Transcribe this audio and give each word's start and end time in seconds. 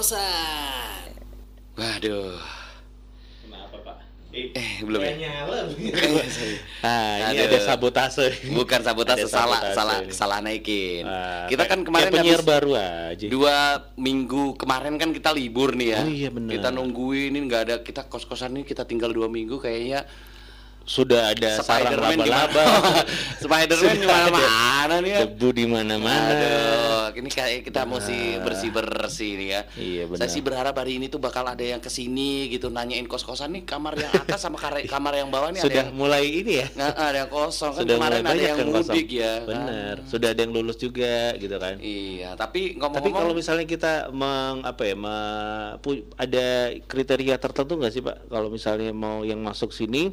kos-kosan. 0.00 1.12
Waduh. 1.76 2.40
Kenapa 3.44 3.76
Pak? 3.84 3.96
Eh, 4.32 4.80
belum 4.80 5.00
ya? 5.04 5.12
nyala. 5.28 5.60
Nah, 6.80 7.12
ini 7.36 7.44
Aduh. 7.44 7.48
ada 7.52 7.58
sabotase. 7.60 8.26
Bukan 8.48 8.80
sabotase, 8.80 9.28
Ada 9.28 9.28
salah 9.28 9.60
sabotase 9.60 9.76
salah 9.76 9.98
ini. 10.00 10.12
salah 10.16 10.38
naikin. 10.40 11.04
Ah, 11.04 11.44
kita 11.52 11.68
kan 11.68 11.84
kemarin 11.84 12.08
penyiar 12.08 12.40
baru 12.40 12.72
aja. 12.80 13.26
dua 13.28 13.56
minggu 14.00 14.56
kemarin 14.56 14.96
kan 14.96 15.12
kita 15.12 15.36
libur 15.36 15.76
nih 15.76 15.88
ya. 15.92 16.00
Oh 16.00 16.08
iya, 16.08 16.28
benar. 16.32 16.48
Kita 16.56 16.68
nungguin 16.72 17.36
ini 17.36 17.38
nggak 17.44 17.62
ada 17.68 17.76
kita 17.84 18.08
kos-kosan 18.08 18.56
ini 18.56 18.64
kita 18.64 18.88
tinggal 18.88 19.12
dua 19.12 19.28
minggu 19.28 19.60
kayaknya 19.60 20.08
Sudah 20.80 21.36
ada 21.36 21.60
sarang 21.60 21.92
Spiderman 21.92 22.24
di 22.24 22.30
laba-laba. 22.32 23.04
Spiderman 23.44 23.94
di 23.94 24.06
mana-mana 24.08 24.94
nih 25.04 25.10
ya. 25.12 25.18
Debu 25.28 25.48
di 25.52 25.64
mana-mana. 25.68 26.48
Ini 27.12 27.28
kayak 27.28 27.60
kita 27.64 27.82
mesti 27.82 28.38
bersih 28.38 28.70
bersih 28.70 29.30
nih 29.34 29.48
ya. 29.48 29.60
Iya, 29.74 30.02
benar. 30.06 30.18
Saya 30.20 30.30
sih 30.30 30.42
berharap 30.42 30.74
hari 30.74 30.96
ini 30.96 31.06
tuh 31.06 31.18
bakal 31.18 31.42
ada 31.42 31.60
yang 31.60 31.78
ke 31.78 31.88
sini 31.88 32.46
gitu 32.48 32.68
nanyain 32.68 33.04
kos 33.04 33.22
kosan 33.22 33.52
nih 33.52 33.62
kamar 33.64 33.96
yang 33.96 34.12
atas 34.14 34.40
sama 34.40 34.60
kamar 34.60 35.12
yang 35.14 35.28
bawah 35.28 35.50
nih 35.50 35.60
ada 35.60 35.66
Sudah 35.66 35.82
yang 35.84 35.96
mulai 35.96 36.24
ini 36.26 36.52
ya. 36.60 36.66
nggak 36.70 36.94
ada 36.94 37.18
yang 37.24 37.30
kosong 37.30 37.72
kan 37.72 37.82
Sudah 37.82 37.96
kemarin 37.96 38.22
ada 38.22 38.34
yang 38.34 38.44
yang 38.56 38.58
kosong. 38.70 38.94
mudik 38.94 39.08
ya. 39.10 39.32
kan? 39.32 39.48
Bener. 39.48 39.94
Sudah 40.06 40.28
ada 40.30 40.40
yang 40.40 40.52
lulus 40.52 40.76
juga 40.76 41.16
gitu 41.34 41.56
kan. 41.56 41.74
Iya, 41.80 42.28
tapi 42.34 42.48
Tapi 42.60 42.76
ngomong-ngomong 42.76 43.14
kalau 43.14 43.32
misalnya 43.32 43.64
kita 43.64 43.92
meng 44.10 44.66
apa 44.66 44.82
ya, 44.84 44.94
me- 44.98 45.78
ada 46.18 46.46
kriteria 46.84 47.38
tertentu 47.38 47.78
nggak 47.78 47.92
sih 47.94 48.02
Pak? 48.02 48.26
Kalau 48.26 48.50
misalnya 48.50 48.90
mau 48.90 49.22
yang 49.22 49.38
masuk 49.38 49.70
sini 49.70 50.10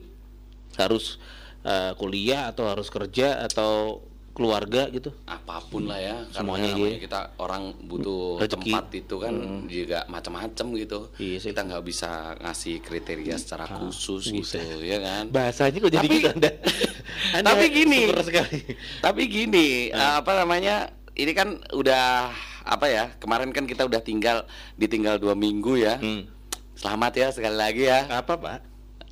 harus 0.78 1.18
eh, 1.66 1.92
kuliah 1.98 2.48
atau 2.48 2.70
harus 2.70 2.88
kerja 2.88 3.42
atau 3.44 4.06
keluarga 4.38 4.86
gitu? 4.88 5.10
apa 5.26 5.58
pun 5.64 5.84
lah 5.84 5.98
ya 5.98 6.14
karena 6.24 6.38
Semuanya 6.38 6.70
namanya 6.70 6.88
iya. 6.88 7.00
kita 7.02 7.20
orang 7.38 7.64
butuh 7.82 8.38
Rezeki. 8.38 8.54
tempat 8.70 8.86
itu 8.94 9.16
kan 9.18 9.34
juga 9.66 10.00
macam-macam 10.06 10.66
gitu 10.78 11.00
Iya 11.18 11.38
sih. 11.40 11.50
kita 11.50 11.62
nggak 11.64 11.84
bisa 11.84 12.10
ngasih 12.38 12.76
kriteria 12.80 13.36
secara 13.36 13.66
khusus 13.68 14.30
gitu 14.30 14.62
ya 14.80 15.02
kan 15.02 15.26
Bahasanya 15.28 15.78
kok 15.80 15.90
jadi 15.90 16.06
Tapi- 16.06 16.16
gitu 16.16 16.30
Anda? 16.32 16.52
Anda 17.36 17.48
tapi 17.50 17.66
gini. 17.68 18.00
sekali. 18.20 18.60
tapi 19.02 19.22
gini 19.26 19.68
apa 19.90 20.32
namanya 20.36 20.94
ini 21.12 21.34
kan 21.34 21.58
udah 21.72 22.30
apa 22.62 22.86
ya 22.86 23.10
kemarin 23.18 23.50
kan 23.50 23.64
kita 23.64 23.84
udah 23.84 24.00
tinggal 24.00 24.46
ditinggal 24.76 25.18
dua 25.18 25.34
minggu 25.34 25.80
ya 25.80 25.98
Hmm. 25.98 26.30
selamat 26.76 27.14
ya 27.16 27.28
sekali 27.32 27.58
lagi 27.58 27.84
ya 27.84 28.06
Apa 28.14 28.38
Pak? 28.38 28.58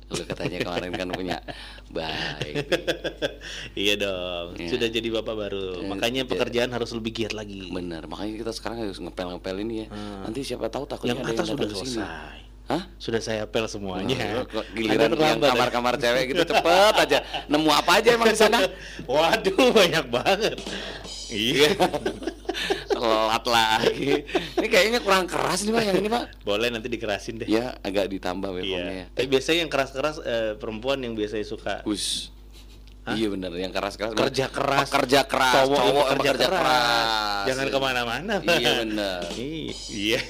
Lu 0.06 0.22
katanya 0.22 0.58
kemarin 0.60 0.92
kan 0.92 1.08
punya 1.10 1.36
baik 1.88 2.54
iya 3.76 3.94
dong, 3.96 4.54
Iya. 4.54 4.70
sudah 4.70 4.86
jadi 4.86 5.08
bapak 5.12 5.34
baru. 5.36 5.82
Eh, 5.82 5.88
Makanya 5.88 6.22
pekerjaan 6.24 6.70
harus 6.70 6.90
lebih 6.90 7.10
giat 7.12 7.32
lagi. 7.32 7.68
bener 7.68 8.06
makanya 8.06 8.38
kita 8.38 8.52
sekarang 8.52 8.80
harus 8.80 8.96
ngepel-ngepel 8.96 9.56
ini 9.60 9.74
ya 9.82 9.86
nanti 10.22 10.40
siapa 10.40 10.66
tahu 10.66 10.84
takutnya 10.84 11.12
Yang 11.12 11.20
ada 11.20 11.30
atas 11.32 11.38
yang 11.44 11.50
sudah 11.52 11.68
sini. 11.68 11.78
selesai. 11.98 12.38
Hah? 12.66 12.82
Sudah 12.98 13.20
saya 13.20 13.40
apel 13.44 13.62
semuanya. 13.66 14.42
Anda 14.42 14.42
giliran 14.74 15.10
yang 15.14 15.38
ya? 15.38 15.50
kamar-kamar 15.50 15.94
cewek 15.96 16.24
gitu 16.30 16.42
cepet 16.44 16.94
aja 16.96 17.18
nemu 17.46 17.70
apa 17.70 17.90
aja 17.96 18.08
emang 18.10 18.26
di 18.26 18.34
sana 18.36 18.58
Waduh, 19.06 19.70
banyak 19.70 20.06
banget. 20.06 20.58
Iya. 21.28 21.70
telat 22.88 23.44
lagi 23.44 24.24
ini 24.56 24.66
kayaknya 24.66 25.00
kurang 25.00 25.28
keras 25.28 25.62
nih 25.62 25.70
pak 25.70 25.82
yang 25.84 25.96
ini 25.98 26.08
pak 26.08 26.24
Boleh 26.42 26.68
nanti 26.68 26.88
dikerasin 26.88 27.36
deh. 27.36 27.46
ya 27.46 27.76
agak 27.78 28.08
ditambah 28.08 28.48
Iya. 28.48 28.56
waveformnya 28.56 29.06
Tapi 29.12 29.26
biasanya 29.28 29.58
yang 29.60 29.70
keras-keras 29.70 30.16
eh, 30.18 30.52
perempuan 30.54 30.98
yang 30.98 31.12
biasanya 31.12 31.44
suka 31.44 31.84
Us. 31.84 32.32
Iya 33.06 33.30
bener, 33.30 33.54
yang 33.54 33.70
keras-keras 33.70 34.18
kerja 34.18 34.50
keras. 34.50 34.90
Kerja 34.90 35.20
keras, 35.22 35.54
Cowok, 35.62 35.78
cowok, 35.78 35.86
emang 35.86 36.06
kerja 36.18 36.32
keras. 36.42 37.06
Jangan 37.46 37.62
Iya. 37.62 37.70
ke 37.70 37.78
mana-mana. 37.78 38.34
Iya 38.42 38.70
bener. 38.82 39.20
Iya. 39.86 40.20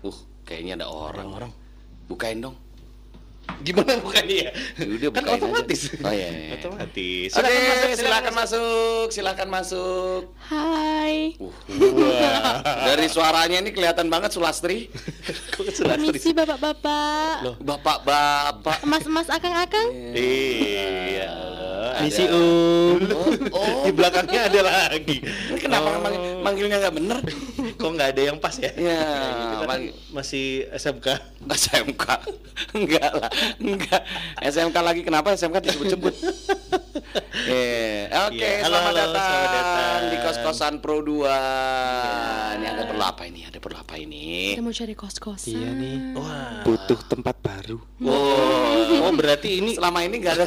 Uh, 0.00 0.16
kayaknya 0.42 0.72
ada 0.78 0.86
orang. 0.88 1.28
orang. 1.30 1.52
Bukain 2.06 2.40
dong. 2.40 2.56
Gimana 3.60 3.96
bukannya 3.96 4.36
ya? 4.38 4.50
Udah 4.78 5.08
kan 5.08 5.24
bukain 5.24 5.28
aja. 5.30 5.40
otomatis. 5.40 5.80
Oh 5.96 6.12
iya. 6.12 6.28
iya. 6.28 6.52
Otomatis. 6.54 7.30
Oke, 7.32 7.56
silakan 7.94 8.34
masuk, 8.34 9.06
silakan 9.08 9.48
masuk. 9.48 10.22
Hai, 10.44 11.36
Uh, 11.40 12.60
dari 12.88 13.06
suaranya 13.06 13.58
ini 13.58 13.70
kelihatan 13.70 14.08
banget 14.08 14.30
Sulastri. 14.30 14.92
permisi 15.54 16.30
bapak-bapak, 16.32 17.56
Bapak-bapak. 17.60 18.76
emas-emas 18.82 19.28
akang-akang. 19.28 19.88
Iya. 20.12 21.32
Misi 22.00 22.24
Um. 22.24 22.98
Oh, 23.50 23.82
Di 23.82 23.90
belakangnya 23.90 24.46
ada 24.46 24.60
lagi. 24.62 25.20
kenapa 25.56 25.98
mang- 25.98 26.40
manggilnya 26.42 26.76
nggak 26.78 26.94
bener? 26.94 27.18
Kok 27.74 27.90
nggak 27.90 28.08
ada 28.10 28.22
yang 28.24 28.38
pas 28.38 28.54
ya? 28.54 28.70
Ya, 28.74 29.02
Kita 29.52 29.64
kan 29.64 29.80
masih 30.10 30.46
SMK. 30.70 31.06
SMK 31.44 32.04
enggak 32.72 33.10
lah 33.12 33.30
enggak 33.58 34.00
SMK 34.40 34.76
lagi 34.78 35.00
kenapa 35.02 35.34
SMK 35.34 35.58
disebut-sebut 35.60 36.14
Eh, 36.94 38.06
oke 38.26 38.38
Iya, 38.38 38.62
halo, 38.62 38.70
selamat, 38.70 38.86
halo, 38.86 38.96
datang 38.96 39.24
selamat 39.24 39.50
datang. 39.50 40.00
di 40.04 40.16
kos-kosan 40.20 40.74
Pro 40.78 40.96
2 40.98 41.26
ini 42.54 42.66
ada 42.66 42.82
perlu 42.84 43.04
apa 43.04 43.22
ini 43.24 43.40
ada 43.42 43.58
perlu 43.58 43.76
apa 43.76 43.94
ini 43.96 44.54
Kita 44.54 44.62
mau 44.62 44.70
cari 44.72 44.94
kos-kosan. 44.94 45.50
Iya 45.50 45.70
nih. 45.72 45.96
Wah. 46.14 46.62
Butuh 46.62 47.00
tempat 47.04 47.36
baru. 47.38 47.78
oh 48.00 49.02
Oh, 49.02 49.12
berarti 49.12 49.58
ini 49.58 49.74
selama 49.74 50.00
ini 50.00 50.16
enggak 50.16 50.34
ada 50.38 50.46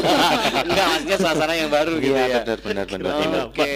enggak 0.66 0.86
maksudnya 0.86 1.16
suasana 1.16 1.54
yang 1.54 1.70
baru 1.70 1.96
gitu 1.96 2.12
Iya, 2.12 2.24
ya 2.26 2.38
benar 2.42 2.58
benar 2.60 2.84
benar. 2.84 3.02
oke 3.46 3.62
benar. 3.62 3.66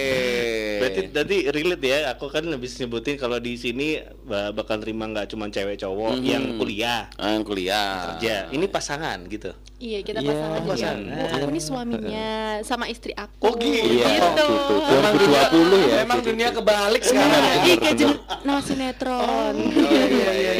Berarti 0.81 1.01
tadi 1.11 1.37
relate 1.47 1.85
ya, 1.85 1.99
aku 2.11 2.27
kan 2.27 2.45
habis 2.47 2.73
nyebutin 2.75 3.15
kalau 3.15 3.37
di 3.37 3.55
sini 3.55 3.97
ba- 4.23 4.51
bakal 4.51 4.77
terima 4.77 5.05
nggak 5.07 5.29
cuma 5.29 5.47
cewek 5.47 5.77
cowok 5.77 6.17
Mhm. 6.17 6.25
yang 6.25 6.45
kuliah 6.57 7.03
Ah, 7.15 7.31
yang 7.31 7.45
kuliah 7.45 7.89
kerja. 8.11 8.49
Ini 8.49 8.65
pasangan 8.67 9.19
gitu. 9.27 9.53
Iya, 9.77 10.01
kita 10.03 10.19
Iya, 10.19 10.29
pasangan 10.29 10.53
jadi 10.55 10.69
pasangan. 10.71 11.01
aku. 11.01 11.35
Aku 11.35 11.47
ini 11.49 11.61
suaminya 11.63 12.29
sama 12.63 12.85
istri 12.87 13.13
aku. 13.15 13.41
Oh, 13.43 13.53
gitu. 13.55 13.81
Iya, 13.95 14.07
Gitu. 14.11 14.45
gitu. 14.45 14.75
2020 14.91 15.81
ya. 15.83 15.95
memang 16.01 16.21
dunia 16.21 16.49
kebalik 16.51 17.03
sekarang 17.03 17.43
Iya, 17.63 17.75
kayak 17.79 17.95
jen 17.95 18.11
nama 18.43 18.61
sinetron. 18.61 19.55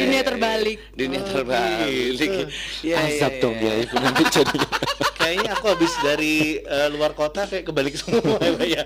Dunia 0.01 0.21
terbalik. 0.23 0.79
dunia 0.91 1.21
terbalik 1.21 2.13
Iya, 2.17 2.41
iya, 2.81 2.95
Azab 2.99 3.33
dong 3.39 3.55
iya. 3.55 3.71
ya 3.71 3.83
itu 3.83 3.95
nanti 3.95 4.23
jadi. 4.31 4.57
Kayaknya 5.13 5.49
aku 5.53 5.65
habis 5.69 5.93
dari 6.01 6.35
eh, 6.59 6.87
luar 6.89 7.13
kota 7.13 7.45
kayak 7.45 7.63
kebalik 7.63 7.93
semua 7.93 8.41
ya, 8.41 8.51
ya. 8.59 8.83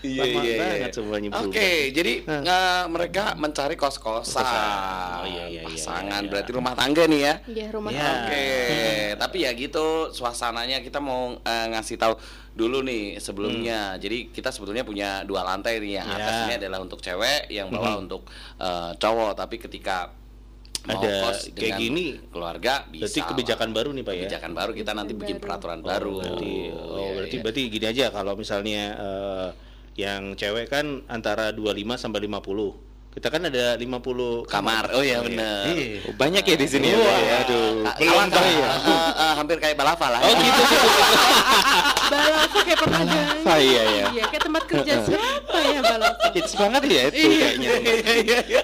Iya, 0.00 0.24
iya, 0.24 0.52
banget 0.68 0.82
iya. 0.82 0.92
semuanya 0.92 1.28
Oke, 1.28 1.38
berubah. 1.38 1.92
jadi 1.92 2.12
nge- 2.24 2.86
mereka 2.88 3.24
mencari 3.34 3.74
kos-kosan. 3.74 4.42
Oh, 4.42 5.24
iya, 5.24 5.44
iya, 5.46 5.60
iya, 5.60 5.62
Pasangan 5.64 6.22
iya. 6.22 6.28
berarti 6.28 6.50
rumah 6.50 6.72
tangga 6.72 7.04
nih 7.04 7.20
ya. 7.20 7.34
Iya, 7.44 7.66
rumah 7.70 7.90
Iya. 7.90 8.02
tangga. 8.02 8.26
Oke, 8.26 8.46
tapi 9.22 9.36
ya 9.40 9.50
gitu 9.52 9.86
suasananya 10.10 10.78
kita 10.80 10.98
mau 10.98 11.36
eh, 11.36 11.66
ngasih 11.68 11.96
tahu 11.96 12.14
dulu 12.52 12.80
nih 12.80 13.18
sebelumnya. 13.18 13.94
Jadi 13.96 14.30
kita 14.30 14.48
sebetulnya 14.48 14.82
punya 14.82 15.22
dua 15.22 15.42
lantai 15.42 15.76
nih. 15.76 15.92
Yang 15.94 16.06
Hmm. 16.06 16.12
Iya. 16.12 16.22
atas 16.22 16.36
ini 16.42 16.54
adalah 16.56 16.78
untuk 16.78 16.98
cewek, 16.98 17.40
yang 17.48 17.68
bawah 17.68 17.96
untuk 17.96 18.24
eh, 18.56 18.92
cowok. 18.94 19.32
Tapi 19.34 19.56
ketika 19.58 20.12
mau 20.86 21.02
Ada 21.02 21.18
kos 21.20 21.50
kayak 21.50 21.82
gini, 21.82 22.14
keluarga 22.30 22.86
bisa. 22.86 23.10
Berarti 23.10 23.20
kebijakan 23.26 23.70
baru 23.72 23.90
nih 23.90 24.02
Pak 24.02 24.12
ya. 24.12 24.18
Kebijakan 24.22 24.52
baru 24.54 24.70
kita 24.70 24.92
nanti 24.92 25.12
bikin 25.12 25.36
baru. 25.36 25.44
peraturan 25.44 25.78
Oh, 25.78 25.84
baru. 25.84 26.14
Berarti, 26.16 26.52
oh, 26.70 26.94
Iya, 26.96 27.10
berarti 27.12 27.34
iya. 27.34 27.42
berarti 27.42 27.60
gini 27.66 27.86
aja 27.86 28.04
kalau 28.08 28.32
misalnya 28.34 28.82
eh, 28.94 29.48
yang 29.96 30.36
cewek 30.36 30.68
kan 30.68 31.02
antara 31.08 31.50
25 31.56 31.96
sampai 31.96 32.20
50. 32.28 32.86
Kita 33.16 33.32
kan 33.32 33.48
ada 33.48 33.80
50 33.80 34.44
kamar. 34.44 34.92
Oh 34.92 35.00
iya 35.00 35.24
benar. 35.24 35.72
Iya. 35.72 36.04
Oh, 36.04 36.12
banyak 36.20 36.44
ya 36.44 36.56
di 36.60 36.68
sini 36.68 36.92
ya. 36.92 37.00
Wah, 37.00 37.08
Pak, 37.08 37.16
ya? 37.16 37.36
Aduh. 37.48 37.72
Belum 37.96 38.12
Alangkah 38.12 38.44
ya. 38.44 38.68
hampir 39.40 39.56
kayak 39.56 39.76
balava 39.80 40.06
lah. 40.12 40.20
Oh 40.20 40.32
gitu. 40.36 40.62
Balava 42.12 42.58
kayak 42.60 42.78
perdagangan. 42.84 43.36
Balava, 43.40 43.54
iya, 43.56 43.82
iya. 43.88 44.06
Iya, 44.12 44.24
kayak 44.28 44.42
tempat 44.44 44.62
kerja 44.68 44.92
siapa 45.08 45.58
ya 45.64 45.80
Balava? 45.80 46.28
Hits 46.36 46.52
banget 46.60 46.82
ya 46.92 47.02
itu 47.08 47.28
kayaknya. 47.40 47.70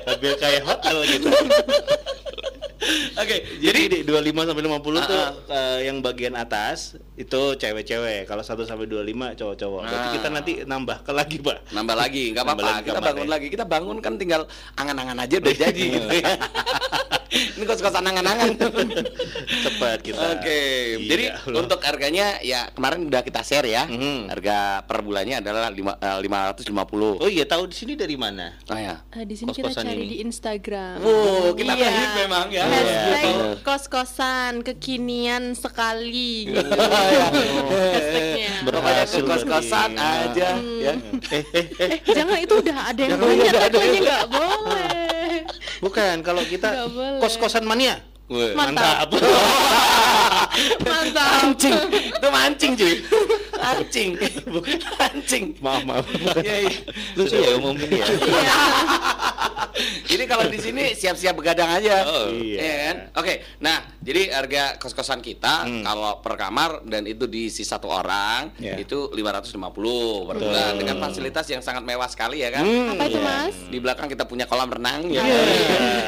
Hampir 0.05 0.32
kayak 0.37 0.62
hotel 0.69 0.96
gitu. 1.08 1.28
Oke, 3.15 3.37
Jadi, 3.59 3.81
di 3.87 3.99
25 4.03 4.44
sampai 4.44 4.62
50 4.62 4.83
tuh 5.03 5.15
Ah, 5.15 5.31
eh, 5.49 5.79
yang 5.87 6.00
bagian 6.00 6.35
atas 6.35 6.79
itu 7.15 7.55
cewek-cewek. 7.55 8.25
Kalau 8.25 8.41
1 8.41 8.62
sampai 8.62 8.85
25 8.85 9.33
cowok-cowok. 9.33 9.81
Berarti 9.83 10.09
Ah. 10.09 10.15
kita 10.15 10.29
nanti 10.29 10.53
nambah 10.62 10.99
ke 11.03 11.12
lagi, 11.12 11.37
Pak. 11.39 11.59
nambah 11.71 11.94
lagi, 11.94 12.25
nggak 12.31 12.43
apa-apa. 12.43 12.83
Kita 12.83 13.00
bangun 13.00 13.27
ya. 13.27 13.31
lagi. 13.31 13.47
Kita 13.49 13.65
bangun 13.65 13.97
kan 13.99 14.15
tinggal 14.17 14.43
angan-angan 14.75 15.19
aja 15.19 15.37
udah 15.39 15.55
jadi. 15.65 15.85
gitu 15.93 16.09
ya. 16.11 16.33
Ini 17.52 17.64
kos-kosan 17.64 18.00
angan-angan. 18.02 18.49
Cepat 19.64 19.99
kita. 20.00 20.19
Oke, 20.34 20.60
Iya, 20.94 21.06
jadi 21.06 21.25
loh. 21.46 21.60
untuk 21.60 21.81
harganya 21.81 22.40
ya 22.40 22.70
kemarin 22.70 23.04
udah 23.04 23.20
kita 23.20 23.40
share 23.40 23.66
ya. 23.66 23.84
Mhm. 23.84 24.28
Harga 24.28 24.58
per 24.82 25.00
bulannya 25.00 25.37
adalah 25.38 25.69
lima, 25.69 25.94
eh, 25.94 26.19
550. 26.19 27.19
Oh 27.19 27.26
iya, 27.26 27.44
tahu 27.44 27.66
di 27.66 27.75
sini 27.75 27.93
dari 27.93 28.14
mana? 28.14 28.56
Oh 28.64 28.75
ya. 28.75 29.04
Eh, 29.12 29.22
di 29.22 29.34
sini 29.34 29.50
kita 29.50 29.69
Kos-kosan 29.69 29.84
cari 29.87 29.99
ini. 29.99 30.08
di 30.08 30.16
Instagram. 30.22 30.96
Wow, 30.99 31.52
kita 31.52 31.72
Iya. 31.75 31.88
hit 31.90 32.10
memang 32.19 32.46
ya. 32.49 32.64
Hashtag 32.64 33.25
Iya. 33.28 33.50
kos-kosan 33.62 34.52
kekinian 34.62 35.52
sekali. 35.52 36.49
Iya. 36.52 37.26
Hashtagnya. 37.28 38.50
Pokoknya 38.62 38.81
Berhasil 38.82 39.22
kos-kosan 39.22 39.90
aja 39.94 40.49
ya. 40.56 40.93
Eh, 41.31 42.00
jangan 42.06 42.38
itu 42.38 42.54
udah 42.54 42.78
ada 42.87 43.00
yang 43.00 43.19
ada 43.19 43.28
tagline-nya 43.60 43.93
yang- 43.93 44.02
nggak 44.02 44.25
boleh. 44.28 45.12
Bukan, 45.82 46.23
kalau 46.23 46.46
kita 46.46 46.87
kos-kosan 47.19 47.67
mania. 47.67 47.99
Weh, 48.31 48.55
Mantap. 48.55 49.11
Mantap. 50.87 51.43
Mancing, 51.43 51.75
itu 51.90 52.29
mancing 52.31 52.73
cuy. 52.79 52.94
Mancing, 53.58 54.11
bukan 54.46 54.79
mancing. 54.94 55.44
Maaf, 55.58 55.82
maaf. 55.82 56.06
Iya, 56.38 56.70
iya. 56.70 56.73
Lucu 57.19 57.34
ya 57.34 57.50
umum 57.58 57.75
ini 57.76 57.99
ya. 57.99 58.06
Jadi 60.05 60.25
kalau 60.25 60.44
di 60.46 60.58
sini 60.58 60.93
siap-siap 60.93 61.32
begadang 61.32 61.70
aja. 61.73 62.05
Oh, 62.05 62.26
Iya 62.29 62.58
iya. 62.58 62.75
kan? 62.84 62.96
Oke. 63.17 63.34
Nah, 63.58 63.81
jadi 63.99 64.32
harga 64.32 64.76
kos-kosan 64.76 65.19
kita 65.19 65.64
kalau 65.81 66.19
per 66.19 66.34
kamar 66.34 66.82
dan 66.84 67.05
itu 67.05 67.25
diisi 67.25 67.62
satu 67.62 67.87
orang 67.87 68.52
Iya. 68.56 68.79
itu 68.79 69.08
550 69.08 69.58
per 70.25 70.37
bulan 70.37 70.73
dengan 70.75 70.96
fasilitas 70.99 71.46
yang 71.46 71.61
sangat 71.61 71.82
mewah 71.82 72.06
sekali 72.06 72.40
ya 72.40 72.50
kan? 72.50 72.64
Apa 72.64 73.02
itu 73.05 73.19
mas? 73.19 73.55
Di 73.67 73.79
belakang 73.79 74.06
kita 74.06 74.25
punya 74.25 74.44
kolam 74.44 74.69
renang 74.69 75.08
yang, 75.08 75.26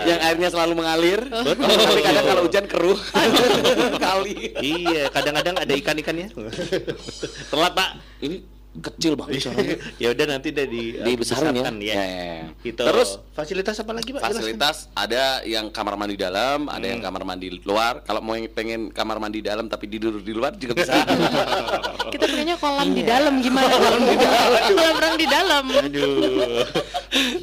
yang 0.05 0.19
airnya 0.23 0.49
selalu 0.49 0.75
mengalir. 0.77 1.21
Tapi 1.25 2.01
kadang 2.01 2.25
kalau 2.25 2.43
hujan 2.45 2.65
keruh 2.65 3.01
kali. 4.05 4.53
iya, 4.59 5.09
kadang-kadang 5.09 5.55
ada 5.57 5.73
ikan-ikannya. 5.75 6.29
Telat 7.47 7.73
pak. 7.73 7.91
Ini 8.21 8.37
kecil 8.75 9.15
banget. 9.15 9.47
caranya. 9.47 9.77
ya 10.03 10.09
udah 10.11 10.27
nanti 10.27 10.49
udah 10.51 10.67
di 10.67 10.83
Dibesarin 10.99 11.55
ya. 11.55 11.63
dibesarkan, 11.71 11.75
Ya, 11.79 11.95
ya, 11.95 12.25
ya. 12.27 12.47
Gitu. 12.65 12.83
Terus 12.83 13.11
fasilitas 13.31 13.77
apa 13.79 13.93
lagi, 13.95 14.11
Pak? 14.11 14.21
Jelaskan. 14.21 14.35
fasilitas 14.35 14.77
ada 14.99 15.23
yang 15.47 15.67
kamar 15.71 15.95
mandi 15.95 16.17
dalam, 16.19 16.67
ada 16.67 16.87
yang 16.87 16.99
kamar 16.99 17.23
mandi 17.23 17.49
luar. 17.63 18.03
Kalau 18.03 18.21
mau 18.25 18.35
yang 18.35 18.51
pengen 18.51 18.91
kamar 18.91 19.23
mandi 19.23 19.41
dalam 19.45 19.71
tapi 19.71 19.87
tidur 19.87 20.19
di 20.19 20.33
luar 20.35 20.59
juga 20.59 20.75
bisa. 20.83 20.95
Kita 22.15 22.25
pengennya 22.27 22.57
kolam 22.59 22.89
di 22.91 23.03
dalam 23.07 23.35
gimana? 23.39 23.71
Kolam 23.71 24.03
di 24.03 24.17
dalam. 24.19 24.51
Kolam 24.75 24.97
renang 24.99 25.17
di 25.19 25.27
dalam. 25.29 25.65
Aduh. 25.71 26.65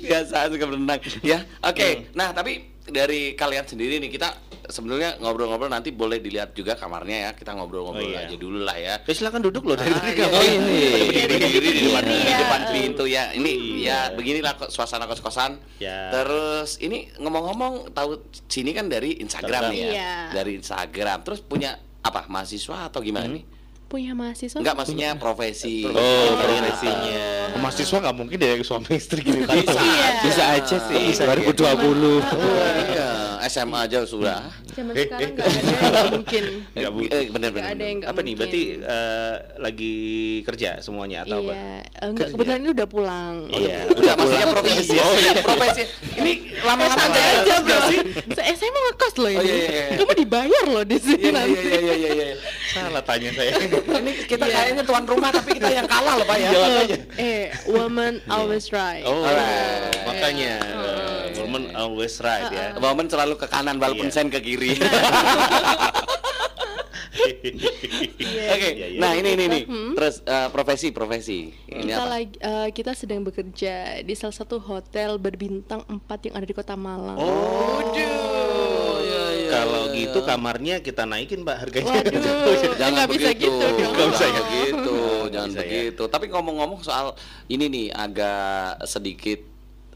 Biasa 0.03 0.51
suka 0.51 0.65
berenang. 0.67 0.99
Ya, 1.23 1.47
oke. 1.63 2.11
Nah, 2.11 2.35
tapi 2.35 2.70
dari 2.83 3.33
kalian 3.33 3.63
sendiri 3.63 3.97
nih 3.97 4.09
kita 4.09 4.29
sebenarnya 4.63 5.19
ngobrol-ngobrol 5.19 5.67
nanti 5.67 5.91
boleh 5.91 6.17
dilihat 6.17 6.53
juga 6.53 6.73
kamarnya 6.73 7.17
ya. 7.27 7.31
Kita 7.33 7.53
ngobrol-ngobrol 7.53 8.01
Oh, 8.01 8.13
iya. 8.13 8.25
aja 8.25 8.35
dulu 8.35 8.61
lah 8.61 8.73
ya. 8.73 8.95
Ya, 9.01 9.11
silakan 9.11 9.41
duduk 9.41 9.63
loh 9.63 9.75
dari 9.75 9.89
Ah, 9.89 9.99
tadi 9.99 10.11
iya, 10.13 10.25
kamu. 10.25 10.37
iya, 10.39 10.53
iya. 10.55 10.89
Berdiri, 11.01 11.35
berdiri 11.37 11.67
di 11.67 11.81
depan, 11.83 12.03
Berdiri, 12.03 12.21
di 12.21 12.31
ya. 12.31 12.37
depan 12.39 12.61
pintu 12.71 13.03
ya. 13.05 13.23
Ini 13.33 13.51
Iya. 13.51 13.75
ya 13.83 14.15
beginilah 14.15 14.53
kok 14.55 14.69
suasana 14.69 15.05
kos-kosan. 15.05 15.59
Ya. 15.77 16.09
Terus 16.09 16.79
ini 16.79 17.11
ngomong-ngomong 17.17 17.91
tahu 17.91 18.21
sini 18.47 18.71
kan 18.71 18.87
dari 18.87 19.19
Instagram 19.19 19.69
nih 19.69 19.79
ya. 19.79 19.91
Iya. 19.91 20.13
Dari 20.33 20.51
Instagram. 20.55 21.17
Terus 21.21 21.41
punya 21.41 21.75
apa? 22.01 22.25
Mahasiswa 22.25 22.87
atau 22.87 23.01
gimana 23.01 23.27
nih? 23.27 23.43
Punya 23.91 24.15
mahasiswa? 24.15 24.55
Enggak 24.55 24.71
maksudnya 24.73 25.09
profesi. 25.13 25.83
Oh, 25.83 26.31
profesinya. 26.33 27.27
Mahasiswa 27.59 27.97
nggak 27.99 28.15
mungkin 28.15 28.37
dari 28.39 28.63
suami 28.63 28.87
istri 28.95 29.19
gitu 29.19 29.43
kan. 29.43 29.59
Bisa. 29.59 29.75
Iya. 29.77 30.09
Bisa 30.23 30.43
aja 30.49 30.75
sih. 30.87 31.03
Bisa, 31.11 31.21
2020. 31.27 32.23
Iya, 32.87 33.09
SMA 33.45 33.79
aja 33.83 33.99
sudah. 34.01 34.47
Zaman 34.71 34.95
sekarang 34.95 35.35
nggak 35.35 35.43
ada 35.43 35.59
yang 35.59 35.91
nggak 35.91 36.07
mungkin. 36.09 36.43
Eh, 36.71 36.87
bu- 36.87 37.11
eh, 37.11 37.25
bener 37.27 37.49
Nggak 37.51 37.59
bener. 37.59 37.75
ada 37.75 37.83
yang 37.83 37.97
nggak 37.99 38.07
Apa 38.07 38.19
nih? 38.19 38.23
mungkin. 38.23 38.39
Berarti 38.39 38.61
eh, 38.79 39.33
lagi 39.59 39.95
kerja 40.41 40.69
semuanya 40.79 41.17
atau 41.21 41.43
apa? 41.43 41.51
Iya, 41.51 41.59
eh, 41.83 42.07
enggak 42.07 42.27
kebetulan 42.31 42.57
ini 42.57 42.69
udah 42.71 42.87
pulang. 42.87 43.35
Iya. 43.51 43.77
Udah 43.91 44.13
maksudnya 44.15 44.47
profesi. 44.47 44.95
Oh, 44.95 45.13
iya, 45.13 45.31
profesi. 45.37 45.83
Ini 46.15 46.31
lama-lama 46.63 46.95
Santai 46.95 47.19
aja 47.19 47.41
aja 47.41 47.59
bro. 47.59 47.79
Saya, 48.31 48.69
mau 48.71 48.81
ngekos 48.87 49.13
loh 49.17 49.29
ini. 49.29 49.37
Oh, 49.37 49.43
iya, 49.43 49.55
iya, 49.57 49.67
iya. 49.67 49.97
Kamu 49.99 50.13
dibayar 50.15 50.65
loh 50.65 50.83
di 50.85 50.97
sini 50.97 51.19
Iya, 51.19 51.31
nanti. 51.33 51.59
iya, 51.59 51.75
iya, 51.77 51.95
iya, 51.97 52.11
iya. 52.15 52.35
Salah 52.71 53.03
tanya 53.03 53.29
saya. 53.31 53.51
Ini 53.59 54.11
kita 54.25 54.45
kayaknya 54.45 54.83
tuan 54.83 55.03
rumah 55.03 55.29
tapi 55.29 55.59
kita 55.59 55.69
yang 55.69 55.87
kalah 55.87 56.15
loh 56.15 56.25
Pak 56.25 56.37
ya. 56.39 56.49
Eh, 57.19 57.45
woman 57.67 58.23
always 58.27 58.71
right. 58.71 59.03
Oh, 59.03 59.21
Alright. 59.21 59.91
makanya 60.07 60.53
eh, 60.63 61.35
woman 61.37 61.63
always 61.75 62.15
right 62.19 62.47
ya. 62.47 62.75
Momen 62.77 63.07
selalu 63.07 63.35
ke 63.35 63.47
kanan 63.47 63.75
walaupun 63.75 64.07
Iya. 64.07 64.15
sen 64.15 64.27
ke 64.31 64.39
kiri. 64.39 64.71
Oke. 67.21 68.69
Iya, 68.71 68.87
iya. 68.87 68.99
Nah, 68.99 69.11
ini 69.13 69.29
ini 69.35 69.45
nih. 69.47 69.63
Terus 69.93 70.15
eh, 70.23 70.47
profesi 70.49 70.87
profesi. 70.89 71.51
Ini 71.65 71.85
kita 71.85 71.97
apa? 71.97 72.07
lagi 72.09 72.35
eh, 72.37 72.69
kita 72.71 72.91
sedang 72.93 73.21
bekerja 73.21 73.73
di 74.01 74.13
salah 74.13 74.33
satu 74.33 74.57
hotel 74.57 75.17
berbintang 75.17 75.83
4 75.85 76.27
yang 76.27 76.35
ada 76.37 76.45
di 76.45 76.55
Kota 76.55 76.75
Malang. 76.75 77.17
Oh, 77.17 77.79
iya, 77.93 78.05
iya, 78.05 78.80
Kalau 79.51 79.83
iya. 79.91 80.07
gitu 80.07 80.19
kamarnya 80.23 80.75
kita 80.79 81.03
naikin 81.03 81.43
Mbak 81.43 81.57
harganya. 81.59 81.91
Waduh, 81.91 82.71
Jangan 82.79 82.91
nggak 82.95 83.09
bisa 83.11 83.29
begitu. 83.29 83.51
gitu 83.51 83.65
dong. 83.67 83.91
Nggak 83.91 84.07
bisa 84.09 84.25
ya. 84.25 84.33
begitu. 84.39 84.95
Jangan 85.31 85.47
Bisa 85.47 85.59
ya. 85.59 85.63
begitu. 85.67 86.03
Tapi 86.07 86.25
ngomong-ngomong 86.27 86.79
soal 86.81 87.05
ini 87.47 87.65
nih 87.67 87.87
agak 87.89 88.39
sedikit 88.85 89.39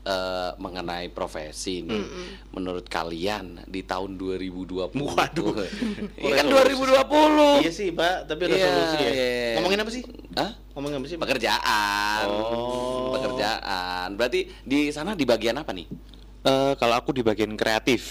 eh, 0.06 0.52
mengenai 0.56 1.10
profesi 1.10 1.82
nih. 1.82 2.04
Menurut 2.52 2.86
kalian 2.86 3.64
di 3.66 3.82
tahun 3.82 4.16
2020. 4.16 4.94
Waduh. 4.96 5.56
Ini 6.22 6.32
kan 6.32 6.46
2020. 6.46 7.66
Iya 7.66 7.72
sih, 7.74 7.90
Mbak, 7.90 8.16
tapi 8.26 8.42
Iya, 8.46 8.54
resolusi 8.54 8.98
ya. 8.98 9.10
iya. 9.10 9.54
Ngomongin 9.58 9.80
apa 9.82 9.92
sih? 9.92 10.04
Hah? 10.38 10.52
Ngomongin 10.72 10.96
apa 11.00 11.08
sih? 11.10 11.16
Mbak? 11.18 11.26
Pekerjaan. 11.26 12.24
Oh. 12.30 13.12
Pekerjaan. 13.12 14.08
Berarti 14.14 14.40
di 14.62 14.80
sana 14.90 15.16
di 15.16 15.26
bagian 15.26 15.58
apa 15.58 15.74
nih? 15.74 15.88
Eh, 16.46 16.74
kalau 16.78 16.96
aku 16.96 17.10
di 17.10 17.20
bagian 17.20 17.58
kreatif. 17.58 18.04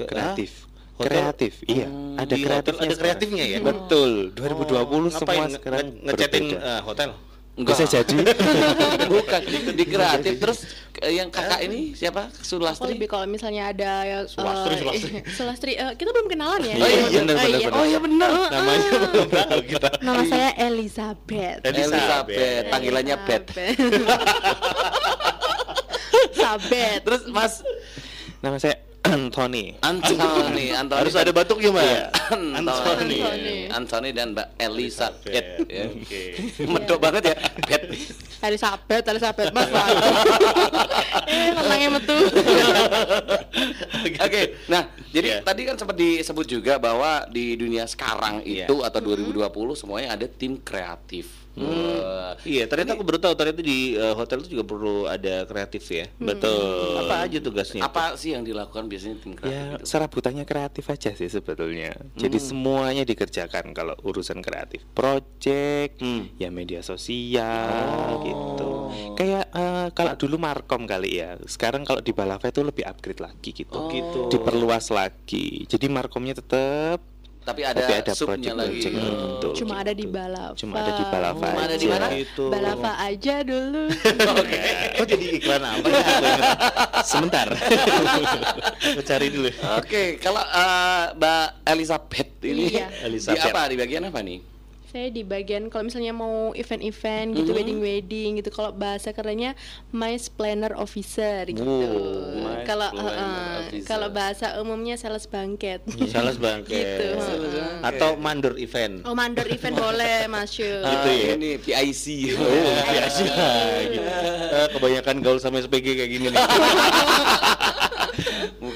Ke- 0.00 0.08
kreatif. 0.08 0.50
Hah? 0.54 0.68
Hotel? 0.96 1.08
Kreatif, 1.08 1.52
iya. 1.64 1.86
Ada 2.14 2.28
Di 2.28 2.36
hotel 2.36 2.44
kreatifnya. 2.44 2.76
ada 2.76 2.84
sekarang. 2.86 3.00
kreatifnya 3.00 3.44
ya? 3.46 3.58
Betul. 3.62 4.10
2020 4.32 4.68
Oh, 4.76 5.08
semua 5.10 5.44
sekarang 5.48 5.86
nge- 5.86 5.96
ngecatin 6.04 6.42
berbeda. 6.50 6.68
eh, 6.68 6.80
hotel. 6.82 7.10
Bisa 7.52 7.84
jadi. 7.84 8.16
Bukan 9.12 9.40
di, 9.42 9.58
di 9.74 9.84
kreatif 9.86 10.34
terus 10.38 10.58
eh, 10.98 11.12
yang 11.14 11.28
kakak 11.28 11.60
ini 11.62 11.92
siapa? 11.92 12.28
Sulastri. 12.34 12.92
lebih 12.94 13.04
kalau 13.06 13.24
misalnya 13.26 13.68
ada 13.68 13.92
yang 14.02 14.24
Sulastri, 14.26 14.74
Sulastri. 14.78 15.10
Sulastri, 15.36 15.72
eh, 15.74 15.92
kita 15.94 16.08
belum 16.10 16.26
kenalan 16.26 16.60
ya. 16.62 16.74
Oh, 16.74 16.84
iya, 16.86 17.04
benar, 17.10 17.34
Oh, 17.34 17.40
benar, 17.42 17.48
iya. 17.50 17.58
benar. 17.62 17.72
Oh 17.74 17.86
iya 17.86 17.98
benar. 17.98 18.30
Namanya 18.54 18.88
belum 19.02 19.28
tahu 19.30 19.60
kita. 19.66 19.88
Nama 20.00 20.22
saya 20.26 20.50
Elizabeth. 20.62 21.58
Elizabeth, 21.62 22.62
panggilannya 22.66 23.16
Bet. 23.22 23.42
Sabet. 26.32 27.00
Terus 27.02 27.22
Mas 27.26 27.54
Nama 28.38 28.56
saya 28.56 28.76
Anthony. 29.10 29.64
Anthony, 29.82 30.70
Anthony 30.70 31.00
Harus 31.02 31.14
ada 31.18 31.30
batuknya, 31.34 31.70
Mbak. 31.74 31.86
Anthony. 32.30 33.18
Anthony. 33.18 33.56
Anthony 33.68 34.10
dan 34.14 34.26
Mbak 34.32 34.48
Elizabeth. 34.56 35.46
Ya. 35.66 35.84
Oke. 35.90 36.22
Medok 36.72 36.98
banget 37.02 37.22
ya. 37.30 37.36
Bet. 37.66 37.82
Elizabeth, 38.40 39.04
Elizabeth, 39.04 39.50
Mas. 39.52 39.68
Mas. 39.68 39.90
eh, 41.28 41.50
tenangnya 41.52 41.88
metu. 41.92 42.16
Oke, 44.16 44.42
nah 44.66 44.82
jadi 45.10 45.28
Iya. 45.30 45.38
tadi 45.44 45.60
kan 45.68 45.76
sempat 45.76 45.96
disebut 45.98 46.46
juga 46.48 46.80
bahwa 46.80 47.28
di 47.28 47.54
dunia 47.54 47.84
sekarang 47.84 48.40
Iya. 48.42 48.64
itu 48.64 48.80
atau 48.80 49.00
2020 49.02 49.76
semuanya 49.76 50.16
ada 50.16 50.26
tim 50.26 50.56
kreatif. 50.56 51.39
Wah. 51.56 52.38
Iya, 52.40 52.64
ternyata 52.64 52.94
aku 52.94 53.02
baru 53.02 53.18
tahu 53.18 53.34
ternyata 53.34 53.60
di 53.60 53.92
eh, 53.92 54.14
hotel 54.14 54.40
itu 54.40 54.54
juga 54.54 54.64
perlu 54.64 55.04
ada 55.04 55.44
kreatif 55.44 55.82
ya. 55.86 56.06
Betul. 56.16 56.96
Apa 57.00 57.26
aja 57.26 57.38
tugasnya? 57.38 57.82
Apa 57.82 58.14
sih 58.14 58.32
yang 58.32 58.42
dilakukan 58.42 58.86
biasanya 58.86 59.16
tim 59.18 59.34
kreatif 59.34 59.50
Ya, 59.52 59.76
itu? 59.76 59.84
serabutannya 59.84 60.44
kreatif 60.44 60.84
aja 60.86 61.10
sih 61.12 61.26
sebetulnya. 61.26 61.92
Jadi 62.14 62.38
semuanya 62.38 63.02
dikerjakan 63.02 63.72
kalau 63.72 63.98
urusan 64.00 64.40
kreatif. 64.40 64.86
Project, 64.92 65.98
Hmm. 65.98 66.30
ya 66.36 66.48
media 66.48 66.80
sosial 66.80 68.22
gitu. 68.22 68.70
Kayak 69.14 69.50
eh, 69.50 69.88
kalau 69.92 70.14
dulu 70.16 70.36
Markom 70.38 70.86
kali 70.86 71.18
ya. 71.18 71.36
Sekarang 71.44 71.82
kalau 71.82 72.00
di 72.00 72.10
Balava 72.10 72.46
itu 72.46 72.62
lebih 72.62 72.84
upgrade 72.84 73.20
lagi 73.20 73.50
gitu. 73.52 73.74
Oh. 73.74 73.90
gitu. 73.90 74.20
Diperluas 74.30 74.88
lagi. 74.90 75.66
Jadi 75.66 75.86
Markomnya 75.86 76.34
tetap 76.34 77.02
Tapi 77.40 77.64
ada, 77.64 77.80
tapi 77.80 77.92
ada 77.98 78.12
subnya 78.12 78.52
lagi. 78.52 78.78
project-project 78.84 79.10
Oh. 79.10 79.28
betul. 79.32 79.52
Cuma 79.56 79.74
ada 79.80 79.92
di 79.92 80.04
Balava. 80.04 80.54
Cuma 80.54 80.74
ada 80.76 80.92
di 80.92 81.04
Balava 81.04 81.40
Cuma 81.40 81.60
ada 81.60 81.74
di 81.74 81.86
aja. 81.86 81.92
mana? 81.92 82.06
Gitu. 82.12 82.44
Balava 82.46 82.92
aja 83.00 83.34
dulu. 83.42 83.82
Kok 84.96 85.06
jadi 85.06 85.26
iklan 85.34 85.62
apa 85.62 85.86
ya? 85.88 86.04
Sebentar. 87.10 87.48
Cari 89.08 89.28
dulu. 89.30 89.48
Oke, 89.76 90.02
kalau 90.18 90.42
eh, 90.42 91.04
Mbak 91.16 91.46
Elizabeth 91.66 92.30
ini 92.42 92.64
Iya. 92.70 92.86
di 92.86 93.04
Elizabeth. 93.08 93.48
apa? 93.48 93.62
Di 93.66 93.76
bagian 93.76 94.04
apa 94.04 94.20
nih? 94.20 94.38
Saya 94.90 95.06
di 95.06 95.22
bagian 95.22 95.70
kalau 95.70 95.86
misalnya 95.86 96.10
mau 96.10 96.50
event-event 96.50 97.30
gitu, 97.32 97.54
wedding-wedding 97.54 98.42
gitu. 98.42 98.50
Kalau 98.50 98.74
bahasa 98.74 99.14
kerennya 99.14 99.54
MICE 99.90 100.26
Planner 100.34 100.74
Officer 100.74 101.46
gitu. 101.46 101.62
MICE 101.62 102.66
Kalau 102.66 102.90
Officer. 102.90 103.86
kalau 103.86 104.10
bahasa 104.10 104.58
umumnya 104.58 104.98
sales 104.98 105.30
banket. 105.30 105.86
Sales 106.10 106.36
bangke. 106.36 106.74
Gitu, 106.74 107.06
heeh. 107.06 107.86
Atau 107.86 108.18
mandor 108.18 108.58
event. 108.58 109.06
Oh, 109.06 109.14
mandor 109.14 109.46
event 109.46 109.78
boleh 109.78 110.26
masuk. 110.34 110.82
Gitu 110.82 111.08
ya? 111.08 111.28
Ini 111.38 111.50
PIC. 111.62 112.04
Oh, 112.34 112.50
biasa 112.90 113.22
gitu. 113.94 114.10
Eh, 114.50 114.68
kebanyakan 114.74 115.16
gaul 115.22 115.38
sama 115.38 115.62
SPG 115.62 115.86
kayak 115.94 116.10
gini 116.10 116.26
nih. 116.28 116.42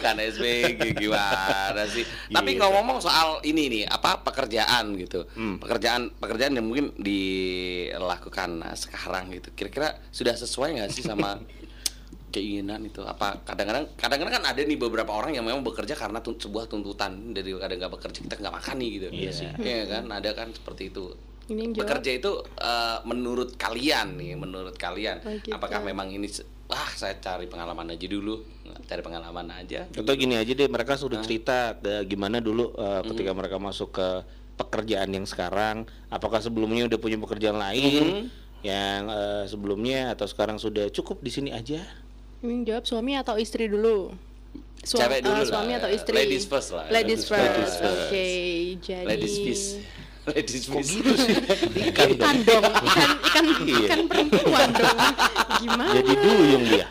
Bukan 0.05 0.21
SPG 0.21 0.81
gimana 1.01 1.83
sih? 1.89 2.05
Tapi 2.29 2.51
Gitu. 2.51 2.61
ngomong 2.61 3.01
soal 3.01 3.41
ini 3.41 3.73
nih, 3.73 3.83
apa 3.89 4.21
pekerjaan 4.21 4.93
gitu. 4.95 5.25
Hmm. 5.33 5.57
Pekerjaan 5.57 6.13
pekerjaan 6.13 6.53
yang 6.53 6.69
mungkin 6.69 6.93
dilakukan 6.95 8.61
nah, 8.61 8.75
sekarang 8.75 9.33
gitu. 9.33 9.49
Kira-kira 9.51 9.97
sudah 10.11 10.35
sesuai 10.35 10.77
nggak 10.77 10.91
sih 10.91 11.01
sama 11.01 11.41
keinginan 12.35 12.83
itu 12.83 12.99
apa 13.01 13.39
kadang-kadang 13.41 13.95
kadang-kadang 13.95 14.43
kan 14.43 14.45
ada 14.45 14.59
nih 14.59 14.75
beberapa 14.75 15.09
orang 15.09 15.33
yang 15.33 15.47
memang 15.47 15.63
bekerja 15.63 15.95
karena 15.95 16.19
tun- 16.19 16.35
sebuah 16.35 16.67
tuntutan 16.67 17.31
dari 17.31 17.55
kadang 17.55 17.79
nggak 17.79 17.93
bekerja 17.95 18.19
kita 18.21 18.35
nggak 18.37 18.55
makan 18.55 18.75
nih 18.77 18.89
gitu 18.93 19.07
iya 19.15 19.31
sih 19.31 19.47
kan 19.87 20.11
ada 20.11 20.35
kan 20.35 20.51
seperti 20.51 20.91
itu 20.91 21.15
Ini 21.47 21.63
yang 21.63 21.73
bekerja 21.77 22.11
itu 22.11 22.33
eh, 22.59 22.99
menurut 23.07 23.55
kalian 23.55 24.19
nih 24.19 24.35
menurut 24.35 24.75
kalian 24.75 25.23
Oh, 25.23 25.31
gitu. 25.39 25.55
apakah 25.55 25.79
memang 25.81 26.11
ini 26.11 26.27
wah 26.65 26.89
saya 26.93 27.15
cari 27.19 27.45
pengalaman 27.45 27.93
aja 27.93 28.07
dulu 28.07 28.41
cari 28.85 29.05
pengalaman 29.05 29.53
aja 29.53 29.85
Atau 29.93 30.15
gini 30.17 30.35
aja 30.35 30.49
deh, 30.49 30.69
mereka 30.69 30.97
sudah 30.97 31.21
cerita 31.21 31.77
eh, 31.79 32.03
gimana 32.05 32.41
dulu 32.41 32.73
eh, 32.75 33.03
ketika 33.13 33.33
mereka 33.37 33.57
masuk 33.61 33.93
ke 33.93 34.09
pekerjaan 34.55 35.11
yang 35.11 35.27
sekarang, 35.27 35.83
apakah 36.09 36.39
sebelumnya 36.39 36.87
udah 36.87 36.99
punya 36.99 37.19
pekerjaan 37.19 37.59
lain 37.59 38.31
yang 38.63 39.01
eh, 39.07 39.45
sebelumnya 39.45 40.15
atau 40.15 40.25
sekarang 40.25 40.57
sudah 40.57 40.89
cukup 40.89 41.21
di 41.21 41.31
sini 41.31 41.51
aja? 41.53 41.83
Ini 42.41 42.51
yang 42.51 42.63
jawab 42.65 42.85
suami 42.85 43.13
atau 43.17 43.35
istri 43.37 43.69
dulu? 43.69 44.13
Sua- 44.85 45.09
Cewek 45.09 45.25
dulu 45.25 45.43
lah, 45.43 45.49
suami 45.49 45.73
ya. 45.73 45.79
atau 45.81 45.91
istri? 45.91 46.13
Ladies 46.15 46.45
first 46.45 46.71
lah, 46.71 46.87
Ladies 46.93 47.25
first. 47.25 47.57
first. 47.57 47.77
Oke, 47.83 48.27
jadi 48.79 49.05
ladies 49.09 49.37
peace 49.41 49.67
ladies 50.27 50.65
peace 50.67 50.97
Ikan 51.91 52.09
ikan 52.15 52.37
dong, 52.43 52.65
ikan 52.65 53.11
ikan 53.21 53.45
Iya. 53.61 53.87
ikan 53.87 54.01
perempuan 54.07 54.69
dong. 54.73 54.99
Gimana? 55.61 55.93
Jadi 55.93 56.13
duyung 56.15 56.65
dia. 56.65 56.87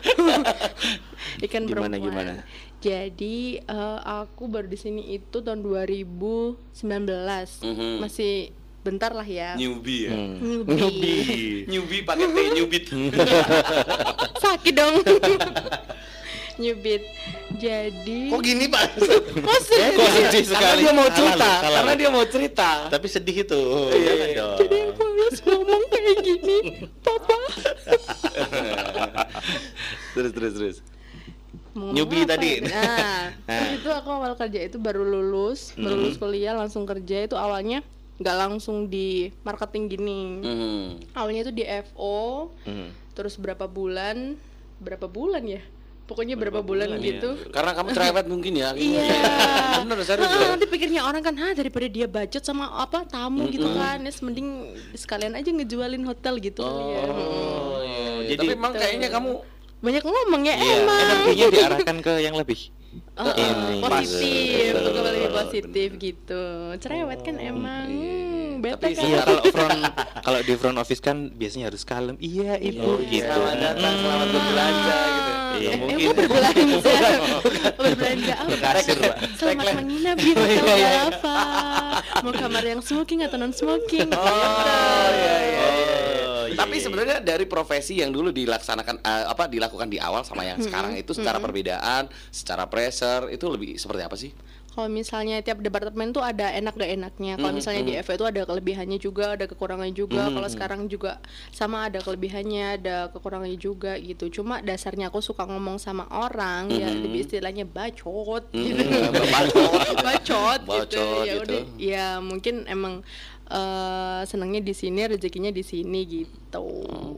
ikan 1.46 1.62
Gimana, 1.64 1.96
perempuan. 1.96 1.98
gimana? 1.98 2.32
Jadi 2.78 3.36
eh, 3.58 3.98
aku 4.04 4.46
baru 4.46 4.66
di 4.66 4.76
sini 4.76 5.02
itu 5.12 5.40
tahun 5.40 5.64
2019. 5.64 6.84
Mhm. 7.64 7.88
Masih 7.98 8.52
bentar 8.84 9.10
lah 9.10 9.24
ya. 9.24 9.56
newbie 9.56 10.04
ya 10.04 10.12
Newbie. 10.12 11.64
newbie 11.64 12.04
pakai 12.04 12.28
T 12.28 12.38
newbie 12.52 12.84
Sakit 14.44 14.74
dong. 14.76 15.00
Nyubit. 16.54 17.02
Jadi 17.64 18.20
kok 18.28 18.40
gini 18.40 18.64
pak 18.68 18.84
Kok 19.40 19.58
sedih? 19.62 19.96
Kok 19.96 20.08
sedih 20.12 20.42
karena 20.44 20.52
sekali? 20.52 20.78
dia 20.78 20.92
mau 20.92 21.08
cerita 21.08 21.48
salah 21.56 21.70
karena 21.74 21.92
dia 21.94 22.10
mau 22.10 22.24
cerita 22.26 22.70
Tapi 22.88 23.06
sedih 23.08 23.36
itu. 23.40 23.62
Iya, 23.88 24.12
iya. 24.12 24.26
dong. 24.36 24.58
Jadi 24.60 24.76
aku 24.84 25.02
harus 25.06 25.38
ngomong 25.40 25.82
kayak 25.88 26.16
gini, 26.20 26.56
Papa. 27.00 27.34
terus 30.14 30.30
terus 30.32 30.52
terus 30.54 30.76
apa 31.74 32.18
tadi. 32.28 32.48
ya? 32.54 32.60
Nah, 32.70 33.22
Nah. 33.44 33.50
terus 33.50 33.70
itu 33.76 33.88
aku 33.90 34.08
awal 34.08 34.32
kerja 34.36 34.60
itu 34.62 34.76
baru 34.78 35.02
lulus, 35.02 35.74
baru 35.74 35.96
lulus 35.98 36.16
kuliah 36.16 36.54
langsung 36.54 36.84
kerja 36.84 37.24
itu 37.24 37.34
awalnya 37.34 37.80
nggak 38.14 38.36
langsung 38.38 38.86
di 38.86 39.34
marketing 39.42 39.84
gini. 39.90 40.20
Mhm. 40.38 40.82
Awalnya 41.12 41.40
itu 41.42 41.52
di 41.52 41.64
FO, 41.66 42.54
Hmm. 42.62 42.94
terus 43.12 43.34
berapa 43.34 43.66
bulan, 43.66 44.38
berapa 44.78 45.08
bulan 45.08 45.42
ya? 45.42 45.62
Pokoknya 46.04 46.36
berapa, 46.36 46.60
bulan, 46.60 47.00
gitu. 47.00 47.32
karena 47.48 47.72
kamu 47.72 47.88
cerewet 47.90 48.26
mungkin 48.28 48.52
ya 48.54 48.76
Iya. 48.76 49.24
bener 49.88 50.04
serius 50.04 50.28
Ah, 50.28 50.36
ya? 50.36 50.48
nanti 50.52 50.68
pikirnya 50.68 51.00
orang 51.00 51.24
kan, 51.24 51.32
ha 51.34 51.56
daripada 51.56 51.88
dia 51.88 52.04
bacot 52.04 52.44
sama 52.44 52.68
apa 52.76 53.08
tamu 53.08 53.48
gitu 53.48 53.64
kan, 53.72 53.98
ya 53.98 54.12
mending 54.20 54.48
sekalian 54.92 55.32
aja 55.32 55.48
ngejualin 55.48 56.04
hotel 56.04 56.36
gitu 56.38 56.60
kali 56.60 56.84
ya. 56.92 57.02
oh 57.08 57.80
iya 57.80 58.36
Jadi- 58.36 58.36
tapi 58.38 58.52
emang 58.52 58.72
kayaknya 58.72 59.08
kamu 59.08 59.32
Banyak 59.80 60.00
ngomong 60.00 60.42
ya 60.42 60.54
Iya, 60.56 60.74
emang. 60.80 60.96
energinya 60.96 61.46
diarahkan 61.52 61.96
ke 62.00 62.12
yang 62.18 62.32
lebih. 62.32 62.72
Oh, 63.14 63.28
oh, 63.28 63.36
Ini. 63.36 63.84
positif, 63.84 64.72
Betul, 64.72 64.92
ke 64.96 65.00
lebih 65.02 65.20
betul, 65.20 65.36
positif 65.36 65.88
gitu. 66.00 66.42
Cerewet 66.80 67.20
kan 67.20 67.36
emang. 67.36 67.88
Hmm, 68.54 68.62
bete 68.62 68.78
Tapi 68.80 68.94
kan. 68.94 69.04
Iya, 69.04 69.18
kalau 69.20 69.42
front 69.44 69.80
kalau 70.22 70.38
di 70.40 70.54
front 70.54 70.78
office 70.78 71.00
kan 71.00 71.16
biasanya 71.28 71.66
harus 71.68 71.82
kalem. 71.82 72.14
Iya, 72.16 72.54
Ibu 72.56 73.02
gitu. 73.04 73.26
selamat 73.26 73.56
datang 73.58 73.94
selamat 73.96 74.28
berbelanja 74.30 74.96
gitu 75.10 75.32
Iya, 75.54 75.70
Eh, 75.70 75.76
mungkin. 75.76 75.94
eh, 75.94 76.02
gua 76.02 76.14
berbelanja. 76.16 76.76
berbelanja 77.76 78.34
apa? 78.36 78.54
Kasir, 78.58 78.96
Pak. 78.98 79.16
Selamat 79.36 79.66
menginap 79.76 80.16
di 80.16 80.30
Hotel 80.32 80.66
Java. 80.66 81.38
Mau 82.20 82.32
kamar 82.32 82.64
yang 82.64 82.80
smoking 82.80 83.22
atau 83.22 83.36
non 83.36 83.50
smoking? 83.50 84.08
oh 84.08 84.26
iya 85.12 85.36
iya 85.40 85.62
Oh, 85.64 85.70
iya. 85.70 85.96
iya, 86.44 86.56
Tapi 86.56 86.76
iya, 86.76 86.82
sebenarnya 86.82 87.18
dari 87.20 87.44
profesi 87.44 87.98
yang 87.98 88.10
dulu 88.10 88.30
dilaksanakan 88.30 88.98
eh, 88.98 89.24
apa 89.26 89.46
dilakukan 89.46 89.86
di 89.86 89.98
awal 89.98 90.22
sama 90.22 90.42
yang 90.42 90.58
sekarang 90.58 90.94
itu 90.94 91.10
secara 91.12 91.38
perbedaan, 91.38 92.06
secara 92.28 92.66
pressure 92.66 93.28
itu 93.28 93.46
lebih 93.46 93.74
seperti 93.76 94.02
apa 94.02 94.16
sih? 94.16 94.30
Kalau 94.74 94.90
misalnya 94.90 95.38
tiap 95.38 95.62
departemen 95.62 96.10
tuh 96.10 96.26
ada 96.26 96.50
enak 96.50 96.74
gak 96.74 96.90
enaknya. 96.90 97.38
Kalau 97.38 97.54
misalnya 97.54 97.82
di 97.86 97.94
FE 98.02 98.18
itu 98.18 98.26
ada 98.26 98.42
kelebihannya 98.42 98.98
juga, 98.98 99.38
ada 99.38 99.46
kekurangannya 99.46 99.94
juga. 99.94 100.26
Kalau 100.34 100.48
sekarang 100.50 100.90
juga 100.90 101.22
sama 101.54 101.86
ada 101.86 102.02
kelebihannya, 102.02 102.82
ada 102.82 102.96
kekurangannya 103.14 103.54
juga 103.54 103.94
gitu. 104.02 104.26
Cuma 104.34 104.58
dasarnya 104.66 105.14
aku 105.14 105.22
suka 105.22 105.46
ngomong 105.46 105.78
sama 105.78 106.10
orang 106.10 106.74
ya 106.74 106.90
lebih 106.90 107.22
istilahnya 107.22 107.62
bacot 107.62 108.50
gitu. 108.50 108.82
Bacot. 109.30 109.94
bacot 110.06 110.60
gitu. 110.66 110.98
Bacot 110.98 111.22
Ya 111.24 111.34
gitu. 111.38 111.42
udah 111.46 111.62
ya 111.78 112.06
mungkin 112.18 112.66
emang 112.66 113.06
eh, 113.44 114.20
senangnya 114.24 114.60
di 114.60 114.72
sini, 114.72 115.00
rezekinya 115.04 115.50
di 115.50 115.60
sini 115.60 116.00
gitu. 116.04 116.64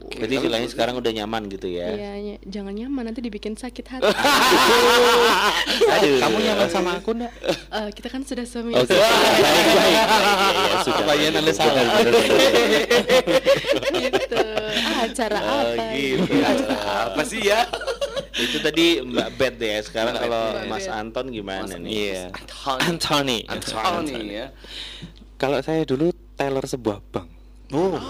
Berarti 0.07 0.33
istilahnya 0.33 0.67
sekarang 0.67 0.97
udah 0.97 1.11
nyaman 1.13 1.45
gitu 1.47 1.69
ya. 1.69 1.93
Iya, 1.93 2.11
ya, 2.17 2.35
jangan 2.43 2.73
nyaman 2.73 3.03
nanti 3.07 3.21
dibikin 3.21 3.53
sakit 3.53 3.85
hati. 3.87 4.09
Aduh. 5.93 6.19
Kamu 6.19 6.37
nyaman 6.41 6.67
sama 6.67 6.97
aku 6.97 7.13
enggak? 7.15 7.31
Eh, 7.47 7.89
kita 7.93 8.07
kan 8.09 8.21
sudah 8.25 8.45
suami 8.49 8.73
Oke. 8.73 8.91
istri. 8.91 8.97
Baik, 8.97 9.65
baik. 9.77 9.93
Iya, 9.93 10.03
iya, 10.51 10.75
sudah. 10.81 10.97
Pertanyaan 10.97 11.33
Anda 11.37 11.53
salah. 11.53 11.83
Gitu. 13.93 14.37
Ah, 14.77 15.05
acara 15.05 15.37
Oh, 15.41 15.61
apa? 15.73 15.83
gitu. 15.93 16.21
ini? 16.25 16.41
apa 16.83 17.21
sih 17.23 17.41
ya? 17.43 17.61
Itu 18.37 18.57
tadi 18.61 19.01
Mbak 19.01 19.29
Bet 19.37 19.53
deh 19.57 19.69
ya. 19.77 19.81
Sekarang 19.81 20.13
Mbak 20.17 20.21
kalau. 20.25 20.43
Mas 20.69 20.85
Anton 20.87 21.25
gimana 21.29 21.73
nih? 21.77 21.89
Iya. 21.89 22.23
Anthony. 22.33 23.45
Anthony. 23.49 23.83
Anthony 23.85 24.25
ya. 24.33 24.47
Kalau 25.37 25.61
saya 25.61 25.85
dulu 25.85 26.09
teller 26.33 26.65
sebuah 26.65 26.97
bank. 27.13 27.29
Oh. 27.69 28.01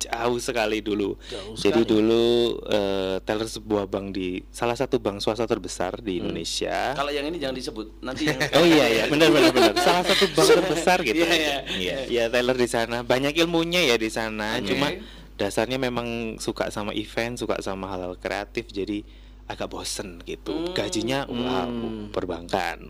Jauh 0.00 0.40
sekali 0.40 0.80
dulu. 0.80 1.16
Jauh 1.28 1.52
Jadi 1.56 1.84
sekali. 1.84 1.92
dulu 1.92 2.24
eh, 2.72 3.16
teller 3.20 3.48
sebuah 3.48 3.84
bank 3.84 4.16
di 4.16 4.40
salah 4.48 4.72
satu 4.72 4.96
bank 4.96 5.20
swasta 5.20 5.44
terbesar 5.44 6.00
di 6.00 6.24
Indonesia. 6.24 6.96
Kalau 6.96 7.12
yang 7.12 7.28
ini 7.28 7.36
jangan 7.36 7.56
disebut 7.56 8.00
nanti 8.00 8.28
yang 8.28 8.40
Oh 8.60 8.64
iya 8.64 8.86
iya 8.88 9.04
benar 9.12 9.28
benar 9.28 9.52
benar. 9.52 9.74
Salah 9.86 10.04
satu 10.08 10.24
bank 10.32 10.48
terbesar 10.56 10.98
gitu. 11.04 11.20
Iya, 11.20 11.32
iya. 11.36 11.56
Iya, 11.76 11.96
iya 12.08 12.24
Taylor 12.32 12.56
di 12.56 12.68
sana. 12.68 13.04
Banyak 13.04 13.36
ilmunya 13.44 13.84
ya 13.84 14.00
di 14.00 14.08
sana. 14.08 14.56
Oke. 14.56 14.72
Cuma 14.72 14.88
dasarnya 15.36 15.76
memang 15.76 16.40
suka 16.40 16.72
sama 16.72 16.96
event, 16.96 17.36
suka 17.36 17.60
sama 17.60 17.92
hal-hal 17.92 18.16
kreatif 18.16 18.72
jadi 18.72 19.04
agak 19.52 19.68
bosen 19.68 20.24
gitu. 20.24 20.72
Gajinya 20.72 21.28
wow, 21.28 22.08
perbankan. 22.08 22.88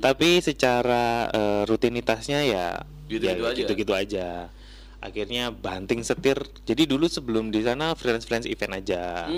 Tapi 0.00 0.40
secara 0.40 1.28
eh, 1.28 1.62
rutinitasnya 1.68 2.40
ya 2.48 2.95
Gitu-gitu 3.06 3.42
ya 3.42 3.50
aja. 3.50 3.58
gitu-gitu 3.58 3.92
aja. 3.94 4.28
Akhirnya 4.96 5.52
banting 5.52 6.00
setir. 6.02 6.40
Jadi 6.64 6.88
dulu 6.88 7.04
sebelum 7.06 7.52
di 7.52 7.60
sana 7.60 7.92
freelance-freelance 7.92 8.48
event 8.48 8.80
aja. 8.80 9.28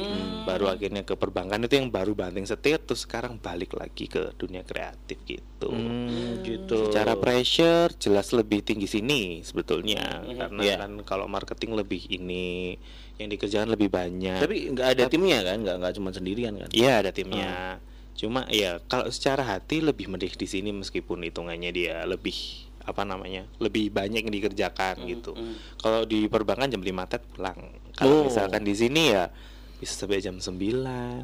Baru 0.47 0.71
akhirnya 0.71 1.03
ke 1.03 1.19
perbankan 1.19 1.67
itu 1.67 1.77
yang 1.77 1.91
baru 1.91 2.15
banting 2.15 2.47
setir 2.47 2.79
terus 2.81 3.05
sekarang 3.05 3.37
balik 3.43 3.75
lagi 3.75 4.07
ke 4.07 4.33
dunia 4.39 4.63
kreatif 4.63 5.19
gitu. 5.27 5.69
Hmm, 5.69 6.41
gitu. 6.47 6.89
Secara 6.89 7.19
pressure 7.19 7.91
jelas 7.99 8.31
lebih 8.33 8.63
tinggi 8.63 8.87
sini 8.87 9.43
sebetulnya 9.43 10.23
karena 10.25 10.61
Iya. 10.63 10.77
kan 10.87 10.93
kalau 11.03 11.27
marketing 11.27 11.75
lebih 11.75 12.07
ini 12.07 12.79
yang 13.19 13.29
dikerjakan 13.29 13.69
lebih 13.75 13.91
banyak. 13.91 14.39
Tapi 14.39 14.73
nggak 14.73 14.89
ada 14.95 15.05
timnya 15.11 15.43
kan? 15.43 15.59
Nggak 15.59 15.77
nggak 15.85 15.93
cuma 15.99 16.11
sendirian 16.15 16.55
kan? 16.55 16.71
Iya 16.71 17.03
ada 17.03 17.11
timnya. 17.11 17.83
Cuma 18.15 18.47
ya 18.49 18.79
kalau 18.87 19.11
secara 19.11 19.43
hati 19.43 19.83
lebih 19.83 20.07
mendih 20.07 20.31
di 20.33 20.47
sini 20.47 20.71
meskipun 20.71 21.23
hitungannya 21.27 21.71
dia 21.75 22.03
lebih 22.07 22.68
apa 22.89 23.05
namanya 23.05 23.45
lebih 23.59 23.93
banyak 23.93 24.25
yang 24.25 24.33
dikerjakan 24.33 25.05
gitu. 25.05 25.37
Kalau 25.77 26.03
di 26.03 26.25
perbankan 26.25 26.67
jam 26.67 26.81
5 26.81 26.89
tet 27.05 27.21
pulang. 27.29 27.59
Kalau 27.93 28.17
Oh. 28.17 28.25
misalkan 28.25 28.65
di 28.65 28.73
sini 28.73 29.13
ya 29.13 29.29
bisa 29.79 29.95
sampai 29.95 30.19
jam 30.19 30.35
9, 30.35 31.23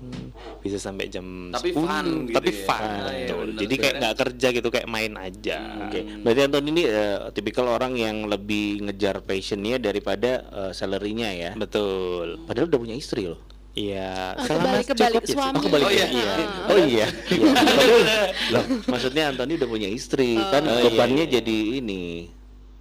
bisa 0.62 0.78
sampai 0.78 1.10
jam 1.10 1.50
Tapi 1.50 1.72
10, 1.72 1.80
fun 1.80 2.06
gitu 2.22 2.36
tapi 2.36 2.50
ya. 2.52 2.62
fun. 2.62 2.82
Ah, 2.86 3.10
bener. 3.34 3.58
Jadi 3.58 3.74
kayak 3.74 3.94
nggak 3.98 4.14
kerja 4.16 4.48
gitu 4.52 4.68
kayak 4.70 4.86
main 4.86 5.12
aja. 5.16 5.58
Oke. 5.82 6.00
Berarti 6.22 6.40
Anton 6.40 6.64
ini 6.68 6.82
eh, 6.84 7.18
tipikal 7.32 7.66
orang 7.66 7.96
yang 7.96 8.16
lebih 8.24 8.84
ngejar 8.84 9.24
passionnya 9.24 9.80
daripada 9.80 10.30
eh, 10.46 10.70
salary-nya 10.70 11.30
ya. 11.34 11.50
Betul. 11.56 12.46
Padahal 12.46 12.68
udah 12.68 12.78
punya 12.78 12.94
istri 12.94 13.26
loh. 13.26 13.42
Iya, 13.74 14.38
selama 14.46 14.78
kebalik 14.86 14.86
kebalik 14.86 15.14
cukup 15.18 15.26
ya, 15.26 15.34
suami. 15.34 15.56
Oh, 15.58 15.62
kebalik 15.66 15.86
Oh, 15.86 15.90
iya. 15.90 16.06
Iya. 16.06 16.32
Oh 16.70 16.78
iya. 16.78 17.06
Iya. 17.26 17.52
Loh, 18.54 18.64
maksudnya 18.86 19.22
Antoni 19.34 19.52
udah 19.58 19.66
punya 19.68 19.88
istri 19.90 20.38
kan 20.38 20.62
Oh, 20.62 20.78
iya, 20.78 20.82
bebannya 20.86 21.24
iya. 21.26 21.34
jadi 21.42 21.58
ini. 21.82 22.30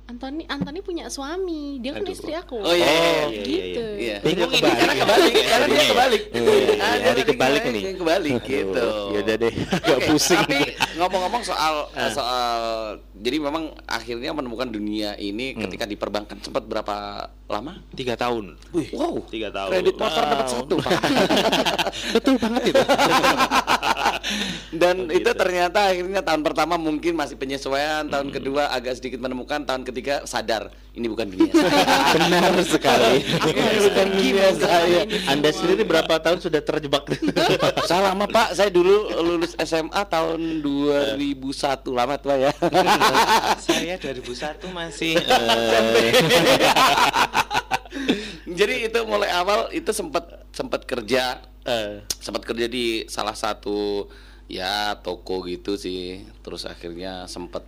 Antoni 0.04 0.44
Antoni 0.46 0.84
punya 0.84 1.08
suami, 1.08 1.80
dia 1.80 1.96
kan 1.96 2.04
Aduh. 2.04 2.12
istri 2.12 2.36
aku. 2.36 2.60
Oh, 2.60 2.76
iya, 2.76 2.84
iya, 2.84 3.00
iya, 3.24 3.40
gitu. 3.40 3.84
iya, 3.96 3.96
Iya. 3.96 4.16
Bingung 4.20 4.52
ini 4.52 4.60
karena 4.60 4.76
karena 4.76 4.96
kebalik, 5.00 5.34
karena 5.42 5.66
dia 5.66 5.84
kebalik. 5.86 6.22
Iya, 6.28 6.44
iya, 6.44 6.68
Ah, 6.76 6.94
dia 6.94 7.08
hari 7.08 7.22
kebalik 7.24 7.32
kebalik, 7.32 7.64
nih. 7.72 7.84
Kebalik 7.96 8.34
gitu. 8.44 8.88
Ya 9.10 9.20
udah 9.24 9.36
deh, 9.40 9.54
agak 9.80 9.98
Oke, 9.98 10.08
pusing. 10.12 10.40
Tapi 10.44 10.60
ngomong-ngomong 10.94 11.42
soal 11.42 11.74
Ah. 11.90 12.12
soal 12.12 12.52
jadi 13.16 13.38
memang 13.40 13.64
akhirnya 13.86 14.32
menemukan 14.32 14.68
dunia 14.68 15.16
ini 15.16 15.56
Hmm. 15.56 15.62
ketika 15.66 15.88
di 15.88 15.96
perbankan 15.96 16.36
sempat 16.38 16.64
berapa 16.64 16.96
lama? 17.46 17.80
tiga 17.94 18.18
tahun 18.18 18.58
Wow, 18.92 19.24
tiga 19.30 19.54
tahun 19.54 19.70
kredit 19.72 19.96
motor 19.96 20.22
dapat 20.22 20.48
satu 20.50 20.74
pak. 20.80 20.92
betul 22.18 22.36
banget 22.36 22.62
itu 22.68 22.82
Dan 24.74 25.06
itu 25.12 25.30
ternyata 25.30 25.86
akhirnya 25.86 26.24
tahun 26.24 26.42
pertama 26.42 26.76
mungkin 26.76 27.14
masih 27.14 27.36
penyesuaian, 27.36 28.08
tahun 28.08 28.32
kedua 28.32 28.72
agak 28.72 28.98
sedikit 28.98 29.20
menemukan, 29.20 29.62
tahun 29.62 29.84
ketiga 29.94 30.26
sadar 30.26 30.74
ini 30.98 31.06
bukan 31.06 31.30
dunia 31.30 31.54
saya. 31.54 31.86
benar 32.18 32.54
sekali. 32.66 33.22
Aku 33.38 33.60
harus 33.62 33.88
pergi 33.94 34.28
mengerjakan 34.34 34.82
ini 34.90 35.18
Anda 35.30 35.50
sendiri 35.54 35.82
berapa 35.86 36.14
tahun 36.18 36.42
sudah 36.42 36.62
terjebak? 36.66 37.06
Saya 37.90 38.14
lama 38.14 38.26
pak, 38.26 38.58
saya 38.58 38.70
dulu 38.74 39.10
lulus 39.22 39.54
SMA 39.62 40.02
tahun 40.10 40.66
2001 40.66 41.54
lama 41.94 42.16
tuh 42.18 42.30
Pak, 42.34 42.38
ya. 42.40 42.52
saya 43.66 43.96
2001 44.02 44.66
masih. 44.72 45.14
Eh, 45.20 46.12
Jadi 48.54 48.76
itu 48.90 49.00
mulai 49.06 49.30
awal 49.34 49.70
itu 49.74 49.90
sempat 49.94 50.46
sempat 50.54 50.86
kerja 50.86 51.42
Eh, 51.64 52.04
sempat 52.20 52.44
kerja 52.44 52.68
di 52.68 53.08
salah 53.08 53.36
satu 53.40 54.12
ya 54.52 55.00
toko 55.00 55.48
gitu 55.48 55.80
sih. 55.80 56.28
Terus 56.44 56.68
akhirnya 56.68 57.24
sempat 57.32 57.64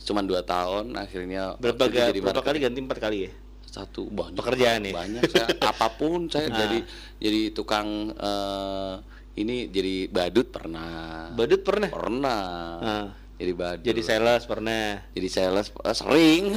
cuman 0.00 0.24
dua 0.24 0.40
tahun 0.40 0.94
akhirnya 0.94 1.56
berapa, 1.56 1.84
ga- 1.86 2.08
jadi 2.08 2.20
berapa 2.20 2.40
kali 2.40 2.58
ganti 2.58 2.80
empat 2.80 2.98
kali 2.98 3.18
ya? 3.20 3.30
satu 3.64 4.06
banyak 4.06 4.34
Pekerjaan 4.34 4.80
ya? 4.82 4.92
banyak 4.92 5.22
saya 5.24 5.46
apa 5.70 5.88
pun 5.92 6.26
saya 6.26 6.48
Ah. 6.48 6.56
jadi 6.58 6.78
jadi 7.18 7.40
tukang 7.52 7.86
eh, 8.10 8.94
ini 9.36 9.68
jadi 9.68 10.08
badut 10.08 10.48
pernah 10.48 11.28
Badut 11.30 11.60
pernah? 11.60 11.88
pernah 11.88 12.42
Ah. 12.80 13.06
jadi 13.34 13.52
badut 13.52 13.84
Jadi 13.84 14.00
sales 14.02 14.42
pernah. 14.44 15.04
jadi 15.10 15.28
sales 15.28 15.68
eh, 15.70 15.94
sering 15.94 16.56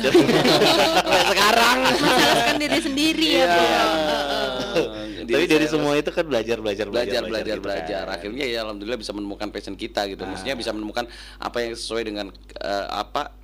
sekarang 1.29 1.77
Menjelaskan 1.83 2.55
diri 2.57 2.79
sendiri 2.79 3.27
ya, 3.35 3.45
Bro. 3.45 4.81
Tapi 5.21 5.31
Jadi 5.31 5.45
dari 5.47 5.63
sales. 5.63 5.73
semua 5.73 5.93
itu 5.95 6.09
kan 6.09 6.23
belajar 6.23 6.57
belajar 6.57 6.85
belajar 6.85 7.21
belajar 7.21 7.55
gitu 7.55 7.63
belajar 7.63 8.03
kan. 8.03 8.15
akhirnya 8.15 8.45
ya 8.45 8.59
alhamdulillah 8.61 8.97
bisa 8.97 9.11
menemukan 9.11 9.47
passion 9.47 9.75
kita 9.75 10.01
gitu 10.07 10.21
maksudnya 10.21 10.53
bisa 10.53 10.69
menemukan 10.69 11.05
apa 11.37 11.57
yang 11.59 11.73
sesuai 11.73 12.03
dengan 12.03 12.25
eh, 12.55 12.87
apa 12.89 13.37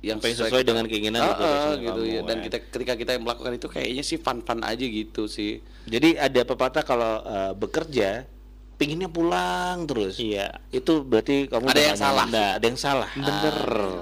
yang 0.00 0.18
Apa 0.18 0.26
yang 0.26 0.38
sesuai 0.40 0.62
dengan 0.62 0.84
keinginan 0.84 1.20
Ah, 1.20 1.28
gitu, 1.28 1.38
ah, 1.38 1.48
passion 1.48 1.78
gitu 1.80 2.00
kamu, 2.00 2.10
ya 2.10 2.20
dan 2.22 2.36
kan. 2.36 2.44
kita 2.44 2.56
ketika 2.66 2.92
kita 2.96 3.12
melakukan 3.16 3.52
itu 3.52 3.68
kayaknya 3.68 4.02
sih 4.02 4.16
fun 4.16 4.40
fun 4.40 4.58
aja 4.60 4.82
gitu 4.82 5.26
sih 5.26 5.62
Jadi 5.84 6.14
ada 6.16 6.42
pepatah 6.42 6.82
kalau 6.82 7.12
eh, 7.20 7.52
bekerja 7.52 8.26
pinginnya 8.74 9.06
pulang 9.06 9.86
terus. 9.86 10.18
iya 10.18 10.58
Itu 10.68 11.02
berarti 11.02 11.46
kamu 11.46 11.70
Ada 11.70 11.82
yang 11.84 11.94
salah. 11.96 12.26
Ada 12.26 12.64
yang 12.64 12.74
salah. 12.76 13.06
Bener. 13.14 13.54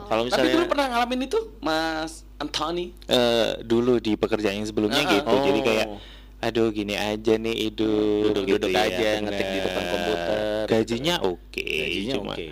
Kalau 0.03 0.23
tapi 0.23 0.29
misalnya 0.31 0.53
dulu 0.55 0.65
pernah 0.67 0.87
ngalamin 0.89 1.21
itu 1.23 1.39
Mas 1.59 2.13
Anthony 2.35 2.97
Eh, 3.05 3.61
dulu 3.61 3.97
di 3.99 4.13
pekerjaan 4.15 4.57
yang 4.57 4.65
sebelumnya 4.65 5.03
Ah, 5.03 5.13
gitu 5.13 5.35
jadi 5.43 5.59
oh. 5.59 5.65
kayak 5.67 5.87
aduh 6.41 6.69
gini 6.71 6.95
aja 6.95 7.37
nih 7.37 7.57
hidup 7.63 8.33
Duduk-duduk 8.33 8.69
gitu 8.69 8.79
aja, 8.79 8.97
ya, 8.97 9.21
ngetik 9.21 9.47
di 9.47 9.59
depan 9.61 9.77
bener. 9.79 9.93
komputer. 9.93 10.39
gajinya 10.67 11.15
oke 11.21 11.69
gajinya 11.69 12.15
cuma 12.17 12.33
oke. 12.33 12.47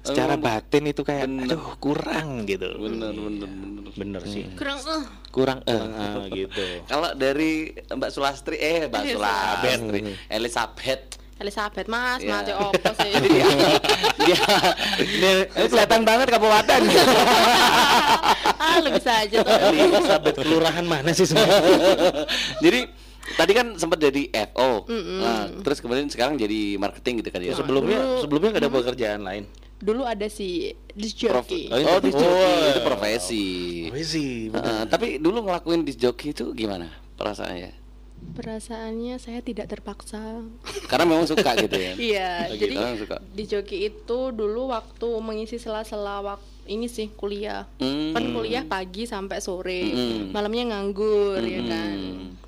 secara 0.00 0.34
Oh, 0.34 0.38
batin 0.38 0.82
itu 0.84 1.02
kayak 1.02 1.24
bener. 1.24 1.44
aduh 1.48 1.66
kurang 1.76 2.28
gitu 2.44 2.68
bener 2.76 3.10
bener 3.10 3.48
bener 3.48 3.82
Bener 3.94 4.22
sih. 4.24 4.42
Kurang 4.54 4.82
eh. 4.82 5.04
kurang 5.30 5.58
eh 5.62 5.78
Ah, 5.78 6.26
gitu. 6.34 6.66
kalau 6.84 7.14
dari 7.14 7.70
Mbak 7.86 8.10
Sulastri 8.10 8.56
eh 8.56 8.86
Mbak 8.86 9.02
Elizabeth. 9.04 9.78
Sulastri 9.78 10.00
Elizabeth 10.28 11.02
Elizabeth 11.36 11.86
Mas, 11.86 12.18
Iya. 12.18 12.30
Mas 12.32 12.44
ya 12.44 12.54
apa 12.56 12.90
sih? 12.96 13.10
dia 13.28 13.46
dia 14.98 15.30
ini 15.48 15.66
kelihatan 15.68 16.02
banget 16.02 16.26
kabupaten 16.28 16.80
ah, 18.64 18.76
lu 18.78 18.88
bisa 18.92 19.12
aja 19.16 19.36
tuh. 19.40 19.54
Elizabeth 19.68 20.36
kelurahan 20.36 20.84
mana 20.84 21.10
sih 21.10 21.26
sebenarnya? 21.26 22.26
jadi 22.58 22.80
tadi 23.26 23.52
kan 23.52 23.66
sempat 23.74 23.96
jadi 23.98 24.22
FO 24.46 24.84
nah, 25.16 25.48
terus 25.58 25.78
kemudian 25.78 26.06
sekarang 26.06 26.36
jadi 26.36 26.76
marketing 26.76 27.20
gitu 27.20 27.30
kan 27.30 27.40
ya 27.40 27.52
sebelumnya 27.52 28.20
sebelumnya 28.20 28.50
gak 28.50 28.62
ada 28.62 28.70
pekerjaan 28.70 29.20
lain. 29.20 29.44
Dulu 29.74 30.00
ada 30.02 30.24
si 30.26 30.72
disc 30.88 31.18
Prof- 31.20 31.44
jockey. 31.44 31.68
oh 31.68 31.98
disc 31.98 32.14
jockey 32.14 32.32
Oh, 32.32 32.68
itu 32.70 32.80
profesi 32.80 33.44
sih. 34.02 34.48
Heeh, 34.48 34.80
tapi 34.86 35.16
dulu 35.18 35.40
ngelakuin 35.42 35.82
disc 35.82 35.98
jockey 35.98 36.30
itu 36.30 36.52
gimana 36.52 36.88
perasaannya 37.14 37.84
Perasaannya 38.26 39.14
saya 39.16 39.38
tidak 39.38 39.68
terpaksa. 39.68 40.40
karena 40.86 41.04
memang 41.04 41.24
suka 41.24 41.52
gitu 41.56 41.76
ya 41.76 41.92
Iya, 42.10 42.30
Oh, 42.46 42.56
jadi 42.56 42.72
gitu. 42.72 42.80
Orang 42.80 42.96
suka. 42.98 43.16
di 43.22 43.44
joki 43.44 43.78
itu 43.84 44.18
dulu 44.30 44.68
waktu 44.68 45.08
mengisi 45.18 45.56
sela-sela 45.56 46.24
waktu 46.24 46.48
ini 46.66 46.86
sih 46.86 47.12
kuliah. 47.12 47.68
Hmm. 47.76 48.10
Kan 48.10 48.32
kuliah 48.32 48.64
pagi 48.64 49.04
sampai 49.04 49.36
sore, 49.38 49.84
Hmm. 49.84 50.32
malamnya 50.32 50.72
nganggur 50.72 51.36
ya 51.38 51.60
Hmm. 51.60 51.68
kan. 51.68 51.96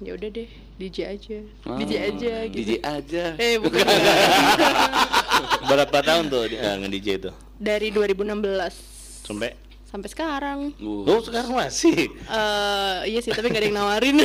Ya 0.00 0.12
udah 0.12 0.28
deh, 0.30 0.48
DJ 0.76 0.96
aja. 1.08 1.38
Oh, 1.64 1.76
DJ 1.76 1.92
aja 2.04 2.32
gitu. 2.46 2.56
DJ 2.58 2.70
aja 2.78 3.24
Eh, 3.36 3.56
bukan. 3.56 3.80
Berapa 5.68 5.98
tahun 5.98 6.24
tuh 6.26 6.42
di- 6.46 6.58
eh, 6.58 6.74
nge-DJ 6.76 7.08
itu? 7.18 7.30
Dari 7.56 7.88
2016 7.88 9.24
Sampai 9.24 9.56
sampai 9.86 10.08
sekarang. 10.08 10.58
Uh, 10.76 11.08
Oh, 11.08 11.20
sekarang 11.20 11.56
masih. 11.56 12.12
eh 12.12 12.98
iya 13.06 13.18
sih, 13.18 13.32
tapi 13.32 13.48
gak 13.48 13.56
ada 13.56 13.66
yang 13.66 13.76
nawarin. 13.76 14.16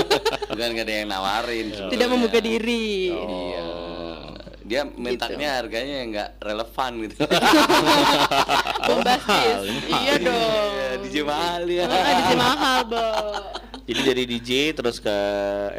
bukan 0.50 0.68
gak 0.72 0.82
ada 0.82 0.94
yang 0.96 1.08
nawarin 1.08 1.66
tidak 1.68 1.76
sebetulnya. 1.84 2.08
membuka 2.08 2.38
diri. 2.38 3.12
iya 3.12 3.66
dia 4.64 4.84
mintanya 4.84 5.48
harganya 5.56 5.94
yang 5.98 6.08
nggak 6.12 6.30
relevan 6.38 6.92
gitu 7.00 7.24
Bombastis. 8.86 9.56
iya 9.88 10.14
dong. 10.18 10.36
Iya, 10.70 10.88
DJ 11.00 11.16
mahal 11.22 11.62
ya 11.64 11.84
Ah, 11.84 12.12
DJ 12.14 12.30
mahal, 12.36 12.78
Bo. 12.84 13.06
Jadi 13.88 14.00
dari 14.04 14.24
DJ 14.28 14.50
terus 14.72 15.00
ke 15.00 15.16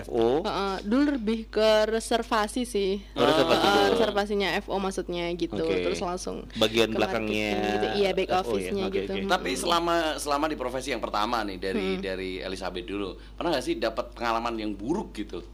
FO. 0.03 0.41
Heeh, 0.41 0.75
dulu 0.81 1.13
lebih 1.13 1.45
ke 1.45 1.85
reservasi 1.85 2.65
sih. 2.65 2.97
Oh, 3.13 3.21
reservasi 3.21 3.61
dulu. 3.61 3.85
reservasinya 3.93 4.49
FO 4.59 4.75
maksudnya 4.75 5.29
gitu. 5.31 5.61
Oke. 5.61 5.85
Terus 5.85 6.01
langsung 6.01 6.49
Bagian 6.57 6.89
belakangnya 6.89 7.49
gitu. 7.69 7.87
Iya, 7.95 8.09
back 8.11 8.27
FO 8.27 8.33
ya? 8.33 8.39
office-nya 8.41 8.83
Oke, 8.83 8.97
gitu. 8.99 9.13
oke. 9.13 9.29
Tapi 9.29 9.49
selama 9.53 9.95
selama 10.17 10.45
di 10.49 10.57
profesi 10.57 10.89
yang 10.89 10.99
pertama 10.99 11.45
nih 11.45 11.61
dari 11.61 11.77
Hmm. 11.79 12.01
dari 12.01 12.31
Elizabeth 12.39 12.83
dulu, 12.83 13.09
pernah 13.37 13.53
nggak 13.53 13.63
sih 13.63 13.75
dapat 13.77 14.05
pengalaman 14.11 14.57
yang 14.57 14.71
buruk 14.73 15.13
gitu? 15.13 15.45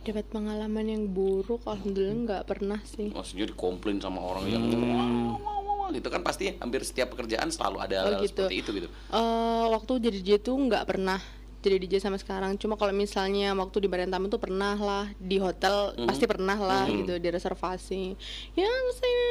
Dapat 0.00 0.30
pengalaman 0.30 0.86
yang 0.86 1.04
buruk, 1.04 1.66
alhamdulillah 1.66 2.14
nggak 2.24 2.42
pernah 2.46 2.78
sih. 2.86 3.10
Maksudnya 3.10 3.44
dikomplain 3.44 3.98
sama 3.98 4.22
orang 4.22 4.46
yang 4.46 4.62
Hmm. 4.64 5.34
wah, 5.34 5.42
wah, 5.42 5.58
wah, 5.58 5.74
wah, 5.76 5.88
gitu 5.90 6.06
kan 6.06 6.22
pasti 6.22 6.54
hampir 6.54 6.80
setiap 6.80 7.10
pekerjaan 7.10 7.50
selalu 7.50 7.76
ada 7.82 7.96
Oh, 8.06 8.22
gitu. 8.22 8.46
seperti 8.46 8.54
itu 8.56 8.70
gitu. 8.72 8.88
Eh, 8.88 9.64
waktu 9.68 9.92
jadi 9.98 10.16
DJ 10.16 10.30
tuh 10.38 10.54
nggak 10.56 10.86
pernah 10.86 11.18
jadi 11.58 11.76
DJ 11.76 11.94
sama 12.00 12.16
sekarang. 12.16 12.54
Cuma 12.54 12.74
kalau 12.74 12.90
misalnya 12.90 13.50
waktu 13.52 13.78
di 13.78 13.88
Barentam 13.88 14.22
itu 14.22 14.36
pernah 14.36 14.74
lah 14.74 15.04
di 15.14 15.36
hotel 15.36 15.92
Mhm. 15.92 16.06
pasti 16.06 16.24
pernah 16.24 16.54
lah 16.54 16.86
gitu 16.86 17.14
di 17.14 17.28
reservasi. 17.28 18.14
Ya 18.54 18.68
saya 18.94 19.26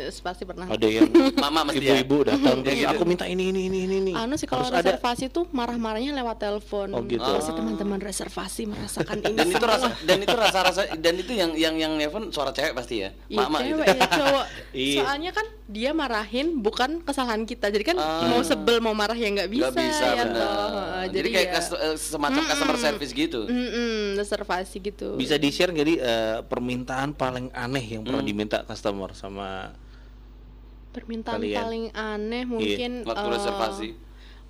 yes, 0.00 0.18
pasti 0.18 0.42
pernah. 0.42 0.66
Ada 0.66 0.86
yang 0.86 1.10
Mama 1.42 1.64
mesti 1.64 1.80
ya. 1.80 1.98
ibu-ibu 1.98 2.28
datang 2.28 2.60
terus 2.60 2.72
Iya, 2.72 2.88
gitu. 2.88 2.94
aku 2.94 3.04
minta 3.04 3.26
ini 3.26 3.50
ini 3.50 3.66
ini 3.66 3.78
ini. 3.84 3.96
ini." 4.00 4.12
Anu 4.12 4.34
sih 4.34 4.46
kalau 4.46 4.64
Harus 4.64 4.78
ada 4.78 4.94
reservasi 4.94 5.26
tuh 5.28 5.50
marah-marahnya 5.50 6.14
lewat 6.14 6.36
telepon. 6.38 6.88
Oh, 6.92 7.02
gitu. 7.02 7.24
Pasti 7.24 7.50
teman-teman 7.50 7.98
reservasi 7.98 8.62
merasakan 8.64 9.16
ini. 9.24 9.34
Dan 9.34 9.46
itu 9.48 9.64
rasa 9.64 9.86
dan 10.00 10.18
itu 10.18 10.36
rasa-rasa 10.36 10.80
dan 10.92 11.14
itu 11.16 11.32
yang 11.32 11.50
yang 11.52 11.74
yang 11.76 11.92
nelpon 11.94 12.30
suara 12.30 12.50
cewek 12.50 12.72
pasti 12.72 13.02
ya. 13.02 13.10
Iya 13.26 13.38
Mama 13.42 13.58
cewek 13.58 13.74
gitu. 13.84 13.98
ya 13.98 14.06
cowok. 14.08 14.46
Iya. 14.72 15.04
Soalnya 15.04 15.30
kan 15.32 15.46
dia 15.66 15.90
marahin 15.92 16.46
bukan 16.58 17.00
kesalahan 17.00 17.42
kita. 17.42 17.68
Jadi 17.68 17.84
kan 17.84 17.96
Ah. 17.96 18.24
mau 18.24 18.40
sebel 18.40 18.78
mau 18.78 18.92
marah 18.92 19.14
ya 19.14 19.28
nggak 19.28 19.48
bisa. 19.48 19.68
Nggak 19.68 19.84
bisa 19.84 20.06
ya 20.10 20.24
toh. 20.24 20.48
Heeh, 20.72 21.04
Jadi, 21.12 21.28
kayak 21.28 21.48
ya, 21.48 21.60
eh, 21.76 21.96
semacam 21.96 22.42
customer 22.44 22.76
service 22.78 23.12
gitu. 23.12 23.48
mm-mm, 23.48 24.18
reservasi 24.18 24.76
gitu. 24.80 25.16
Bisa 25.16 25.36
di-share 25.36 25.72
nggak 25.72 25.88
di 25.88 25.96
eh, 25.98 26.38
permintaan 26.46 27.16
paling 27.16 27.52
aneh 27.52 27.84
yang 27.98 28.02
pernah 28.02 28.24
diminta 28.24 28.62
customer 28.64 29.12
sama 29.16 29.72
Permintaan 30.92 31.40
Kalian. 31.40 31.56
paling 31.56 31.84
aneh 31.96 32.44
mungkin 32.44 32.90
Waktu 33.08 33.26
eh, 33.26 33.32
reservasi. 33.32 33.88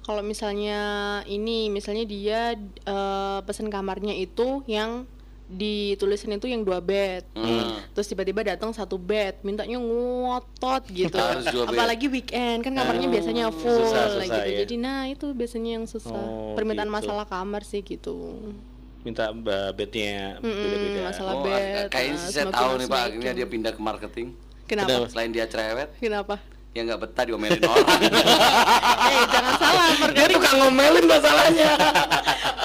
Kalau 0.03 0.23
misalnya 0.27 0.81
ini, 1.31 1.71
misalnya 1.71 2.03
dia 2.03 2.59
eh, 2.59 3.39
pesan 3.47 3.71
kamarnya 3.71 4.19
itu 4.19 4.67
yang 4.67 5.07
ditulisin 5.53 6.33
itu 6.33 6.47
yang 6.47 6.63
dua 6.63 6.81
bed, 6.81 7.29
Hmm. 7.33 7.77
terus 7.93 8.07
tiba-tiba 8.07 8.41
datang 8.43 8.73
satu 8.73 8.97
bed, 8.97 9.41
mintanya 9.41 9.77
ngotot 9.77 10.89
gitu. 10.89 11.13
Apalagi 11.63 12.09
weekend 12.09 12.61
kan 12.61 12.73
kamarnya 12.73 13.05
Oh, 13.05 13.13
biasanya 13.13 13.45
full 13.49 13.77
susah, 13.79 14.05
susah, 14.11 14.25
gitu. 14.25 14.49
ya. 14.49 14.59
Jadi 14.65 14.75
nah 14.77 15.05
itu 15.05 15.27
biasanya 15.31 15.71
yang 15.77 15.85
susah. 15.85 16.11
Oh, 16.11 16.53
Permintaan 16.53 16.89
gitu. 16.89 16.99
masalah 16.99 17.25
kamar 17.25 17.63
sih 17.63 17.81
gitu. 17.81 18.41
minta 19.03 19.35
bednya 19.75 20.39
beda-beda. 20.39 21.01
masalah 21.05 21.35
Oh, 21.35 21.43
bed. 21.43 21.91
kayaknya 21.91 22.17
sih 22.17 22.31
saya 22.33 22.47
tahu 22.49 22.79
nih 22.79 22.87
Pak, 22.87 23.01
akhirnya 23.03 23.33
dia 23.35 23.47
pindah 23.47 23.73
ke 23.73 23.83
marketing. 23.83 24.29
Kenapa? 24.65 25.11
Selain 25.11 25.29
dia 25.29 25.45
cerewet, 25.45 25.91
Kenapa? 25.99 26.39
Ya 26.73 26.81
nggak 26.89 27.01
betah 27.05 27.25
diomelin 27.29 27.61
orang. 27.63 28.01
eh 29.13 29.25
jangan 29.29 29.55
salah, 29.61 29.87
dia 29.93 30.01
marketing, 30.01 30.33
tukang 30.41 30.57
ngomelin 30.61 31.05
masalahnya. 31.05 31.71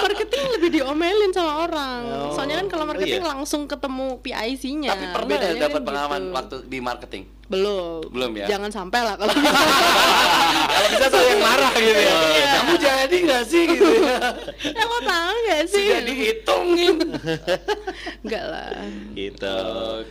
marketing 0.00 0.44
lebih 0.56 0.68
diomelin 0.80 1.30
sama 1.36 1.52
orang. 1.68 2.00
Soalnya 2.32 2.56
kan 2.64 2.66
kalau 2.72 2.84
Oh, 2.88 2.90
marketing 2.96 3.20
iya. 3.22 3.30
langsung 3.36 3.62
ketemu 3.68 4.06
PIC-nya. 4.24 4.90
Tapi 4.96 5.06
pernah 5.12 5.36
dapat 5.36 5.80
kan 5.80 5.84
pengalaman 5.84 6.20
gitu. 6.24 6.34
waktu 6.34 6.56
di 6.66 6.78
marketing. 6.80 7.24
Belum. 7.48 8.04
Belum 8.08 8.32
ya? 8.34 8.46
Jangan 8.46 8.68
sampai 8.68 9.00
lah 9.00 9.16
kalau 9.16 9.32
Kalau 10.68 10.88
bisa 10.90 11.06
saya 11.08 11.26
yang 11.26 11.40
marah 11.40 11.72
gitu 11.74 11.96
ya. 11.96 12.14
Kamu 12.54 12.74
jadi 12.76 13.16
nggak 13.18 13.42
sih 13.44 13.62
gitu 13.66 13.86
ya? 13.88 14.16
Ya 14.68 14.84
lo 14.84 14.98
tahu 15.00 15.34
gak 15.44 15.62
sih? 15.66 15.86
Sudah 15.88 16.02
dihitungin. 16.04 16.94
Enggak 18.20 18.44
lah. 18.46 18.70
gitu. 19.10 19.56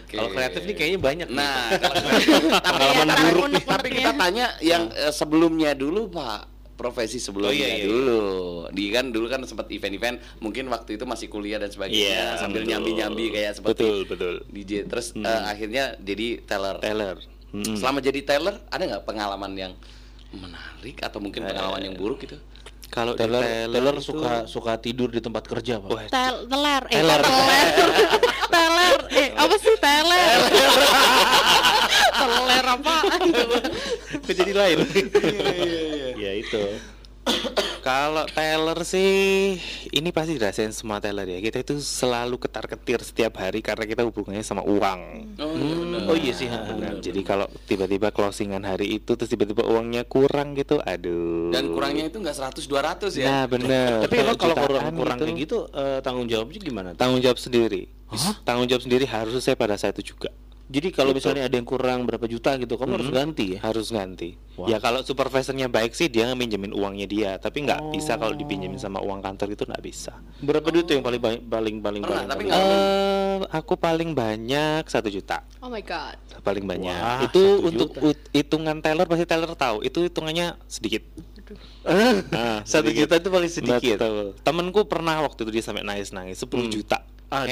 Kalau 0.09 0.29
kreatif 0.29 0.61
nih 0.65 0.75
kayaknya 0.75 0.99
banyak. 0.99 1.27
nih. 1.29 1.37
Nah, 1.37 1.61
kalau 2.27 2.49
tapi, 2.59 2.79
Pengalaman 2.81 3.07
tapi- 3.07 3.25
buruk 3.29 3.47
nih. 3.47 3.63
tapi 3.63 3.87
kita 3.93 4.11
tanya 4.13 4.45
yang 4.59 4.83
eh, 4.91 5.13
sebelumnya 5.13 5.71
dulu 5.71 6.09
Pak 6.09 6.56
profesi 6.77 7.17
sebelumnya 7.17 7.49
Oh, 7.49 7.57
iya, 7.57 7.67
iya. 7.75 7.85
dulu 7.85 8.21
di 8.69 8.85
kan 8.87 9.09
dulu 9.09 9.25
kan 9.25 9.41
sempat 9.43 9.65
event-event 9.67 10.21
mungkin 10.37 10.65
waktu 10.67 10.93
itu 10.93 11.03
masih 11.03 11.27
kuliah 11.27 11.57
dan 11.57 11.67
sebagainya 11.67 11.97
Iya, 12.29 12.37
sambil 12.37 12.63
nyambi-nyambi 12.63 13.25
kayak 13.29 13.57
seperti 13.57 13.73
Betul, 13.75 13.97
betul. 14.05 14.35
DJ 14.47 14.85
terus 14.85 15.11
eh, 15.11 15.25
akhirnya 15.43 15.97
jadi 15.97 16.39
teller 16.39 16.77
Taylor. 16.77 17.17
Mm-mm. 17.49 17.75
selama 17.75 17.97
jadi 17.99 18.21
teller 18.21 18.61
ada 18.67 18.83
nggak 18.85 19.03
pengalaman 19.03 19.51
yang 19.53 19.73
menarik 20.29 20.99
atau 20.99 21.17
mungkin 21.17 21.41
pengalaman 21.43 21.81
yang 21.81 21.95
buruk 21.95 22.21
gitu 22.21 22.37
Kalau 22.87 23.11
di 23.11 23.19
Taylor, 23.19 23.43
Taylor 23.67 23.95
itu- 23.95 24.05
suka 24.05 24.31
suka 24.45 24.73
tidur 24.77 25.09
di 25.09 25.19
tempat 25.19 25.43
kerja, 25.43 25.75
Pak. 25.77 25.89
Wah, 25.89 26.07
Tel 26.07 26.45
teler, 26.45 26.83
eh 26.87 26.95
Teler. 26.95 27.19
teler, 27.19 27.67
teler, 28.47 28.95
eh 29.11 29.29
apa 29.33 29.55
sih 29.57 29.75
teler? 29.75 30.39
teler 32.13 32.63
apaan? 32.65 33.21
Kok 34.17 34.31
jadi 34.33 34.53
lain? 34.53 34.77
ya 34.87 36.06
itu. 36.39 36.63
Kalau 37.83 38.23
Taylor 38.27 38.83
sih 38.83 39.55
ini 39.91 40.09
pasti 40.11 40.35
dirasain 40.35 40.71
semua 40.71 40.99
Taylor 40.99 41.23
ya. 41.23 41.39
Kita 41.39 41.59
itu 41.59 41.79
selalu 41.79 42.35
ketar-ketir 42.35 42.99
setiap 42.99 43.39
hari 43.39 43.59
karena 43.59 43.83
kita 43.83 44.03
hubungannya 44.03 44.43
sama 44.43 44.63
uang. 44.63 44.99
oh, 45.39 45.55
iya 45.55 45.75
benar. 45.75 45.99
Oh 46.07 46.15
iya 46.15 46.33
sih. 46.35 46.47
ha, 46.47 46.67
Nah, 46.67 46.75
benar. 46.75 46.93
jadi 46.99 47.21
kalau 47.23 47.47
tiba-tiba 47.63 48.11
closingan 48.11 48.63
hari 48.63 48.99
itu 48.99 49.15
terus 49.15 49.27
tiba-tiba 49.27 49.63
uangnya 49.63 50.03
kurang 50.03 50.55
gitu, 50.55 50.79
aduh. 50.79 51.51
dan 51.51 51.71
kurangnya 51.71 52.11
itu 52.11 52.19
nggak 52.19 52.35
100 52.35 52.63
200 52.63 53.11
ya 53.15 53.25
Nah, 53.27 53.43
bener. 53.47 54.03
Tapi 54.03 54.15
emang 54.19 54.35
kalau 54.35 54.55
kurang 54.55 54.83
kurang 54.95 55.17
gitu, 55.19 55.23
kayak 55.27 55.37
gitu 55.39 55.57
eh, 55.71 55.99
tanggung 56.03 56.27
jawabnya 56.27 56.59
gimana? 56.59 56.89
tanggung 56.95 57.19
jawab 57.19 57.39
sendiri. 57.39 57.87
Tanggung 58.43 58.67
jawab 58.67 58.83
sendiri 58.83 59.03
harus 59.03 59.35
selesai 59.35 59.55
pada 59.55 59.75
saat 59.75 59.95
itu 59.99 60.15
juga. 60.15 60.31
Jadi 60.67 60.91
kalau 60.91 61.11
misalnya 61.11 61.43
ada 61.43 61.55
yang 61.55 61.63
kurang 61.63 62.03
berapa 62.03 62.23
juta 62.25 62.55
gitu, 62.55 62.75
kamu 62.75 62.99
harus 62.99 63.07
ganti 63.09 63.55
ya? 63.55 63.59
Harus 63.61 63.87
ganti. 63.87 64.35
Ya 64.63 64.77
kalau 64.77 64.99
supervisornya 64.99 65.65
baik 65.65 65.91
sih 65.91 66.07
dia 66.07 66.33
minjemin 66.33 66.71
uangnya 66.71 67.07
dia, 67.07 67.31
tapi 67.37 67.63
nggak 67.63 67.87
bisa 67.89 68.15
kalau 68.15 68.33
dipinjemin 68.33 68.75
sama 68.75 68.99
uang 68.99 69.19
kantor 69.19 69.47
itu 69.49 69.63
nggak 69.63 69.79
bisa. 69.79 70.19
Berapa 70.37 70.67
duit 70.67 70.83
tuh 70.83 70.93
yang 70.93 71.05
paling 71.05 71.17
banyak- 71.17 71.43
paling 71.45 71.75
paling 71.79 72.01
Pernah, 72.01 72.15
paling? 72.19 72.29
tapi 72.29 72.43
paling- 72.45 72.83
Eh, 72.83 73.37
aku 73.49 73.73
paling 73.75 74.11
banyak 74.11 74.83
satu 74.83 75.07
juta. 75.07 75.39
Oh 75.59 75.69
my 75.69 75.79
god. 75.81 76.19
paling 76.37 76.63
banyak 76.63 76.93
Wah, 76.93 77.19
itu 77.21 77.43
untuk 77.59 77.91
ut- 77.97 78.29
hitungan 78.31 78.77
Taylor 78.77 79.03
pasti 79.03 79.25
Taylor 79.25 79.51
tahu 79.51 79.81
itu 79.81 79.99
hitungannya 80.01 80.55
sedikit 80.65 81.03
Ah, 82.29 82.61
Satu 82.61 82.87
sedikit. 82.87 83.03
juta 83.03 83.15
itu 83.17 83.29
paling 83.29 83.51
sedikit. 83.51 83.97
Betul. 83.97 84.35
temenku 84.37 84.83
pernah 84.83 85.19
waktu 85.19 85.39
itu 85.41 85.51
dia 85.51 85.63
sampai 85.65 85.81
nangis 85.81 86.11
nangis 86.11 86.37
10 86.37 86.67
juta 86.67 87.03
Aduh. 87.27 87.51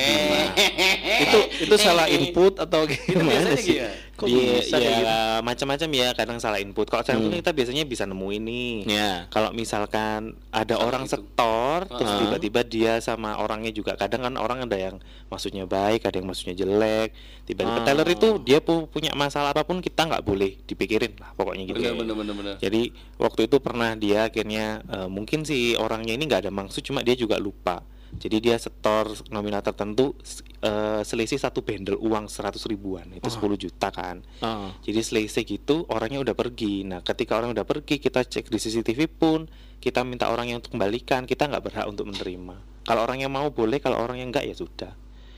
itu 1.18 1.40
itu 1.62 1.76
salah 1.76 2.08
input 2.08 2.56
atau 2.58 2.88
gimana 2.88 3.56
sih? 3.56 3.84
Kok 4.16 4.24
Iya, 4.26 4.64
bisa 4.64 4.78
ya, 4.78 4.92
gitu? 4.96 5.12
macam-macam 5.44 5.90
ya 5.92 6.08
kadang 6.16 6.40
salah 6.40 6.56
input 6.56 6.88
kalau 6.88 7.04
saya 7.04 7.20
kita 7.20 7.52
biasanya 7.52 7.84
bisa 7.84 8.08
nemuin 8.08 8.40
nih 8.42 8.76
Ya. 8.88 9.28
kalau 9.28 9.52
misalkan 9.52 10.40
ada 10.50 10.80
orang 10.80 11.04
itu. 11.04 11.20
setor 11.20 11.84
terus 11.86 12.08
Ah. 12.08 12.20
tiba-tiba 12.24 12.64
dia 12.64 12.94
sama 13.00 13.36
orangnya 13.36 13.70
juga 13.70 13.94
kadang 13.94 14.24
kan 14.24 14.40
orang 14.40 14.64
ada 14.64 14.78
yang 14.80 14.96
maksudnya 15.28 15.68
baik 15.68 16.08
ada 16.08 16.16
yang 16.16 16.32
maksudnya 16.32 16.56
jelek 16.56 17.12
tiba-tiba 17.44 17.84
Taylor 17.84 18.08
itu 18.08 18.28
dia 18.40 18.64
pu- 18.64 18.88
punya 18.88 19.12
masalah 19.12 19.52
apa 19.52 19.62
pun 19.62 19.84
kita 19.84 20.08
nggak 20.08 20.24
boleh 20.24 20.64
dipikirin 20.64 21.20
lah 21.20 21.36
pokoknya 21.36 21.68
gitu 21.68 21.84
bener 21.84 22.00
bener 22.00 22.16
bener 22.16 22.34
bener 22.34 22.56
jadi 22.56 22.82
waktu 23.18 23.52
itu 23.52 23.60
pernah 23.60 23.92
dia 23.94 24.32
akhirnya 24.32 24.80
eh, 24.86 25.10
mungkin 25.10 25.44
si 25.44 25.76
orangnya 25.76 26.16
ini 26.16 26.24
nggak 26.24 26.42
ada 26.42 26.52
maksud 26.54 26.80
cuma 26.82 27.04
dia 27.04 27.14
juga 27.14 27.36
lupa. 27.36 27.84
Jadi 28.16 28.38
dia 28.40 28.58
setor 28.58 29.12
nominal 29.30 29.62
tertentu 29.62 30.16
eh, 30.64 31.02
selisih 31.04 31.38
satu 31.38 31.62
bendel 31.62 32.00
uang 32.00 32.32
100 32.32 32.58
ribuan 32.72 33.06
itu 33.14 33.28
10 33.28 33.56
juta 33.60 33.92
kan. 33.92 34.24
Ah. 34.40 34.72
Jadi 34.82 35.00
selisih 35.04 35.44
gitu 35.46 35.86
orangnya 35.92 36.24
udah 36.24 36.36
pergi. 36.36 36.88
Nah 36.88 37.04
ketika 37.04 37.38
orang 37.38 37.52
udah 37.54 37.68
pergi 37.68 38.00
kita 38.00 38.24
cek 38.24 38.48
di 38.50 38.58
CCTV 38.58 39.00
pun 39.12 39.46
kita 39.84 40.02
minta 40.02 40.32
orangnya 40.32 40.58
untuk 40.58 40.74
kembalikan 40.74 41.28
kita 41.30 41.46
nggak 41.46 41.64
berhak 41.64 41.86
untuk 41.86 42.10
menerima. 42.10 42.56
Kalau 42.86 43.02
orangnya 43.02 43.30
mau 43.30 43.50
boleh 43.50 43.82
kalau 43.82 44.02
orangnya 44.02 44.26
enggak 44.30 44.46
ya 44.46 44.56
sudah. 44.56 44.94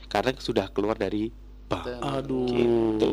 Karena 0.07 0.31
sudah 0.39 0.71
keluar 0.71 0.95
dari 0.95 1.27
bank. 1.67 1.99
Aduh. 1.99 2.47
Gitu. 2.47 3.11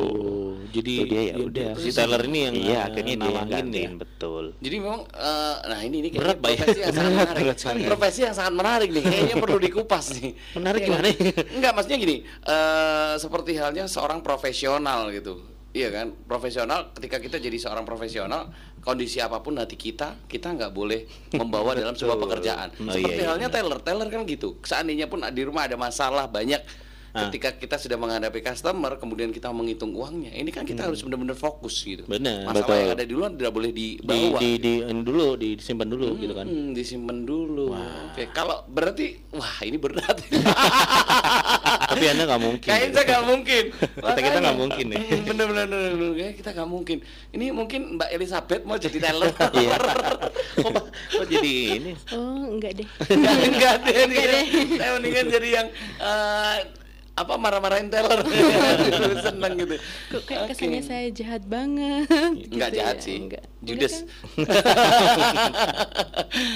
Jadi 0.75 0.93
Itu 0.93 1.05
dia 1.07 1.21
ya 1.21 1.33
dia- 1.33 1.47
udah. 1.47 1.69
si 1.77 1.89
Taylor 1.89 2.21
ini 2.21 2.39
yang 2.41 2.55
iya 2.57 2.79
akhirnya 2.85 3.15
dia 3.15 3.31
yang 3.31 3.47
gantiin 3.47 3.73
ya. 3.87 3.89
betul. 3.95 4.43
Jadi 4.59 4.75
memang 4.77 5.01
eh, 5.07 5.55
nah 5.63 5.79
ini 5.79 5.95
ini 5.97 6.09
Berat, 6.11 6.35
ya? 6.35 6.43
profesi 6.43 6.79
yang 6.81 6.91
sangat 6.91 7.07
Berat, 7.15 7.27
menarik. 7.31 7.45
berat. 7.47 7.87
Profesi 7.87 8.19
yang 8.21 8.35
sangat 8.35 8.53
menarik 8.53 8.89
nih. 8.91 9.03
Kayaknya 9.03 9.35
perlu 9.39 9.57
dikupas 9.57 10.05
nih. 10.11 10.31
Menarik 10.57 10.79
Iya 10.79 10.87
gimana? 10.91 11.07
nggak? 11.07 11.55
Enggak, 11.55 11.71
maksudnya 11.73 11.97
gini, 11.97 12.15
eh 12.25 13.13
seperti 13.15 13.51
halnya 13.55 13.85
seorang 13.85 14.19
profesional 14.19 15.07
gitu. 15.09 15.33
Iya 15.71 15.91
kan? 15.91 16.07
Profesional 16.23 16.91
ketika 16.91 17.17
kita 17.17 17.35
jadi 17.35 17.55
seorang 17.55 17.83
profesional, 17.83 18.47
kondisi 18.79 19.19
apa 19.19 19.39
pun 19.39 19.55
hati 19.55 19.75
kita, 19.75 20.23
kita 20.23 20.51
nggak 20.51 20.71
boleh 20.71 21.03
membawa 21.33 21.75
dalam 21.77 21.91
sebuah 21.91 22.15
pekerjaan. 22.17 22.71
Oh, 22.77 22.89
Seperti 22.89 23.11
iya, 23.13 23.21
iya, 23.21 23.29
halnya 23.29 23.47
Taylor, 23.47 23.79
Taylor 23.79 24.07
kan 24.07 24.23
gitu. 24.23 24.55
Seandainya 24.61 25.05
pun 25.05 25.23
di 25.25 25.43
rumah 25.43 25.67
ada 25.67 25.75
masalah 25.75 26.27
banyak 26.27 26.63
Ah. 27.15 27.31
ketika 27.31 27.55
kita 27.55 27.79
sudah 27.79 27.95
menghadapi 27.95 28.43
customer 28.43 28.99
kemudian 28.99 29.31
kita 29.31 29.47
menghitung 29.49 29.95
uangnya 29.95 30.35
ini 30.35 30.51
kan 30.51 30.67
kita 30.67 30.83
harus 30.83 30.99
benar-benar 30.99 31.33
fokus 31.33 31.79
gitu 31.79 32.03
Hmm. 32.03 32.11
Benar, 32.11 32.43
masalah 32.43 32.67
betul. 32.67 32.75
yang 32.75 32.91
ada 32.91 33.05
di 33.05 33.13
luar 33.15 33.29
tidak 33.31 33.53
boleh 33.55 33.71
di 33.71 33.87
dibawa 33.95 34.37
di, 34.37 34.49
di 34.59 34.71
dulu 34.83 35.27
di 35.35 35.49
disimpan 35.55 35.87
dulu 35.87 36.07
gitu 36.17 36.33
kan. 36.33 36.45
Hmm, 36.45 36.69
disimpan 36.71 37.17
dulu. 37.23 37.71
Oke, 37.71 38.27
kalau 38.29 38.67
berarti 38.67 39.15
wah 39.31 39.57
ini 39.63 39.79
berat. 39.79 40.17
Tapi 41.91 42.05
Anda 42.05 42.23
nggak 42.25 42.41
mungkin. 42.41 42.67
Kayaknya 42.67 42.89
saya 42.91 43.05
nggak 43.07 43.25
mungkin. 43.25 43.63
Kata 43.95 44.19
kita 44.19 44.37
nggak 44.41 44.57
mungkin 44.57 44.85
nih. 44.91 44.99
Hmm, 44.99 45.23
bener. 45.25 45.47
Kayaknya 45.55 46.33
kita 46.35 46.49
nggak 46.51 46.69
mungkin. 46.69 46.97
Ini 47.31 47.45
mungkin 47.51 47.81
Mbak 47.95 48.09
Elizabeth 48.11 48.61
mau 48.65 48.77
jadi 48.77 48.97
teller. 48.99 49.31
Iya. 49.55 49.77
Kok, 50.57 50.83
kok 51.15 51.25
jadi 51.29 51.53
ini? 51.79 51.91
Oh 52.11 52.43
enggak 52.51 52.75
deh. 52.75 52.87
Enggak 53.15 53.33
enggak 53.45 53.75
deh. 53.81 53.93
Enggak 54.03 54.25
deh. 54.25 54.43
Saya 54.75 54.89
mendingan 54.97 55.25
jadi 55.29 55.49
yang 55.53 55.67
eh, 55.97 56.57
apa 57.15 57.33
marah-marahin 57.35 57.87
teller. 57.87 58.19
Seneng 59.25 59.55
gitu. 59.55 59.75
Kok 60.11 60.21
kayak 60.23 60.41
Oke. 60.43 60.49
kesannya 60.51 60.81
saya 60.83 61.07
jahat 61.09 61.47
banget. 61.47 62.11
Enggak 62.51 62.69
gitu 62.69 62.77
jahat 62.77 62.97
ya. 62.97 63.03
sih. 63.03 63.17
Enggak. 63.23 63.43
Judes. 63.59 63.93
Boleh 64.35 64.47
kan? 64.51 65.51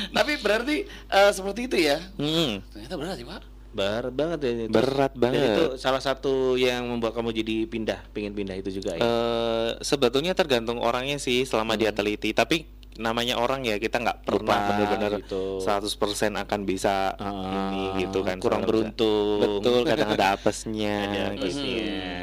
Tapi 0.15 0.31
berarti 0.39 0.75
eh, 0.85 1.31
seperti 1.31 1.61
itu 1.65 1.77
ya. 1.79 1.97
Hmm, 2.15 2.59
Ternyata 2.69 2.95
berat 2.95 3.15
sih, 3.15 3.23
Pak. 3.23 3.41
Berat 3.69 4.11
banget 4.11 4.39
ya 4.41 4.51
itu. 4.59 4.73
berat 4.73 5.13
Dan 5.13 5.21
banget. 5.21 5.45
itu 5.47 5.65
salah 5.77 6.01
satu 6.01 6.57
yang 6.57 6.89
membuat 6.89 7.13
kamu 7.13 7.29
jadi 7.31 7.55
pindah, 7.63 7.99
pengen 8.11 8.33
pindah 8.33 8.57
itu 8.57 8.73
juga 8.73 8.97
ya. 8.97 9.01
Eh, 9.01 9.69
sebetulnya 9.79 10.33
tergantung 10.33 10.81
orangnya 10.81 11.15
sih 11.15 11.45
selama 11.45 11.77
dia 11.77 11.93
teliti 11.93 12.33
tapi 12.33 12.65
namanya 12.99 13.35
orang 13.35 13.63
ya 13.63 13.75
kita 13.75 13.97
nggak 13.97 14.27
pernah 14.27 14.59
benar-benar 14.69 15.11
gitu. 15.17 15.57
100% 15.57 15.95
akan 16.35 16.59
bisa 16.61 17.15
Ah, 17.15 17.71
ini 17.71 18.03
gitu 18.03 18.21
kan 18.21 18.37
kurang 18.37 18.63
beruntung. 18.63 19.39
betul 19.39 19.81
kadang 19.81 20.11
ada 20.11 20.27
apesnya 20.35 20.95
Ada 21.31 21.41
gitu. 21.41 21.79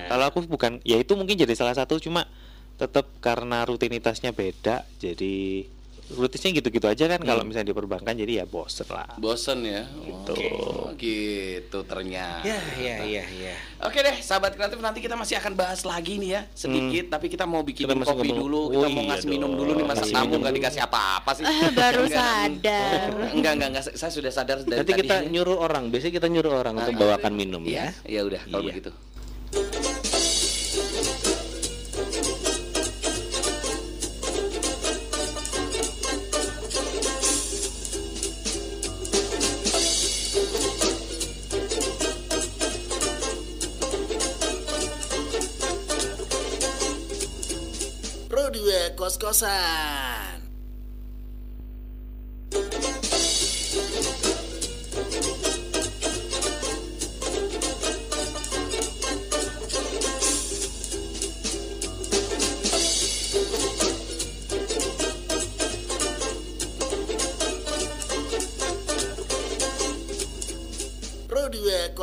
kalau 0.06 0.24
aku 0.28 0.38
bukan 0.44 0.78
ya 0.82 0.96
itu 0.96 1.16
mungkin 1.16 1.34
jadi 1.34 1.52
salah 1.52 1.72
satu 1.72 1.96
cuma 1.96 2.28
tetap 2.76 3.08
karena 3.18 3.64
rutinitasnya 3.64 4.30
beda 4.30 4.84
jadi 4.96 5.64
rutinitasnya 6.08 6.50
gitu-gitu 6.56 6.86
aja 6.86 7.04
kan 7.08 7.18
kalau 7.18 7.42
misalnya 7.42 7.68
di 7.68 7.74
perbankan 7.74 8.14
jadi 8.14 8.32
ya 8.32 8.44
bosen 8.44 8.86
lah 8.86 9.16
Bosen 9.16 9.58
ya. 9.60 9.82
Gitu. 9.98 10.34
gitu 10.96 11.78
ternyata. 11.82 12.46
Ya, 12.46 12.58
ya, 12.76 12.96
ya, 13.02 13.24
ya. 13.26 13.54
Oke 13.80 13.98
deh, 13.98 14.16
sahabat 14.16 14.54
kreatif 14.54 14.78
nanti 14.78 14.98
kita 14.98 15.12
masih 15.12 15.36
akan 15.36 15.52
bahas 15.52 15.82
lagi 15.82 16.16
nih 16.16 16.30
ya 16.30 16.40
sedikit, 16.52 17.10
tapi 17.10 17.26
kita 17.26 17.42
mau 17.42 17.60
bikin 17.60 17.84
Kita 17.84 17.94
kopi 17.98 18.06
ngomong- 18.28 18.38
dulu, 18.38 18.60
Oh 18.60 18.72
kita 18.72 18.88
mau 18.88 19.02
iya 19.02 19.10
ngasih 19.12 19.28
minum 19.28 19.50
dong. 19.50 19.58
dulu 19.58 19.70
nih 19.72 19.84
masa 19.84 20.00
Kasih 20.00 20.14
tamu 20.14 20.24
minum 20.26 20.38
nggak 20.40 20.54
dikasih 20.54 20.80
apa-apa 20.82 21.30
sih. 21.32 21.44
Ah, 21.44 21.52
baru 21.80 22.02
Enggak, 22.02 22.16
sadar. 22.16 23.08
Enggak, 23.32 23.52
enggak, 23.52 23.68
enggak, 23.68 23.84
saya 23.92 24.12
sudah 24.12 24.30
sadar 24.30 24.56
dari 24.62 24.78
Nanti 24.80 24.92
tadi. 24.92 25.00
kita 25.02 25.16
nyuruh 25.26 25.58
orang, 25.58 25.90
biasanya 25.90 26.14
kita 26.14 26.28
nyuruh 26.28 26.52
orang 26.54 26.74
untuk 26.76 26.94
bawakan 26.94 27.32
minum 27.32 27.62
ya. 27.62 27.90
Ya, 28.06 28.20
ya 28.20 28.20
udah 28.22 28.40
kalau 28.44 28.62
Iya. 28.62 28.70
begitu. 28.72 28.90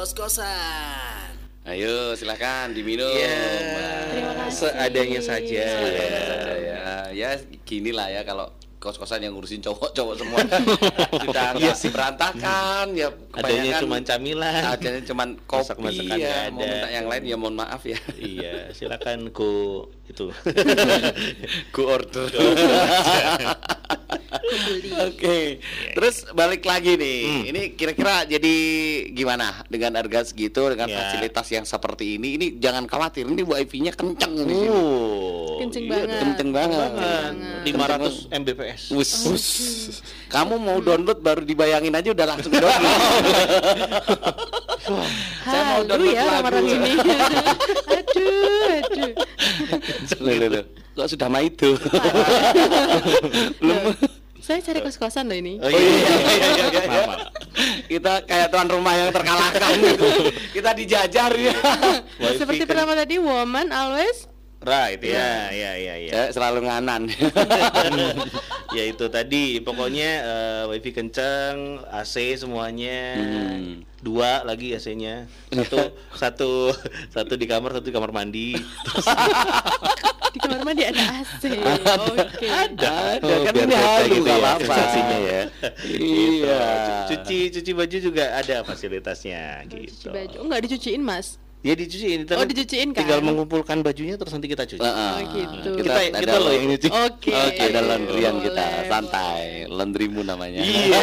kos-kosan. 0.04 1.32
Ayo 1.64 2.12
silahkan 2.20 2.76
diminum. 2.76 3.08
Yeah. 3.08 4.52
Seadanya 4.52 5.22
saja. 5.24 5.64
Seadanya 5.64 6.22
saja 6.28 6.73
ya, 7.12 7.36
ya 7.36 7.40
gini 7.64 7.92
lah 7.92 8.08
ya 8.10 8.22
kalau 8.24 8.48
kos-kosan 8.84 9.24
yang 9.24 9.32
ngurusin 9.32 9.64
cowok-cowok 9.64 10.16
semua 10.20 10.44
sudah 11.24 11.56
nggak 11.56 11.78
berantakan 11.88 12.86
ya 12.92 13.08
Adanya 13.32 13.80
kebanyakan 13.80 13.80
cuma 13.80 13.96
camilan. 14.04 14.62
adanya 14.76 15.02
cuman 15.08 15.30
kopi 15.48 15.64
Masak-masakan 15.64 16.18
ya 16.20 16.36
nggak 16.36 16.52
mau 16.52 16.60
ada. 16.60 16.68
minta 16.68 16.88
yang 16.92 17.06
lain 17.08 17.24
ya 17.24 17.36
mohon 17.40 17.56
maaf 17.56 17.82
ya 17.88 17.96
iya, 18.20 18.76
silakan 18.76 19.32
ku 19.32 19.88
itu. 20.04 20.36
ku 21.76 21.82
order 21.88 22.28
Oke, 25.04 25.64
terus 25.96 26.28
balik 26.32 26.64
lagi 26.64 26.94
nih. 26.94 27.22
Ini 27.48 27.62
kira-kira 27.74 28.24
jadi 28.24 28.56
gimana 29.10 29.64
dengan 29.66 29.96
harga 29.96 30.28
segitu 30.28 30.68
dengan 30.68 30.86
Ya. 30.86 31.00
fasilitas 31.00 31.48
yang 31.48 31.64
seperti 31.64 32.16
ini? 32.16 32.36
Ini 32.36 32.48
jangan 32.60 32.84
khawatir, 32.84 33.24
ini 33.24 33.40
wifi-nya 33.40 33.92
kenceng 33.92 34.36
di 34.36 34.44
sini. 34.44 34.68
Oh, 34.68 35.58
Kenceng 35.58 35.84
iya, 35.86 35.92
banget. 35.96 36.18
Kenceng 36.20 36.50
banget. 36.52 36.90
banget. 36.92 37.34
500 37.64 38.28
Mbps. 38.34 38.82
Wus. 38.92 39.12
Kamu 40.28 40.60
mau 40.60 40.78
download 40.78 41.20
baru 41.20 41.42
dibayangin 41.42 41.96
aja 41.96 42.12
udah 42.12 42.28
langsung 42.28 42.52
download. 42.52 42.74
Saya 45.44 45.64
mau 45.66 45.82
download 45.84 46.12
ya 46.12 46.24
lagu. 46.42 46.60
ini. 46.60 46.92
aduh, 47.96 48.68
aduh. 48.76 49.12
Loh, 50.20 50.36
loh, 50.36 50.50
loh. 50.52 50.66
Kok 50.94 51.08
sudah 51.10 51.26
mah 51.26 51.42
itu? 51.42 51.74
Loh, 53.66 53.98
saya 54.44 54.60
cari 54.60 54.84
kos-kosan 54.84 55.32
loh 55.32 55.40
ini. 55.40 55.56
Oh 55.64 55.72
iya, 55.72 55.80
iya, 55.80 56.16
iya, 56.20 56.48
iya, 56.52 56.66
iya. 56.68 56.84
Maaf, 56.84 57.08
maaf. 57.08 57.32
Kita 57.88 58.14
kayak 58.28 58.48
tuan 58.52 58.68
rumah 58.68 58.92
yang 59.00 59.16
terkalahkan 59.16 59.72
gitu. 59.80 60.08
Kita 60.60 60.76
dijajar 60.76 61.32
ya. 61.32 61.56
Seperti 62.36 62.68
pertama 62.68 62.92
tadi, 62.92 63.24
woman 63.24 63.72
always 63.72 64.28
Right, 64.64 64.96
ya, 64.98 65.52
ya, 65.52 65.72
ya, 65.76 65.96
ya. 66.00 66.12
Saya 66.16 66.28
selalu 66.32 66.60
nganan. 66.66 67.12
ya 68.78 68.84
itu 68.86 69.06
tadi, 69.08 69.60
pokoknya 69.60 70.10
eh, 70.24 70.64
wifi 70.72 70.90
kenceng, 70.90 71.84
AC 71.86 72.40
semuanya, 72.40 73.20
Hmm. 73.20 73.84
dua 74.00 74.44
lagi 74.44 74.72
AC-nya, 74.72 75.28
satu, 75.52 75.80
satu, 76.22 76.52
satu 77.12 77.34
di 77.36 77.44
kamar, 77.44 77.76
satu 77.76 77.86
di 77.86 77.92
kamar 77.92 78.12
mandi. 78.12 78.56
Terus 78.56 79.08
di 80.32 80.40
kamar 80.40 80.64
mandi 80.64 80.84
ada 80.88 81.04
AC. 81.20 81.44
Oke. 82.10 82.48
Ada, 82.48 83.20
Oh, 83.20 83.44
kan 83.44 83.54
ini 83.60 83.76
halu 83.76 84.06
gitu 84.16 84.32
ya, 84.32 84.52
sensasinya 84.58 85.18
ya. 85.20 85.42
Iya. 85.84 86.64
cuci, 87.12 87.40
cuci 87.52 87.72
baju 87.76 87.98
juga 88.00 88.32
ada 88.34 88.64
fasilitasnya 88.64 89.68
Cuci 89.68 89.92
gitu. 89.92 90.08
baju. 90.10 90.36
Oh, 90.40 90.44
enggak 90.48 90.62
dicuciin, 90.66 91.04
Mas. 91.04 91.36
Ya 91.64 91.80
dicuciin, 91.80 92.28
Oh, 92.28 92.44
dicuciin 92.44 92.92
kan? 92.92 93.08
Tinggal 93.08 93.24
mengumpulkan 93.24 93.80
bajunya 93.80 94.20
terus 94.20 94.36
nanti 94.36 94.52
kita 94.52 94.68
cuci. 94.68 94.84
Heeh. 94.84 95.12
Oh, 95.16 95.20
gitu. 95.32 95.70
Kita, 95.80 95.96
Kita- 95.96 96.20
kita 96.20 96.36
ada 96.36 96.44
loh 96.44 96.52
yang 96.52 96.66
nyuci. 96.68 96.88
Oke. 96.92 97.32
Oke, 97.32 97.62
ada 97.64 97.82
laundryan 97.82 98.36
kita, 98.44 98.66
Boleh, 98.68 98.90
santai. 98.92 99.44
Laundrymu 99.72 100.22
namanya. 100.22 100.60
Iya. 100.84 101.00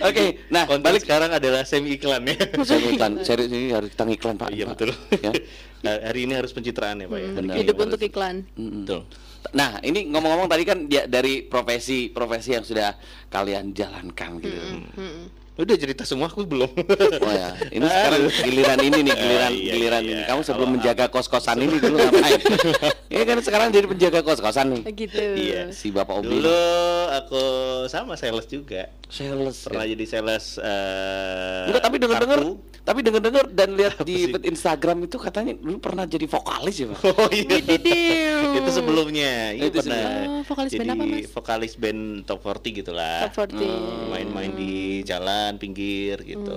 Oke, 0.00 0.24
nah 0.48 0.64
Konten 0.64 0.80
balik 0.80 1.04
sekarang 1.04 1.28
adalah 1.28 1.64
semi 1.64 1.96
iklan 1.96 2.24
ya. 2.24 2.36
saya 2.64 2.80
iklan, 2.88 3.20
serius 3.20 3.52
ini 3.52 3.68
harus 3.68 3.92
kita 3.92 4.04
ngiklan 4.04 4.36
Pak. 4.36 4.48
Iya 4.52 4.64
betul. 4.68 4.92
Ya. 5.20 5.32
Nah, 5.84 6.00
hari 6.00 6.24
ini 6.24 6.32
harus 6.32 6.48
pencitraan 6.48 6.96
ya 6.96 7.12
Pak 7.12 7.18
ya. 7.20 7.28
Benar. 7.36 7.54
Hidup 7.60 7.76
untuk 7.76 8.00
iklan. 8.00 8.48
Mm-mm. 8.56 8.88
Betul. 8.88 9.04
Nah, 9.52 9.76
ini 9.84 10.08
ngomong-ngomong 10.08 10.48
tadi 10.48 10.64
kan 10.64 10.88
dia 10.88 11.04
dari 11.04 11.44
profesi 11.44 12.08
profesi 12.08 12.56
yang 12.56 12.64
sudah 12.64 12.96
kalian 13.28 13.76
jalankan 13.76 14.40
gitu. 14.40 14.56
Mm-mm. 14.96 15.43
Udah 15.54 15.76
cerita 15.76 16.02
semua 16.02 16.26
aku 16.26 16.42
belum. 16.42 16.66
Oh 16.66 17.30
ya, 17.30 17.54
ini 17.70 17.78
sekarang 17.80 18.22
giliran 18.42 18.78
ini 18.80 18.98
nih, 19.00 19.14
giliran 19.14 19.52
Iya, 19.52 19.72
giliran 19.72 20.02
iya. 20.02 20.10
ini. 20.12 20.22
Kamu 20.24 20.40
sebelum 20.42 20.58
Kalau 20.64 20.74
menjaga 20.74 21.04
kos-kosan 21.06 21.58
ini 21.60 21.76
dulu 21.78 21.94
ngapain? 21.96 22.40
Ini 23.06 23.22
kan 23.22 23.38
sekarang 23.38 23.68
jadi 23.70 23.86
penjaga 23.86 24.20
kos-kosan 24.20 24.66
nih. 24.72 24.82
Gitu. 24.90 25.22
Iya. 25.36 25.70
Si 25.70 25.88
Bapak 25.88 26.14
Obi. 26.16 26.34
Dulu 26.34 26.58
aku 27.14 27.42
sama 27.86 28.14
sales 28.14 28.46
juga. 28.46 28.90
sales. 29.06 29.62
Pernah 29.62 29.86
ya. 29.86 29.94
jadi 29.94 30.04
sales 30.08 30.58
eh 30.58 31.70
Enggak, 31.70 31.82
tapi 31.82 31.96
dengar-dengar 31.96 32.40
tapi 32.84 33.00
dengar-dengar 33.00 33.44
dan 33.48 33.68
lihat 33.72 33.94
Apa 33.94 34.04
di 34.04 34.28
sih? 34.28 34.34
Instagram 34.44 35.06
itu 35.06 35.16
katanya 35.16 35.54
dulu 35.54 35.78
pernah 35.78 36.04
jadi 36.04 36.26
vokalis 36.26 36.76
ya, 36.76 36.86
Pak. 36.90 37.00
Oh 37.14 37.30
iya. 37.30 37.56
Itu 38.52 38.70
sebelumnya. 38.70 39.54
Iya 39.54 39.70
Itu 39.70 39.78
pernah. 39.78 40.02
sebelum- 40.02 40.32
Oh, 40.34 40.42
vokalis 40.44 40.70
jadi 40.70 40.82
band 40.82 40.90
apa, 40.92 41.04
Mas? 41.06 41.24
vokalis 41.30 41.72
band 41.78 42.02
Top 42.24 42.38
40 42.42 42.74
gitulah. 42.74 43.18
Top 43.24 43.46
40. 43.46 44.10
Main-main 44.10 44.50
di 44.52 44.72
jalan 45.02 45.43
pinggir 45.56 46.16
gitu. 46.24 46.56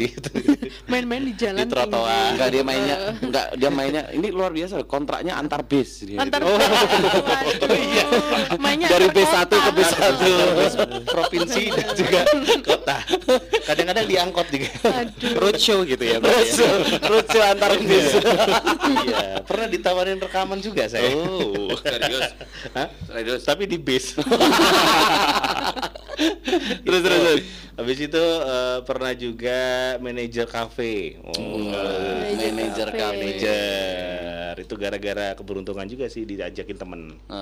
Gitu. 0.00 0.30
Main-main 0.90 1.28
di 1.28 1.34
jalan. 1.36 1.60
Di 1.60 1.66
trotoar. 1.68 2.32
Enggak 2.32 2.48
dia 2.54 2.62
mainnya 2.64 2.96
enggak 3.26 3.46
dia 3.58 3.70
mainnya 3.70 4.02
ini 4.16 4.28
luar 4.32 4.54
biasa 4.54 4.80
kontraknya 4.88 5.36
antar 5.36 5.60
base 5.66 6.08
dia. 6.08 6.18
Antar 6.22 6.40
Oh, 6.40 6.56
iya. 7.76 8.04
Mainnya 8.56 8.88
Dari 8.88 9.12
antar 9.12 9.50
B1 9.50 9.50
ke. 9.50 9.70
B1. 9.76 9.94
Terus 10.16 10.74
provinsi 11.04 11.62
dan 11.68 11.88
juga 11.92 12.20
kota. 12.64 12.96
Kadang-kadang 13.68 14.06
diangkot 14.08 14.46
juga. 14.48 14.68
Aduh. 14.88 15.32
Roadshow 15.36 15.78
gitu 15.84 16.04
ya. 16.06 16.16
Lucu, 16.22 16.66
lucu 17.10 17.38
antar 17.42 17.76
base. 17.76 18.16
iya, 19.04 19.42
pernah 19.44 19.66
ditawarin 19.68 20.16
rekaman 20.16 20.64
juga 20.64 20.88
saya. 20.88 21.12
Oh, 21.12 21.76
serius. 21.76 22.30
Hah? 22.72 22.88
Serius. 23.10 23.42
Tapi 23.44 23.68
di 23.68 23.76
base. 23.76 24.16
Terus 26.86 27.00
terus. 27.04 27.40
Habis 27.74 27.98
itu 28.02 28.24
eh, 28.42 28.78
pernah 28.82 29.12
juga 29.12 29.58
manajer 29.98 30.46
kafe. 30.46 31.18
Oh, 31.22 31.70
Manajer 32.34 32.88
kafe. 32.90 33.18
manajer. 33.18 34.54
Itu 34.60 34.74
gara-gara 34.74 35.32
keberuntungan 35.32 35.86
juga 35.86 36.06
sih 36.06 36.24
diajakin 36.24 36.76
temen. 36.76 37.00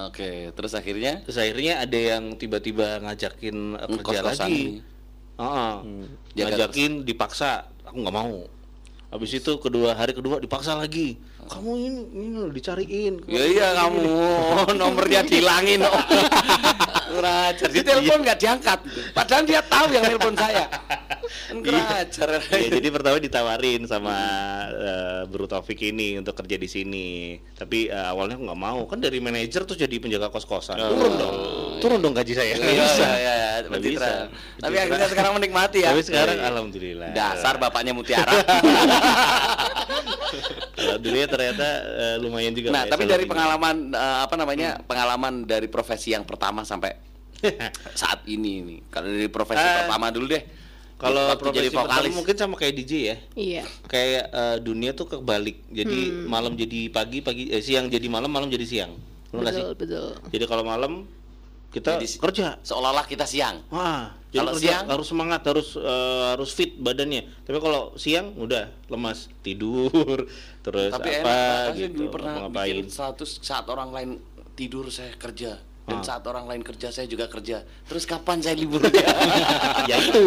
Oke, 0.08 0.52
terus 0.52 0.72
akhirnya 0.72 1.24
Terus 1.24 1.38
akhirnya 1.38 1.82
ada 1.82 1.98
yang 1.98 2.36
tiba-tiba 2.36 3.00
ngajakin 3.00 3.56
eh, 3.74 3.98
kerja 3.98 4.20
lagi. 4.22 4.44
nih. 4.44 4.66
Heeh. 5.38 5.74
Jaga 6.34 6.46
ngajakin 6.48 6.92
dipaksa, 7.02 7.66
aku 7.82 7.96
nggak 7.98 8.14
mau. 8.14 8.46
Habis 9.08 9.40
itu 9.40 9.56
kedua 9.56 9.96
hari 9.96 10.12
kedua 10.12 10.36
dipaksa 10.36 10.76
lagi. 10.76 11.16
Kamu 11.48 11.70
ini, 11.80 12.00
ini 12.12 12.38
dicariin. 12.52 13.24
Ya 13.24 13.40
iya 13.40 13.68
kamu 13.72 14.04
nomornya 14.80 15.24
dihilangin. 15.24 15.80
oh. 17.08 17.18
Kurang 17.18 17.36
ajar. 17.48 17.68
Di 17.72 17.80
telepon 17.80 18.18
nggak 18.20 18.38
diangkat. 18.38 18.78
Padahal 19.16 19.42
dia 19.48 19.60
tahu 19.64 19.86
yang 19.90 20.04
telepon 20.04 20.34
saya. 20.36 20.66
Kurang 21.48 21.88
ajar. 21.88 22.28
Ya, 22.52 22.68
jadi 22.68 22.88
pertama 22.92 23.16
ditawarin 23.16 23.82
sama 23.88 24.14
eh, 24.68 25.20
Bro 25.28 25.48
Taufik 25.48 25.80
ini 25.80 26.20
untuk 26.20 26.36
kerja 26.36 26.56
di 26.60 26.68
sini. 26.68 27.08
Tapi 27.56 27.88
eh, 27.88 28.06
awalnya 28.08 28.36
aku 28.36 28.44
nggak 28.46 28.60
mau. 28.60 28.80
Kan 28.84 29.00
dari 29.00 29.18
manajer 29.18 29.64
terus 29.64 29.80
jadi 29.80 29.96
penjaga 29.96 30.28
kos-kosan. 30.28 30.76
Turun 30.76 31.12
dong. 31.16 31.36
Turun 31.78 31.98
dong 31.98 32.12
gaji 32.12 32.32
saya. 32.32 32.52
Iya, 32.52 32.64
iya, 32.64 32.86
iya, 32.88 33.10
iya, 33.16 33.36
pencitraan. 33.64 34.26
bisa. 34.28 34.56
Tapi 34.58 34.74
akhirnya 34.76 35.08
sekarang 35.08 35.32
menikmati 35.34 35.78
ya. 35.82 35.88
Tapi 35.90 36.00
sekarang 36.02 36.36
Iya. 36.36 36.46
alhamdulillah. 36.48 37.08
Dasar 37.12 37.54
bapaknya 37.56 37.92
Mutiara. 37.92 38.28
Alhamdulillah 40.78 41.28
ternyata 41.28 41.66
eh, 41.96 42.14
lumayan 42.20 42.52
juga. 42.52 42.68
nah, 42.70 42.82
ya, 42.86 42.90
tapi 42.90 43.02
dari 43.04 43.24
ini. 43.24 43.30
pengalaman 43.30 43.74
eh, 43.90 44.18
apa 44.22 44.34
namanya? 44.34 44.68
Pengalaman 44.84 45.32
dari 45.44 45.66
profesi 45.66 46.12
yang 46.12 46.22
pertama 46.22 46.62
sampai 46.62 46.94
saat 48.00 48.22
ini 48.26 48.62
nih. 48.62 48.78
Kalau 48.88 49.08
dari 49.08 49.28
profesi 49.28 49.58
Ah, 49.58 49.84
pertama 49.84 50.06
dulu 50.10 50.26
deh. 50.28 50.42
Kalau 50.98 51.30
profesi 51.38 51.58
jadi 51.62 51.68
pertama 51.70 51.94
vokalis. 51.94 52.12
mungkin 52.12 52.34
sama 52.34 52.54
kayak 52.54 52.74
DJ 52.74 52.92
ya. 53.00 53.16
Iya. 53.34 53.62
Kayak 53.86 54.24
eh, 54.28 54.56
dunia 54.60 54.90
tuh 54.92 55.06
kebalik. 55.08 55.56
Jadi 55.70 55.98
malam 56.26 56.52
jadi 56.54 56.90
pagi, 56.90 57.18
pagi 57.22 57.48
eh, 57.48 57.62
siang 57.62 57.86
jadi 57.86 58.06
malam, 58.06 58.28
malam 58.28 58.46
jadi 58.46 58.66
siang. 58.66 58.92
Sih? 59.28 59.36
Betul, 59.36 59.72
betul. 59.76 60.08
Jadi 60.28 60.44
kalau 60.44 60.64
malam 60.64 61.04
kita 61.68 61.96
Jadi 61.96 62.16
kerja. 62.18 62.46
Seolah-olah 62.60 63.04
kita 63.04 63.24
siang. 63.24 63.60
Wah, 63.68 64.16
Kalau 64.28 64.52
kerja 64.52 64.64
siang? 64.74 64.84
harus 64.88 65.06
semangat, 65.06 65.40
harus 65.42 65.68
eh, 65.72 65.84
harus 66.30 66.50
fit 66.50 66.72
badannya. 66.74 67.28
Tapi 67.42 67.58
kalau 67.58 67.92
siang 67.94 68.32
udah 68.34 68.72
lemas, 68.86 69.28
tidur, 69.40 70.24
terus 70.64 70.90
Tapi 70.90 71.08
apa 71.14 71.32
enak, 71.68 71.76
gitu, 71.76 71.92
dulu 71.94 72.08
pernah 72.10 72.32
ngapain. 72.42 72.72
bikin 72.74 72.88
status 72.88 73.40
saat 73.40 73.64
orang 73.66 73.90
lain 73.90 74.10
tidur 74.52 74.88
saya 74.88 75.12
kerja 75.14 75.60
dan 75.84 75.98
Ah. 75.98 76.04
saat 76.06 76.20
orang 76.22 76.44
lain 76.44 76.60
kerja 76.60 76.88
saya 76.88 77.04
juga 77.04 77.24
kerja. 77.26 77.60
Terus 77.82 78.04
kapan 78.04 78.40
saya 78.40 78.52
liburnya? 78.54 78.92
ya 79.88 79.96
itu. 79.98 80.24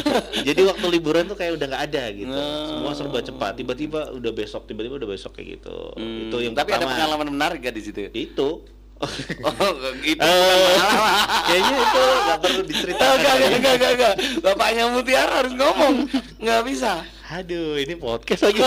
Jadi 0.48 0.60
waktu 0.62 0.86
liburan 0.90 1.24
tuh 1.24 1.32
kayak 1.34 1.52
udah 1.54 1.66
nggak 1.66 1.84
ada 1.86 2.04
gitu. 2.10 2.28
Nah. 2.28 2.68
Semua 2.70 2.92
serba 2.92 3.20
cepat. 3.22 3.52
Tiba-tiba 3.54 4.08
udah 4.10 4.32
besok, 4.34 4.64
tiba-tiba 4.64 4.96
udah 4.96 5.08
besok 5.08 5.32
kayak 5.32 5.48
gitu. 5.56 5.76
Itu 5.96 6.36
yang 6.38 6.52
Hmm, 6.52 6.60
Tapi 6.60 6.70
ada 6.70 6.76
pertama. 6.78 6.92
pengalaman 6.94 7.28
menarik 7.30 7.58
gak 7.62 7.72
di 7.72 7.82
situ? 7.82 7.98
Itu. 8.10 8.48
Oh, 8.98 9.06
itu 10.02 10.18
Eh, 10.18 10.42
bukan 10.58 10.74
pengalaman. 10.74 11.14
Kayaknya 11.46 11.76
itu 11.78 12.02
nggak 12.18 12.38
perlu 12.38 12.58
Oh, 12.58 12.66
diceritakan. 12.66 13.14
enggak, 13.14 13.34
enggak, 13.34 13.50
enggak, 13.54 13.72
enggak, 13.72 13.92
enggak. 13.94 14.14
Bapaknya 14.42 14.84
Mutiara 14.88 15.34
harus 15.38 15.54
ngomong. 15.54 15.94
Enggak 16.36 16.60
bisa. 16.66 16.92
Aduh, 17.28 17.76
ini 17.76 17.94
podcast 17.94 18.42
lagi. 18.42 18.58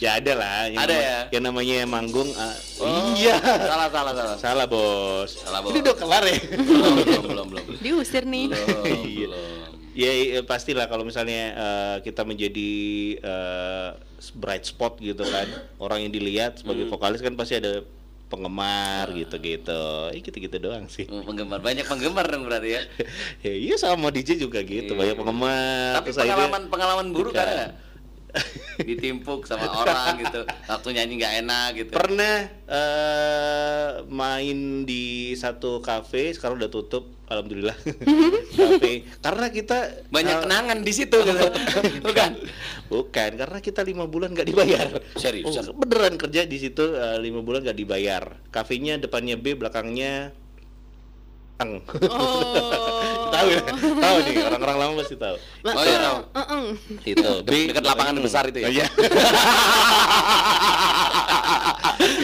ya 0.00 0.18
ada 0.18 0.32
lah. 0.34 0.58
Yang 0.66 0.80
Ada 0.80 0.90
nama- 0.90 1.04
ya? 1.04 1.18
Yang 1.30 1.42
namanya 1.44 1.76
manggung. 1.86 2.30
ah, 2.34 2.54
Oh, 2.80 3.14
Iya. 3.14 3.36
Salah 3.38 3.88
salah 3.88 4.12
salah. 4.12 4.36
Salah 4.36 4.66
bos. 4.66 5.30
Salah, 5.36 5.60
Bos. 5.60 5.70
Ini 5.70 5.78
udah 5.80 5.94
kelar 5.94 6.22
ya. 6.24 6.36
belum 6.50 6.92
belum 6.98 7.24
belum 7.28 7.46
belum. 7.52 7.64
Diusir 7.78 8.24
nih. 8.24 8.50
Belum, 8.50 8.84
Iya. 8.84 9.26
belum. 9.30 9.73
Ya 9.94 10.10
iya, 10.10 10.42
pastilah 10.42 10.84
kalau 10.84 11.02
misalnya 11.02 11.42
eh, 11.50 11.96
kita 12.02 12.22
menjadi 12.22 12.70
eh, 13.16 13.88
bright 14.34 14.66
spot 14.66 14.98
gitu 14.98 15.22
kan, 15.22 15.46
orang 15.78 16.02
yang 16.02 16.12
dilihat 16.12 16.58
sebagai 16.58 16.86
vokalis 16.86 17.20
kan 17.20 17.34
pasti 17.34 17.54
ada 17.54 17.86
penggemar 18.26 19.14
gitu-gitu. 19.14 19.82
Eh, 20.10 20.18
gitu-gitu 20.18 20.56
doang 20.58 20.90
sih. 20.90 21.06
Hmm, 21.06 21.22
Penggemar 21.22 21.62
banyak 21.62 21.86
penggemar 21.86 22.26
dong 22.26 22.42
berarti 22.42 22.74
ya. 22.74 22.82
ya 23.46 23.54
iya 23.54 23.74
sama 23.76 24.10
DJ 24.10 24.34
juga 24.36 24.58
gitu, 24.60 24.90
Iya. 24.90 24.98
banyak 24.98 25.14
penggemar. 25.14 25.92
Tapi 25.94 26.10
Terus 26.10 26.18
akhirnya- 26.18 26.34
pengalaman 26.42 26.62
pengalaman 26.66 27.06
buruk 27.14 27.32
ada 27.32 27.46
nggak? 27.46 27.70
Ditimpuk 28.88 29.46
sama 29.46 29.70
orang 29.70 30.18
gitu, 30.18 30.42
waktu 30.66 30.88
nyanyi 30.90 31.14
nggak 31.22 31.34
enak 31.46 31.68
gitu. 31.78 31.90
pernah 31.94 32.36
eh, 32.66 33.90
main 34.10 34.82
di 34.82 35.32
satu 35.38 35.78
kafe 35.78 36.34
sekarang 36.34 36.58
udah 36.58 36.70
tutup 36.70 37.14
alhamdulillah 37.30 37.76
kafe 38.58 39.06
karena 39.22 39.46
kita 39.54 39.78
Banyak 40.10 40.36
eh, 40.36 40.42
kenangan 40.42 40.78
di 40.82 40.92
situ 40.92 41.16
gitu. 41.22 41.46
Bukan? 42.06 42.30
bukan 42.84 43.30
karena 43.40 43.58
kita 43.64 43.80
lima 43.80 44.04
bulan 44.04 44.36
nggak 44.36 44.48
dibayar 44.50 44.88
Seriusan? 45.16 45.72
Oh, 45.72 45.78
beneran 45.78 46.20
kerja 46.20 46.44
di 46.44 46.58
situ 46.58 46.94
eh, 46.94 47.18
lima 47.22 47.40
bulan 47.40 47.64
nggak 47.64 47.78
dibayar 47.78 48.22
kafenya 48.50 48.98
depannya 49.00 49.38
B 49.38 49.56
belakangnya 49.56 50.34
Eng. 51.62 51.86
Oh. 52.10 53.03
Tahu 53.34 53.48
ya 53.48 53.60
tahu 53.76 54.16
nih 54.20 54.34
orang-orang 54.44 54.76
lama 54.78 54.92
pasti 54.98 55.16
tahu 55.16 55.36
Oh 55.64 55.82
iya 55.82 55.98
tahu. 55.98 56.18
Heeh. 56.30 56.64
itu 57.04 57.28
De- 57.42 57.68
dekat 57.68 57.84
lapangan 57.84 58.14
besar 58.18 58.44
itu 58.46 58.58
ya? 58.58 58.66
Oh, 58.66 58.72
iya. 58.72 58.86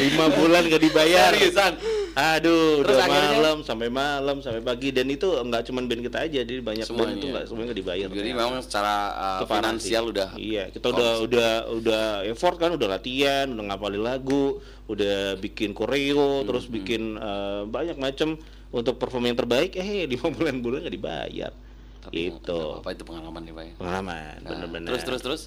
lima 0.00 0.26
bulan 0.30 0.62
nggak 0.66 0.82
dibayar 0.82 1.30
Seriusan? 1.32 1.72
Aduh, 2.12 2.82
Terus 2.82 2.90
udah 2.90 3.06
akhirnya? 3.06 3.30
malam 3.32 3.56
sampai 3.62 3.88
malam 3.88 4.36
sampai 4.40 4.60
pagi 4.60 4.90
dan 4.90 5.06
itu 5.06 5.30
nggak 5.30 5.62
cuma 5.64 5.80
band 5.80 6.02
kita 6.02 6.18
aja, 6.20 6.40
jadi 6.42 6.58
banyak 6.58 6.84
band 6.84 6.90
Semuanya. 6.90 7.14
itu 7.14 7.26
nggak 7.30 7.44
semuanya 7.46 7.66
nggak 7.70 7.80
dibayar. 7.80 8.08
Jadi 8.10 8.30
memang 8.34 8.60
secara 8.60 8.94
uh, 9.14 9.38
Itu 9.38 9.46
finansial 9.48 10.02
sih. 10.02 10.10
udah 10.10 10.28
Iya, 10.34 10.64
kita 10.68 10.86
udah 10.90 11.10
udah 11.22 11.50
udah 11.72 12.04
effort 12.26 12.56
kan, 12.58 12.74
udah 12.74 12.88
latihan, 12.90 13.46
udah 13.48 13.64
ngapalin 13.64 14.02
lagu, 14.02 14.58
udah 14.86 15.38
bikin 15.38 15.70
koreo, 15.70 16.42
terus 16.42 16.66
bikin 16.66 17.14
eh, 17.14 17.62
banyak 17.64 17.96
macam 17.96 18.36
untuk 18.70 18.98
perform 18.98 19.30
yang 19.30 19.38
terbaik. 19.38 19.74
Eh, 19.74 20.06
lima 20.06 20.30
bulan-bulan 20.30 20.86
nggak 20.86 20.94
dibayar. 20.94 21.52
Tapi 22.00 22.32
gitu. 22.32 22.80
Apa 22.80 22.96
itu 22.96 23.04
pengalaman 23.04 23.42
nih, 23.44 23.52
Pak? 23.52 23.64
ya? 23.64 23.72
Pengalaman, 23.76 24.34
Nah, 24.40 24.50
bener-bener. 24.56 24.88
Terus 24.88 25.02
terus 25.04 25.20
terus. 25.22 25.42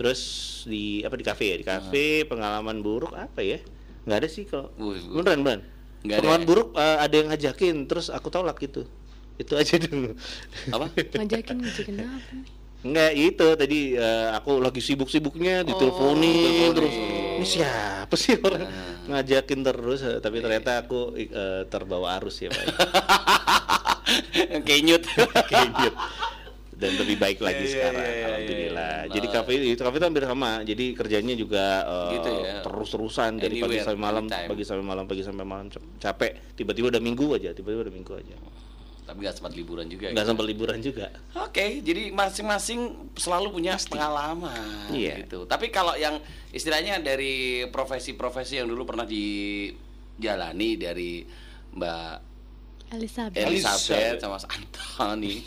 Terus 0.00 0.20
di 0.64 1.04
apa 1.04 1.12
di 1.18 1.24
kafe 1.26 1.44
ya? 1.52 1.56
Di 1.60 1.66
kafe 1.66 2.24
pengalaman 2.24 2.80
buruk 2.80 3.12
apa 3.12 3.44
ya? 3.44 3.60
Nggak 4.08 4.18
ada 4.24 4.28
sih 4.32 4.48
kalau. 4.48 4.72
Beneran, 4.80 5.44
beneran. 5.44 5.60
Ada 6.00 6.24
pengalaman 6.24 6.40
ya? 6.40 6.48
buruk 6.48 6.68
eh, 6.72 6.98
ada 7.04 7.14
yang 7.14 7.28
ngajakin, 7.28 7.76
terus 7.84 8.06
aku 8.08 8.32
tolak 8.32 8.56
gitu. 8.64 8.88
Itu 9.36 9.56
aja 9.60 9.76
dulu. 9.76 10.16
Apa? 10.72 10.84
Ngajakin 11.20 11.56
ngajakin 11.64 11.94
apa? 12.00 12.32
Enggak, 12.80 13.12
itu 13.12 13.46
tadi 13.60 13.78
eh, 13.92 14.28
aku 14.32 14.56
lagi 14.56 14.80
sibuk-sibuknya 14.80 15.68
diteleponin 15.68 16.72
terus. 16.72 16.94
Ini 17.40 17.46
siapa 17.48 18.14
sih 18.14 18.36
orang 18.36 18.68
ngajakin 19.08 19.60
terus 19.64 20.00
tapi 20.20 20.38
ternyata 20.38 20.84
aku 20.84 21.16
eh, 21.16 21.64
terbawa 21.66 22.20
arus 22.20 22.36
ya, 22.38 22.52
Pak. 22.52 22.64
Kenyut. 24.66 25.02
Kayaknya. 25.48 25.90
Dan 26.80 26.96
lebih 26.96 27.20
baik 27.20 27.44
lagi 27.44 27.60
Iya, 27.60 27.68
iya, 27.68 27.72
sekarang, 27.76 28.00
iya, 28.00 28.08
iya, 28.10 28.24
alhamdulillah. 28.24 28.94
iya. 29.04 29.12
Jadi 29.12 29.26
kafe 29.28 29.50
itu 29.60 29.76
kafe 29.76 29.96
itu 30.00 30.06
hampir 30.08 30.24
sama. 30.24 30.50
Jadi 30.64 30.84
kerjanya 30.96 31.34
juga 31.36 31.64
eh, 31.84 32.10
Gitu 32.16 32.30
ya. 32.40 32.54
terus-terusan 32.64 33.30
dari 33.36 33.60
pagi 33.60 33.76
Anywhere, 33.76 33.84
sampai 33.84 34.00
malam, 34.00 34.24
anytime. 34.24 34.48
pagi 34.48 34.64
sampai 34.64 34.84
malam, 34.88 35.04
pagi 35.04 35.20
sampai 35.20 35.44
malam 35.44 35.66
Cap- 35.68 35.88
capek. 36.00 36.32
Tiba-tiba 36.56 36.88
udah 36.88 37.02
minggu 37.04 37.26
aja, 37.36 37.52
tiba-tiba 37.52 37.84
udah 37.84 37.92
minggu 37.92 38.12
aja. 38.16 38.36
Tapi 39.10 39.26
nggak 39.26 39.36
sempat 39.36 39.52
liburan 39.52 39.90
juga. 39.90 40.06
Nggak 40.06 40.22
gitu. 40.22 40.30
sempat 40.30 40.46
liburan 40.46 40.78
juga. 40.78 41.06
Oke, 41.42 41.82
jadi 41.82 42.14
masing-masing 42.14 42.80
selalu 43.18 43.50
punya 43.50 43.74
pengalaman 43.82 44.86
Iya. 44.94 45.26
gitu. 45.26 45.50
Tapi 45.50 45.74
kalau 45.74 45.98
yang 45.98 46.22
istilahnya 46.54 47.02
dari 47.02 47.66
profesi-profesi 47.66 48.62
yang 48.62 48.70
dulu 48.70 48.86
pernah 48.86 49.02
dijalani 49.02 50.70
dari 50.78 51.26
Mbak 51.74 52.30
Elizabeth. 52.90 53.38
Elizabeth 53.38 54.18
sama 54.18 54.34
Mas 54.34 54.46
Antoni. 54.46 55.42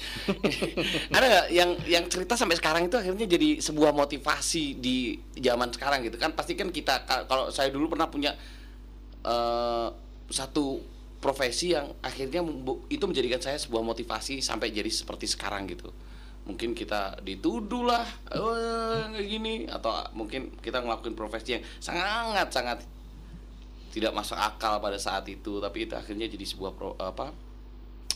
Ada 1.15 1.26
nggak 1.28 1.47
yang 1.52 1.69
yang 1.88 2.04
cerita 2.08 2.36
sampai 2.36 2.56
sekarang 2.56 2.88
itu 2.88 2.95
akhirnya 2.95 3.23
jadi 3.23 3.60
sebuah 3.60 3.91
motivasi 3.91 4.76
di 4.76 5.15
zaman 5.36 5.71
sekarang 5.71 6.04
gitu 6.04 6.15
kan? 6.15 6.32
Pasti 6.32 6.56
kan 6.56 6.67
kita 6.67 7.04
ka- 7.04 7.28
kalau 7.28 7.47
saya 7.47 7.67
dulu 7.67 7.91
pernah 7.91 8.08
punya 8.08 8.36
eh, 9.23 9.88
satu 10.28 10.80
profesi 11.23 11.71
yang 11.71 11.88
akhirnya 12.03 12.43
itu 12.91 13.03
menjadikan 13.07 13.39
saya 13.39 13.55
sebuah 13.55 13.79
motivasi 13.79 14.43
sampai 14.43 14.75
jadi 14.75 14.91
seperti 14.91 15.31
sekarang 15.31 15.71
gitu. 15.71 15.88
Mungkin 16.43 16.75
kita 16.75 17.23
dituduh 17.23 17.88
lah, 17.88 18.03
oh, 18.36 19.07
kayak 19.15 19.27
gini, 19.31 19.63
atau 19.71 19.95
mungkin 20.12 20.59
kita 20.59 20.83
ngelakuin 20.83 21.15
profesi 21.15 21.55
yang 21.55 21.63
sangat 21.79 22.51
sangat 22.51 22.83
tidak 23.93 24.12
masuk 24.12 24.36
akal 24.36 24.81
pada 24.81 24.97
saat 24.97 25.23
itu 25.29 25.62
tapi 25.62 25.86
itu 25.86 25.93
akhirnya 25.93 26.25
jadi 26.25 26.45
sebuah 26.49 26.71
pro, 26.73 26.97
apa 26.97 27.29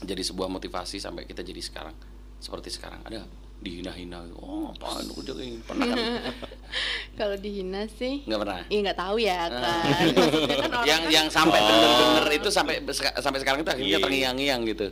jadi 0.01 0.25
sebuah 0.25 0.49
motivasi 0.49 0.97
sampai 0.97 1.29
kita 1.29 1.45
jadi 1.45 1.61
sekarang 1.61 1.93
seperti 2.41 2.73
sekarang 2.73 3.05
ada? 3.05 3.21
Dihina-hina. 3.57 4.21
Oh 4.37 4.69
apaan 4.69 5.09
lu 5.09 5.13
kerja 5.17 5.33
kayak 5.33 5.47
gini? 5.49 5.61
Pernah 5.65 5.85
kan? 5.89 5.99
Kalau 7.19 7.35
dihina 7.41 7.81
sih 7.89 8.21
nggak 8.23 8.39
pernah? 8.39 8.59
Iya 8.69 8.79
nggak 8.85 8.99
tahu 8.99 9.15
ya 9.17 9.39
kan. 9.49 9.83
Maksudnya 10.15 10.57
kan 10.61 10.71
orang 10.77 10.85
yang 10.85 11.01
kan, 11.03 11.11
yang 11.13 11.27
sampai 11.33 11.59
bener-bener 11.59 12.25
itu 12.37 12.49
sampai 12.53 12.73
sampai 13.17 13.39
sekarang 13.41 13.59
itu 13.65 13.71
akhirnya 13.73 13.97
Iya. 13.97 14.03
terngiang-ngiang 14.05 14.61
gitu. 14.69 14.87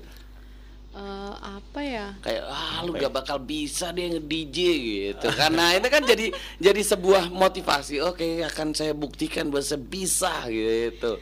Eh, 0.95 1.33
apa 1.43 1.79
ya? 1.83 2.15
kayak 2.23 2.47
ah 2.47 2.79
lu 2.87 2.95
gak 2.95 3.11
bakal 3.11 3.35
bisa 3.35 3.91
deh 3.91 4.15
nge-DJ 4.15 4.57
gitu. 4.79 5.27
Karena 5.35 5.75
itu 5.75 5.91
kan 5.91 5.99
jadi 6.07 6.31
jadi 6.55 6.81
sebuah 6.87 7.35
motivasi. 7.35 7.99
Oke 7.99 8.39
akan 8.47 8.71
saya 8.71 8.95
buktikan 8.95 9.51
bahwa 9.51 9.59
saya 9.59 9.83
bisa 9.83 10.47
gitu. 10.47 11.19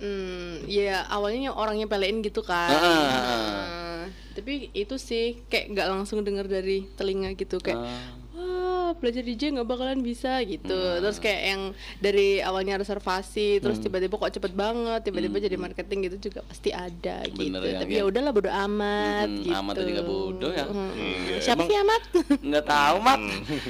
Hmm, 0.00 0.68
ya 0.68 1.08
awalnya 1.08 1.52
orangnya 1.56 1.88
pelein 1.88 2.20
gitu 2.20 2.44
kan. 2.44 2.68
Ah. 2.72 2.84
Nah, 2.84 3.79
tapi 4.32 4.52
itu 4.72 4.94
sih 4.96 5.42
kayak 5.44 5.66
nggak 5.70 5.86
langsung 5.88 6.20
dengar 6.20 6.44
dari 6.44 6.86
telinga 6.92 7.32
gitu 7.32 7.56
kayak 7.56 7.76
Ah. 7.76 8.14
wah 8.32 8.58
belajar 8.92 9.20
DJ 9.20 9.52
nggak 9.52 9.66
bakalan 9.66 10.00
bisa 10.00 10.42
gitu. 10.42 10.72
Hmm. 10.72 10.98
Terus 11.00 11.18
kayak 11.18 11.42
yang 11.46 11.62
dari 11.98 12.40
awalnya 12.40 12.74
reservasi, 12.76 13.58
terus 13.58 13.78
tiba-tiba 13.78 14.16
kok 14.16 14.32
cepet 14.32 14.50
banget, 14.50 15.00
tiba-tiba 15.04 15.38
jadi 15.38 15.54
marketing 15.56 15.98
gitu 16.08 16.28
juga 16.28 16.42
pasti 16.42 16.70
ada 16.70 17.22
Hmm. 17.22 17.36
Bener 17.36 17.60
gitu. 17.60 17.68
ya, 17.68 17.78
tapi 17.78 17.92
ya. 17.92 18.02
udahlah 18.04 18.32
bodo 18.32 18.50
amat 18.50 19.26
Hmm, 19.26 19.38
gitu. 19.40 19.54
amat 19.56 19.74
juga 19.80 20.02
bodoh 20.02 20.50
ya. 20.50 20.64
Hmm. 20.64 20.90
Iya, 20.90 21.38
Siapa 21.40 21.54
emang- 21.56 21.68
sih 21.68 21.78
amat? 21.78 22.02
nggak 22.50 22.64
tahu 22.66 22.96
mat 23.00 23.20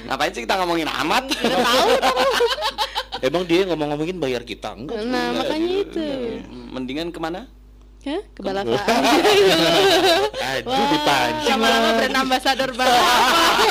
ngapain 0.07 0.33
sih 0.33 0.43
kita 0.43 0.55
ngomongin 0.57 0.89
amat 0.89 1.25
Nggak 1.29 1.63
tahu. 1.63 1.89
Emang 3.21 3.43
dia 3.45 3.61
ngomong-ngomongin 3.67 4.17
bayar 4.17 4.43
kita 4.43 4.73
enggak? 4.73 5.05
nah 5.05 5.37
makanya 5.37 5.69
itu. 5.85 6.05
mendingan 6.71 7.11
ke 7.11 7.19
mana 7.19 7.45
Hah? 8.01 8.23
Ke. 8.33 8.41
Aduh 8.49 8.73
Wah, 10.65 10.89
dipancing 10.89 11.53
lama-lama 11.53 11.89
brand 12.01 12.17
ambassador 12.19 12.71
Balapa. 12.73 13.15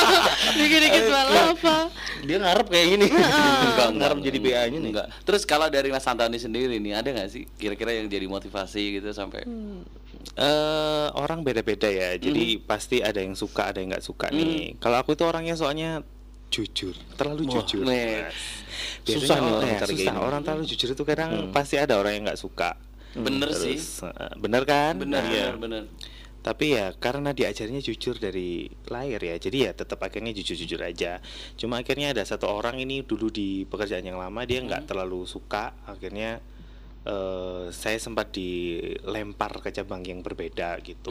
Dikit-dikit 0.59 1.03
Balapa. 1.07 1.75
Dia 2.21 2.37
ngarep 2.37 2.67
kayak 2.67 2.87
gini. 2.89 3.07
enggak 3.09 3.89
ngarep 3.97 4.17
jadi 4.21 4.37
BA-nya 4.39 4.77
nih. 4.77 4.91
enggak 4.91 5.07
terus 5.23 5.43
kalau 5.43 5.65
dari 5.67 5.89
Mas 5.89 6.05
Antoni 6.05 6.37
sendiri 6.37 6.77
nih 6.77 6.93
ada 6.93 7.09
nggak 7.09 7.25
sih 7.27 7.49
kira-kira 7.51 7.95
yang 7.95 8.05
jadi 8.05 8.27
motivasi 8.27 8.99
gitu 8.99 9.09
sampai 9.09 9.49
eh 10.35 11.07
orang 11.15 11.41
beda-beda 11.41 11.87
ya. 11.87 12.13
Jadi 12.13 12.59
pasti 12.59 12.99
ada 12.99 13.17
yang 13.17 13.33
suka, 13.33 13.71
ada 13.71 13.79
yang 13.79 13.89
nggak 13.89 14.03
suka 14.03 14.29
nih. 14.29 14.77
Kalau 14.77 14.99
aku 14.99 15.15
itu 15.15 15.23
orangnya 15.23 15.55
soalnya 15.55 16.05
jujur, 16.49 16.93
terlalu 17.15 17.45
jujur. 17.47 17.81
nih. 17.81 18.29
Biasanya 19.05 19.15
Susah 19.21 19.37
nih 19.37 19.47
orang- 19.47 19.57
orang 19.57 19.69
ya, 19.71 19.87
susah. 19.87 20.13
Orang 20.17 20.41
terlalu 20.43 20.63
jujur 20.65 20.89
itu 20.91 21.03
kadang 21.03 21.31
pasti 21.49 21.75
ada 21.77 21.95
orang 21.95 22.13
yang 22.13 22.23
nggak 22.25 22.37
suka. 22.37 22.77
Bener 23.17 23.49
sih 23.53 23.77
Terus, 23.77 24.05
eh, 24.05 24.33
bener 24.37 24.63
kan? 24.69 24.93
bener 24.97 25.21
Nah, 25.21 25.29
bener 25.29 25.55
bener 25.57 25.83
Tapi 26.39 26.71
ya 26.71 26.95
karena 26.95 27.35
diajarnya 27.35 27.83
jujur 27.83 28.15
dari 28.15 28.71
lahir 28.87 29.19
ya, 29.19 29.35
jadi 29.35 29.57
ya 29.69 29.71
tetap 29.75 29.99
akhirnya 29.99 30.31
jujur-jujur 30.31 30.79
aja. 30.79 31.19
Cuma 31.59 31.83
akhirnya 31.83 32.15
ada 32.15 32.23
satu 32.23 32.47
orang 32.47 32.79
ini 32.79 33.03
dulu 33.03 33.27
di 33.27 33.67
pekerjaan 33.67 34.07
yang 34.07 34.15
lama 34.15 34.47
dia 34.47 34.63
nggak 34.63 34.87
terlalu 34.87 35.27
suka, 35.27 35.75
akhirnya 35.83 36.39
eh, 37.09 37.65
saya 37.73 37.97
sempat 37.97 38.29
dilempar 38.29 39.57
ke 39.59 39.73
cabang 39.73 40.05
yang 40.05 40.21
berbeda 40.21 40.77
gitu, 40.79 41.09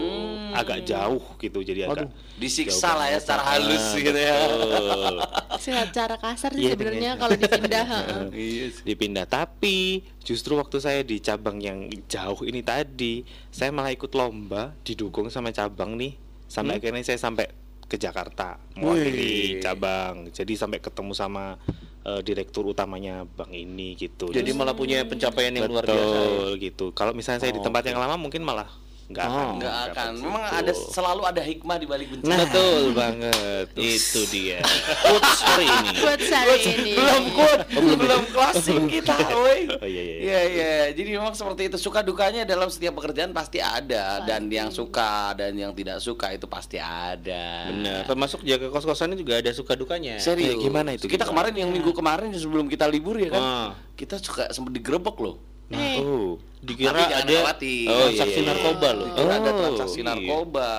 agak 0.54 0.86
jauh 0.86 1.34
gitu, 1.36 1.58
jadi 1.60 1.90
agak 1.90 2.14
disiksa 2.38 2.94
jauh 2.94 2.98
lah 3.02 3.08
ya 3.10 3.18
secara 3.18 3.42
halus 3.50 3.82
Ah, 3.82 3.98
gitu 3.98 4.20
ya. 4.20 4.38
Secara 5.58 6.14
kasar 6.16 6.54
sih 6.54 6.62
Iya, 6.62 6.78
sebenarnya 6.78 7.10
kalau 7.18 7.34
dipindah. 7.34 7.84
heeh. 7.84 8.22
iya 8.46 8.66
dipindah. 8.86 9.26
Tapi 9.26 10.06
justru 10.22 10.54
waktu 10.54 10.78
saya 10.78 11.00
di 11.02 11.18
cabang 11.18 11.58
yang 11.58 11.90
jauh 12.06 12.46
ini 12.46 12.62
tadi 12.62 13.26
saya 13.50 13.74
malah 13.74 13.90
ikut 13.90 14.14
lomba 14.14 14.78
didukung 14.86 15.26
sama 15.28 15.50
cabang 15.50 15.98
nih. 15.98 16.14
Sampai 16.46 16.78
akhirnya 16.78 17.02
saya 17.02 17.18
sampai 17.18 17.50
ke 17.88 17.96
Jakarta 17.96 18.60
mewakili 18.76 19.58
cabang. 19.58 20.28
Jadi 20.28 20.52
sampai 20.54 20.78
ketemu 20.78 21.12
sama 21.12 21.56
eh, 22.04 22.20
direktur 22.20 22.68
utamanya 22.68 23.24
bank 23.24 23.50
ini 23.50 23.96
gitu. 23.96 24.28
Jadi 24.28 24.52
malah 24.52 24.72
punya 24.72 25.02
pencapaian 25.02 25.50
yang 25.50 25.66
luar 25.66 25.82
biasa. 25.82 25.96
ya. 25.96 26.04
Betul 26.04 26.48
gitu. 26.60 26.84
Kalau 26.92 27.12
misalnya 27.12 27.40
saya 27.40 27.50
di 27.50 27.58
Oh, 27.58 27.64
tempat 27.64 27.82
oke. 27.82 27.88
yang 27.88 27.98
lama 27.98 28.14
mungkin 28.14 28.44
malah 28.44 28.68
nggak 29.08 29.24
Oh. 29.24 29.32
akan 29.32 29.48
Nggak 29.56 29.76
akan. 29.88 30.10
Memang 30.20 30.44
ada 30.44 30.72
selalu 30.72 31.22
ada 31.24 31.40
hikmah 31.40 31.76
di 31.76 31.86
balik 31.86 32.08
bencana. 32.10 32.28
Nah, 32.28 32.38
betul 32.44 32.82
banget. 32.92 33.66
Itu 33.72 34.20
dia. 34.28 34.60
Quotes 35.00 35.40
hari 35.40 35.64
ini. 35.66 35.90
buat 35.98 36.20
hari 36.20 36.56
ini 36.68 36.92
belum 36.94 37.24
quote, 37.32 37.62
belum 37.96 38.22
closing 38.28 38.84
kita, 38.86 39.16
woi. 39.32 39.60
Oh, 39.74 39.82
iya, 39.82 40.02
iya, 40.02 40.02
iya. 40.04 40.16
Iya, 40.20 40.40
iya. 40.44 40.72
Jadi 40.92 41.08
memang 41.10 41.32
seperti 41.32 41.62
itu 41.66 41.76
suka 41.76 42.00
dukanya 42.00 42.44
dalam 42.44 42.68
setiap 42.68 42.94
pekerjaan 42.94 43.32
pasti 43.32 43.58
ada 43.58 44.20
dan 44.22 44.44
yang 44.46 44.68
suka 44.68 45.32
dan 45.32 45.56
yang 45.56 45.72
tidak 45.72 45.98
suka 45.98 46.30
itu 46.30 46.44
pasti 46.44 46.76
ada. 46.76 47.72
Benar. 47.72 48.04
Termasuk 48.04 48.44
jaga 48.44 48.68
kos-kosannya 48.68 49.16
juga 49.16 49.40
ada 49.40 49.50
suka 49.50 49.72
dukanya. 49.72 50.20
Serius. 50.20 50.52
Eh, 50.52 50.60
gimana 50.60 50.92
itu, 50.92 51.08
Kita 51.08 51.24
gimana? 51.24 51.48
kemarin 51.48 51.54
yang 51.56 51.70
minggu 51.72 51.90
kemarin 51.90 52.28
sebelum 52.32 52.68
kita 52.68 52.84
libur 52.84 53.16
ya 53.16 53.32
kan. 53.32 53.40
Ah. 53.40 53.70
Kita 53.94 54.20
suka 54.20 54.52
sempat 54.52 54.70
digerebek 54.70 55.16
loh. 55.16 55.40
Eh, 55.68 56.00
Oh. 56.00 56.40
Dikira 56.58 56.90
Tapi 56.90 57.14
ada 57.14 57.22
oh, 57.30 57.54
iya, 57.62 57.86
transaksi 58.10 58.34
iya, 58.34 58.42
iya. 58.42 58.50
narkoba 58.50 58.88
loh. 58.90 59.06
Dikira 59.06 59.34
ada 59.38 59.50
Oh, 59.50 59.58
transaksi 59.62 60.00
iya. 60.02 60.08
narkoba. 60.10 60.70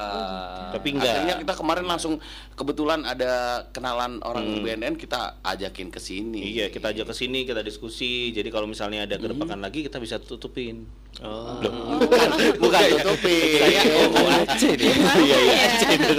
Tapi 0.70 0.88
enggak. 0.92 1.14
Akhirnya 1.16 1.36
kita 1.40 1.54
kemarin 1.56 1.86
langsung 1.88 2.14
kebetulan 2.54 3.00
ada 3.08 3.32
kenalan 3.72 4.20
orang 4.22 4.44
Hmm. 4.50 4.64
BNN 4.66 4.96
kita 4.98 5.40
ajakin 5.40 5.88
ke 5.88 6.00
sini. 6.02 6.42
Iya, 6.42 6.68
kita 6.68 6.92
ajak 6.92 7.08
ke 7.08 7.16
sini, 7.16 7.48
kita 7.48 7.64
diskusi. 7.64 8.36
Jadi 8.36 8.50
kalau 8.50 8.68
misalnya 8.68 9.08
ada 9.08 9.16
kedepakan 9.16 9.60
lagi 9.60 9.86
kita 9.86 9.98
bisa 9.98 10.20
tutupin. 10.20 10.84
Oh. 11.20 11.58
bukan 12.00 12.30
bukan 12.62 12.82
tutupin. 13.02 13.60
Saya 13.66 13.82
oh, 14.08 14.30
aja 14.30 14.70
deh. 14.72 14.94
Iya 15.20 15.38
iya. 15.42 15.68
gitu. 15.90 16.14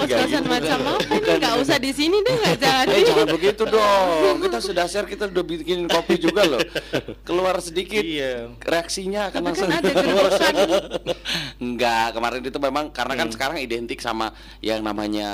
Kos-kosan 0.00 0.44
macam 0.48 0.78
apa 0.96 1.14
nih? 1.18 1.36
Nggak 1.38 1.54
usah 1.60 1.76
di 1.78 1.90
sini 1.92 2.16
deh, 2.24 2.34
nggak 2.34 2.56
jadi. 2.64 2.94
Eh 2.94 3.02
jangan 3.04 3.26
begitu 3.30 3.62
dong. 3.68 4.36
Kita 4.42 4.58
sudah 4.58 4.84
share, 4.88 5.06
kita 5.06 5.28
udah 5.28 5.44
bikin 5.44 5.86
kopi 5.86 6.16
juga 6.18 6.42
loh. 6.48 6.60
Keluar 7.28 7.60
sedikit. 7.60 8.00
Iya. 8.00 8.54
Reaksinya 8.68 9.32
akan 9.32 9.40
Tapi 9.40 9.46
langsung 9.48 9.68
kan 9.72 9.80
ada. 9.80 9.92
Enggak, 11.64 12.06
kemarin 12.12 12.40
itu 12.44 12.58
memang 12.60 12.84
karena 12.92 13.14
kan 13.16 13.28
sekarang 13.32 13.56
identik 13.58 13.98
sama 13.98 14.30
yang 14.60 14.84
namanya 14.84 15.28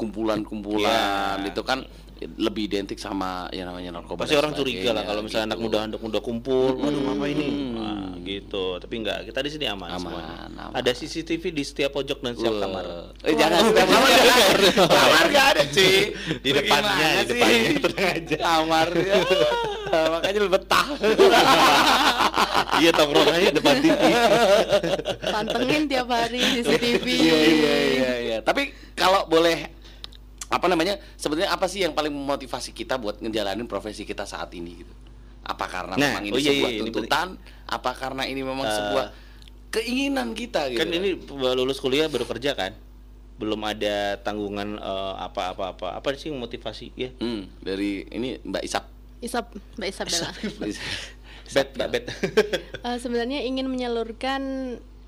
kumpulan-kumpulan 0.00 1.44
Iya. 1.44 1.52
itu 1.52 1.62
kan 1.62 1.84
lebih 2.18 2.66
identik 2.66 2.98
sama 2.98 3.46
yang 3.54 3.70
namanya 3.70 3.94
narkoba. 3.94 4.26
Pasti 4.26 4.34
orang 4.34 4.50
curiga 4.50 4.90
lah 4.90 5.06
kalau 5.06 5.22
misalnya 5.22 5.54
anak 5.54 5.58
gitu. 5.62 5.66
muda 5.70 5.78
anak 5.86 6.00
muda 6.02 6.18
kumpul, 6.18 6.74
waduh 6.74 7.14
apa 7.14 7.24
ini? 7.30 7.46
Nah, 7.78 8.18
gitu. 8.26 8.82
Tapi 8.82 8.94
enggak, 8.98 9.22
kita 9.22 9.38
di 9.38 9.50
sini 9.54 9.70
aman, 9.70 9.86
Aman, 9.86 10.02
semuanya. 10.02 10.34
aman. 10.50 10.74
Ada 10.74 10.98
CCTV 10.98 11.54
di 11.54 11.62
setiap 11.62 11.94
pojok 11.94 12.18
dan 12.18 12.34
setiap 12.34 12.58
kamar. 12.58 13.14
Eh 13.22 13.38
jangan 13.38 13.70
setiap 13.70 13.86
kamar 13.86 14.08
jangan. 14.10 14.46
Kamar 14.98 15.24
enggak 15.30 15.46
ada, 15.54 15.62
Ci. 15.70 15.90
Di 16.42 16.50
depannya, 16.50 17.08
di 17.22 17.26
sih? 17.30 17.38
depannya, 17.78 18.10
aja. 18.18 18.36
Kamarnya. 18.42 19.14
Makanya 20.18 20.38
betah. 20.50 20.86
Iya 22.78 22.90
tongkrongannya 22.90 23.50
depan 23.54 23.76
TV. 23.78 24.02
Pantengin 25.22 25.82
tiap 25.86 26.08
hari 26.08 26.40
CCTV. 26.40 27.06
Iya 27.06 27.36
iya 27.38 27.74
iya 27.82 28.12
iya. 28.18 28.38
Tapi 28.40 28.70
kalau 28.94 29.26
boleh 29.26 29.70
apa 30.48 30.66
namanya? 30.66 30.96
Sebenarnya 31.14 31.52
apa 31.52 31.68
sih 31.68 31.84
yang 31.84 31.92
paling 31.92 32.12
memotivasi 32.12 32.72
kita 32.72 32.96
buat 32.96 33.20
ngejalanin 33.20 33.68
profesi 33.68 34.02
kita 34.02 34.24
saat 34.24 34.48
ini 34.56 34.80
gitu? 34.80 34.94
Apa 35.44 35.64
karena 35.64 35.94
Nah, 35.96 36.08
memang 36.20 36.24
ini 36.24 36.34
oh 36.34 36.40
iya, 36.40 36.52
sebuah 36.52 36.70
iya, 36.70 36.78
ini 36.80 36.90
tuntutan? 36.92 37.28
Apa 37.68 37.90
karena 37.96 38.22
ini 38.24 38.40
memang 38.44 38.66
Eh, 38.68 38.74
sebuah 38.74 39.06
keinginan 39.68 40.32
kita 40.32 40.72
gitu? 40.72 40.80
Kan 40.80 40.88
ini 40.92 41.16
lulus 41.28 41.78
kuliah 41.80 42.08
baru 42.08 42.24
kerja 42.24 42.56
kan? 42.56 42.72
Belum 43.38 43.60
ada 43.62 44.18
tanggungan 44.20 44.76
eh, 44.76 45.14
apa-apa 45.20 45.76
apa. 45.76 45.86
Apa 46.00 46.16
sih 46.16 46.32
yang 46.32 46.40
motivasi 46.40 46.96
ya? 46.96 47.10
Hmm, 47.20 47.48
dari 47.60 48.08
ini 48.08 48.40
Mbak 48.40 48.64
Isap. 48.64 48.84
Isap, 49.18 49.50
Mbak 49.74 49.88
Isabella. 49.90 50.30
Bet, 51.50 51.68
Mbak 51.74 51.88
Bet. 51.90 52.04
Eh, 52.78 52.96
sebenarnya 52.98 53.40
ingin 53.40 53.66
menyalurkan 53.66 54.42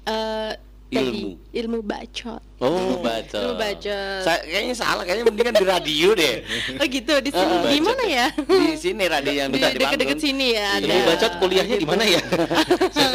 eh, 0.02 0.52
Ilmu. 0.90 1.06
tadi, 1.06 1.22
ilmu 1.54 1.78
bacot. 1.80 2.42
Oh, 2.58 2.98
baca. 2.98 3.38
Ilmu 3.38 3.54
bacot. 3.54 4.20
Saya 4.20 4.42
kayaknya 4.42 4.74
salah, 4.74 5.06
kayaknya 5.06 5.22
mendingan 5.24 5.54
di 5.54 5.62
radio 5.64 6.08
deh. 6.12 6.42
Oh 6.76 6.84
gitu 6.84 7.14
di 7.20 7.30
sini. 7.30 7.54
Eh, 7.54 7.70
di 7.70 7.80
mana 7.80 8.02
ya? 8.04 8.26
Di 8.34 8.74
sini 8.74 9.04
radio 9.06 9.30
yang 9.32 9.48
Di 9.48 9.56
dekat 9.56 9.70
di 9.70 9.78
deket-deket 9.78 10.18
Bandung. 10.18 10.26
sini 10.26 10.46
ya 10.50 10.66
ada. 10.74 10.84
Ilmu 10.84 11.00
bacot 11.06 11.32
kuliahnya 11.38 11.76
di 11.76 11.86
mana 11.86 12.02
ya? 12.04 12.20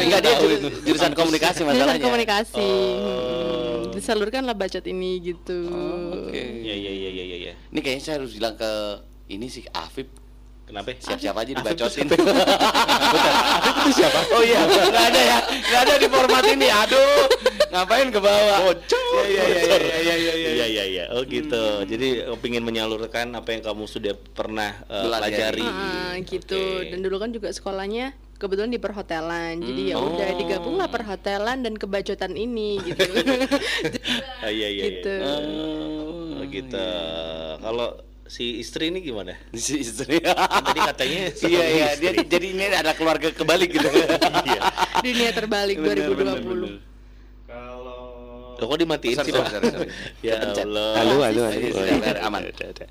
Enggak 0.00 0.20
dia 0.22 0.34
juru- 0.40 0.60
jurusan 0.82 1.12
komunikasi 1.12 1.60
Jurusan 1.60 1.68
masalahnya. 1.68 2.04
komunikasi. 2.08 2.64
Oh. 2.64 3.92
Hmm, 3.92 3.92
Disalurkanlah 3.92 4.56
bacot 4.56 4.84
ini 4.86 5.10
gitu. 5.20 5.58
Oke. 6.24 6.32
Iya 6.64 6.74
iya 6.74 6.92
iya 6.92 7.10
iya 7.12 7.24
iya. 7.36 7.52
Ini 7.68 7.80
kayaknya 7.80 8.02
saya 8.02 8.14
harus 8.20 8.32
bilang 8.32 8.56
ke 8.56 8.72
ini 9.28 9.46
sih 9.46 9.68
Afif 9.70 10.08
Kenapa? 10.66 10.98
siap-siap 10.98 11.36
aja 11.36 11.50
dibacotin. 11.54 12.06
Itu 12.10 13.90
siapa? 13.94 14.18
Oh 14.34 14.42
iya, 14.42 14.60
nggak 14.66 15.06
ada 15.06 15.20
ya, 15.22 15.38
nggak 15.46 15.80
ada 15.80 15.94
di 15.94 16.08
format 16.10 16.42
ini. 16.44 16.66
Aduh, 16.66 17.22
ngapain 17.70 18.08
ke 18.10 18.18
bawah? 18.18 18.58
Iya 18.66 19.42
iya 19.46 19.62
iya 19.62 19.78
iya 19.78 19.78
iya 19.78 20.14
iya. 20.16 20.34
iya. 20.34 20.50
Iya 20.50 20.66
iya 20.66 20.84
iya. 20.84 21.04
Oh 21.14 21.22
gitu. 21.22 21.62
Jadi 21.86 22.08
eh, 22.20 22.36
pengen 22.36 22.62
menyalurkan 22.62 23.30
apa 23.32 23.48
yang 23.48 23.62
kamu 23.62 23.86
sudah 23.86 24.18
pernah 24.34 24.74
eh, 24.84 25.02
Pelajari. 25.02 25.62
pelajari. 25.62 25.66
Ah, 25.66 26.14
gitu. 26.20 26.58
Oke. 26.58 26.90
Dan 26.90 26.98
dulu 27.00 27.16
kan 27.16 27.30
juga 27.30 27.48
sekolahnya 27.48 28.06
kebetulan 28.36 28.68
di 28.68 28.80
perhotelan. 28.82 29.54
Jadi 29.58 29.82
ya 29.88 29.96
Hmm. 29.96 30.08
udah 30.12 30.26
Oh. 30.26 30.36
digabunglah 30.36 30.88
perhotelan 30.90 31.62
dan 31.62 31.74
kebacotan 31.74 32.34
ini 32.34 32.82
gitu. 32.82 33.06
Ah, 34.42 34.50
iya 34.50 34.68
iya. 34.68 34.82
gitu. 34.90 35.14
iya. 35.14 35.34
Oh, 36.36 36.42
gitu. 36.44 36.86
Kalau 37.56 37.88
si 38.28 38.58
istri 38.60 38.90
ini 38.90 39.00
gimana? 39.02 39.34
Si 39.56 39.80
istri. 39.80 40.20
Tadi 40.22 40.80
katanya 40.80 41.20
Iya 41.42 41.64
iya, 41.66 41.86
dia 41.98 42.10
jadi 42.22 42.46
ini 42.52 42.64
ada 42.70 42.92
keluarga 42.94 43.30
kebalik 43.32 43.70
gitu. 43.74 43.88
Iya. 44.46 44.60
Dunia 45.02 45.30
terbalik 45.34 45.76
Bener, 45.82 46.06
2020. 46.06 46.16
bener, 46.16 46.38
bener. 46.42 46.72
Kalau 48.56 48.66
Loh, 48.66 48.72
kok 48.72 48.80
dimatiin 48.80 49.12
Sorry, 49.14 49.28
sih, 49.28 49.34
Pak? 49.36 49.46
sorry, 49.52 49.68
sorry. 49.68 49.88
Ya. 50.26 50.40
Allah. 50.40 50.90
Halo, 50.96 51.14
halo, 51.20 51.42
Iya, 51.44 51.52
halo. 51.52 51.68
sudah, 51.76 51.92
sudah, 51.92 52.24
aman. 52.24 52.40
Ada, 52.48 52.64
ada. 52.66 52.84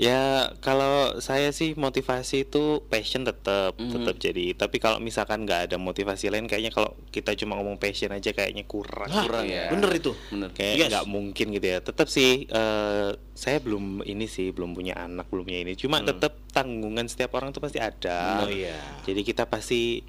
Ya 0.00 0.20
kalau 0.58 1.20
saya 1.20 1.52
sih 1.52 1.76
motivasi 1.76 2.48
itu 2.48 2.80
passion 2.88 3.20
tetap 3.20 3.76
Mhm. 3.76 3.92
tetap 3.92 4.16
jadi. 4.16 4.56
Tapi 4.56 4.80
kalau 4.80 4.96
misalkan 4.96 5.44
nggak 5.44 5.68
ada 5.68 5.76
motivasi 5.76 6.32
lain, 6.32 6.48
kayaknya 6.48 6.72
kalau 6.72 6.96
kita 7.08 7.36
cuma 7.36 7.54
ngomong 7.54 7.76
passion 7.76 8.08
aja 8.08 8.32
kayaknya 8.32 8.64
kurang. 8.64 9.12
Kurang 9.12 9.44
ya. 9.44 9.68
Bener 9.68 9.92
itu. 9.92 10.16
Bener. 10.32 10.48
Kayak 10.50 10.74
Yes. 10.74 10.88
nggak 10.88 11.06
mungkin 11.06 11.46
gitu 11.52 11.66
ya. 11.68 11.78
Tetap 11.80 12.08
sih 12.08 12.48
eh, 12.48 13.08
saya 13.34 13.58
belum 13.60 14.00
ini 14.02 14.24
sih 14.24 14.50
belum 14.50 14.72
punya 14.72 14.96
anak 14.96 15.28
belum 15.28 15.44
punya 15.44 15.60
ini. 15.62 15.76
Cuma 15.76 16.00
tetap 16.00 16.32
tanggungan 16.48 17.04
setiap 17.04 17.36
orang 17.36 17.52
tuh 17.52 17.60
pasti 17.60 17.76
ada. 17.76 18.40
Oh 18.40 18.48
iya. 18.48 18.80
Jadi 19.04 19.20
kita 19.20 19.44
pasti 19.44 20.00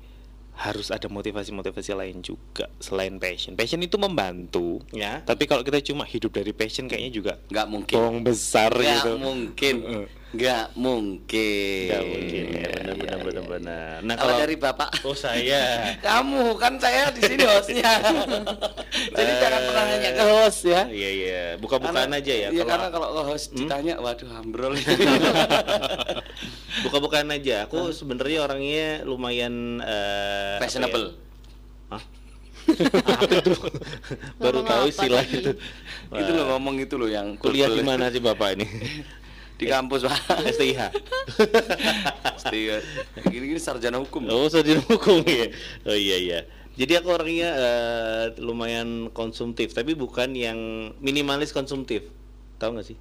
harus 0.62 0.94
ada 0.94 1.10
motivasi-motivasi 1.10 1.92
lain 1.98 2.22
juga 2.22 2.70
selain 2.78 3.18
passion. 3.18 3.58
Passion 3.58 3.82
itu 3.82 3.98
membantu. 3.98 4.78
Ya. 4.94 5.26
Tapi 5.26 5.50
kalau 5.50 5.66
kita 5.66 5.82
cuma 5.82 6.06
hidup 6.06 6.38
dari 6.38 6.54
passion 6.54 6.86
kayaknya 6.86 7.12
juga 7.12 7.34
Nggak 7.50 7.68
mungkin. 7.68 7.96
bohong 7.98 8.20
besar 8.22 8.70
Nggak 8.70 8.94
gitu. 9.02 9.12
mungkin. 9.18 9.76
Nggak 10.32 10.72
mungkin. 10.74 11.92
Nggak 11.92 12.04
mungkin 12.08 12.44
ya, 12.48 12.56
Iya, 12.56 12.72
benar 12.72 12.88
iya, 12.88 12.96
benar 12.96 12.96
iya. 12.96 13.18
benar 13.22 13.46
benar. 13.46 13.96
Nah, 14.02 14.16
Kalau 14.16 14.34
dari 14.38 14.56
bapak 14.56 14.90
Oh 15.04 15.12
saya. 15.12 15.62
kamu 16.08 16.56
kan 16.56 16.78
saya 16.78 17.12
di 17.12 17.22
sini 17.22 17.44
hostnya. 17.44 17.92
Jadi 19.12 19.32
jangan 19.38 19.62
pernah 19.62 19.84
nanya 19.86 20.10
ke 20.14 20.24
host 20.26 20.60
ya. 20.66 20.82
Iya 20.88 21.10
iya, 21.12 21.42
buka-bukaan 21.58 22.12
aja 22.12 22.32
ya. 22.32 22.48
Iya 22.48 22.58
Kalau- 22.58 22.66
karena 22.66 22.88
kalau 22.90 23.08
ke 23.12 23.22
host 23.28 23.46
ditanya, 23.52 23.94
waduh 24.00 24.30
ambrol. 24.34 24.72
buka-bukaan 26.84 27.28
aja. 27.30 27.66
Aku 27.66 27.92
sebenarnya 27.92 28.42
orangnya 28.42 29.04
lumayan 29.04 29.78
apa 29.80 30.60
Fashionable. 30.64 31.08
ya? 31.08 31.12
Hah? 31.92 32.02
apa 32.72 33.24
itu? 33.28 33.52
Baru 34.38 34.60
tahu 34.62 34.84
istilah 34.88 35.24
itu. 35.26 35.52
Itu 36.08 36.32
lo 36.32 36.44
ngomong 36.48 36.80
itu 36.80 36.96
lo 36.96 37.06
yang 37.06 37.36
Kuliah 37.36 37.68
di 37.68 37.82
mana 37.82 38.08
sih 38.08 38.20
Bapak 38.20 38.56
ini? 38.56 38.66
Di 39.62 39.70
kampus 39.70 40.10
pak. 40.10 40.18
STIH. 40.58 40.82
Gini-gini 43.30 43.62
sarjana 43.62 44.02
hukum. 44.02 44.26
Oh, 44.26 44.50
sarjana 44.50 44.82
hukum 44.90 45.22
ya. 45.30 45.54
Oh 45.86 45.94
iya 45.94 46.18
iya. 46.18 46.40
Jadi 46.74 46.98
aku 46.98 47.14
orangnya 47.14 47.50
eh, 47.54 48.26
lumayan 48.42 49.14
konsumtif, 49.14 49.78
tapi 49.78 49.94
bukan 49.94 50.34
yang 50.34 50.58
minimalis 50.98 51.54
konsumtif. 51.54 52.10
Tahu 52.58 52.74
nggak 52.74 52.88
sih? 52.90 52.98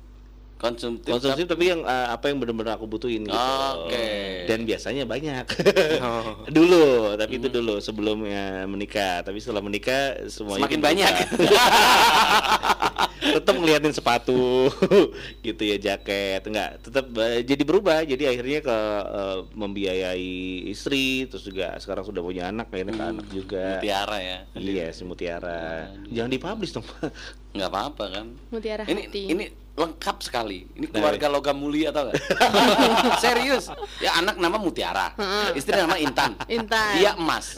Konsumtif. 0.61 1.09
Konsumtif 1.17 1.49
tapi 1.49 1.73
yang 1.73 1.81
eh, 1.89 2.09
apa 2.13 2.29
yang 2.29 2.37
benar-benar 2.37 2.77
aku 2.77 2.85
butuhin 2.85 3.25
gitu. 3.25 3.33
Oke. 3.33 4.45
Dan 4.45 4.69
biasanya 4.69 5.09
banyak. 5.09 5.49
Oh. 6.05 6.45
dulu, 6.61 7.17
tapi 7.17 7.41
itu 7.41 7.49
dulu 7.49 7.81
sebelumnya 7.81 8.69
menikah. 8.69 9.25
Tapi 9.25 9.41
setelah 9.41 9.65
menikah 9.65 10.29
semuanya 10.29 10.69
Semakin 10.69 10.81
banyak. 10.85 11.13
tetap 13.39 13.55
ngeliatin 13.55 13.95
sepatu 13.95 14.71
gitu 15.47 15.63
ya 15.63 15.77
jaket 15.79 16.43
enggak. 16.43 16.83
Tetap 16.83 17.07
eh, 17.21 17.47
jadi 17.47 17.63
berubah. 17.63 18.03
Jadi 18.03 18.25
akhirnya 18.27 18.61
ke 18.65 18.79
eh, 19.07 19.39
membiayai 19.55 20.33
istri 20.71 21.31
terus 21.31 21.47
juga 21.47 21.79
sekarang 21.79 22.03
sudah 22.03 22.23
punya 22.25 22.51
anak 22.51 22.73
akhirnya 22.73 22.95
ke 22.97 23.05
anak 23.05 23.27
juga. 23.31 23.65
Mutiara 23.79 24.19
ya. 24.19 24.39
iya 24.57 24.87
si 24.91 25.03
mutiara. 25.07 25.91
Jangan 26.11 26.31
dipublish 26.31 26.73
dong. 26.75 26.87
Nggak 27.53 27.69
apa-apa 27.69 28.05
kan 28.11 28.27
Mutiara 28.49 28.83
ini 28.85 29.03
hati. 29.05 29.23
ini 29.27 29.45
lengkap 29.73 30.17
sekali 30.21 30.69
ini 30.73 30.87
Nah, 30.87 30.93
keluarga 30.93 31.27
logam 31.27 31.57
mulia 31.57 31.89
tau 31.89 32.07
gak 32.07 32.21
serius 33.25 33.71
ya 33.97 34.13
anak 34.15 34.37
nama 34.37 34.55
Mutiara 34.55 35.17
istri 35.53 35.73
nama 35.73 35.97
Intan 35.97 36.37
Intan. 36.47 36.93
dia 36.95 37.17
emas 37.17 37.57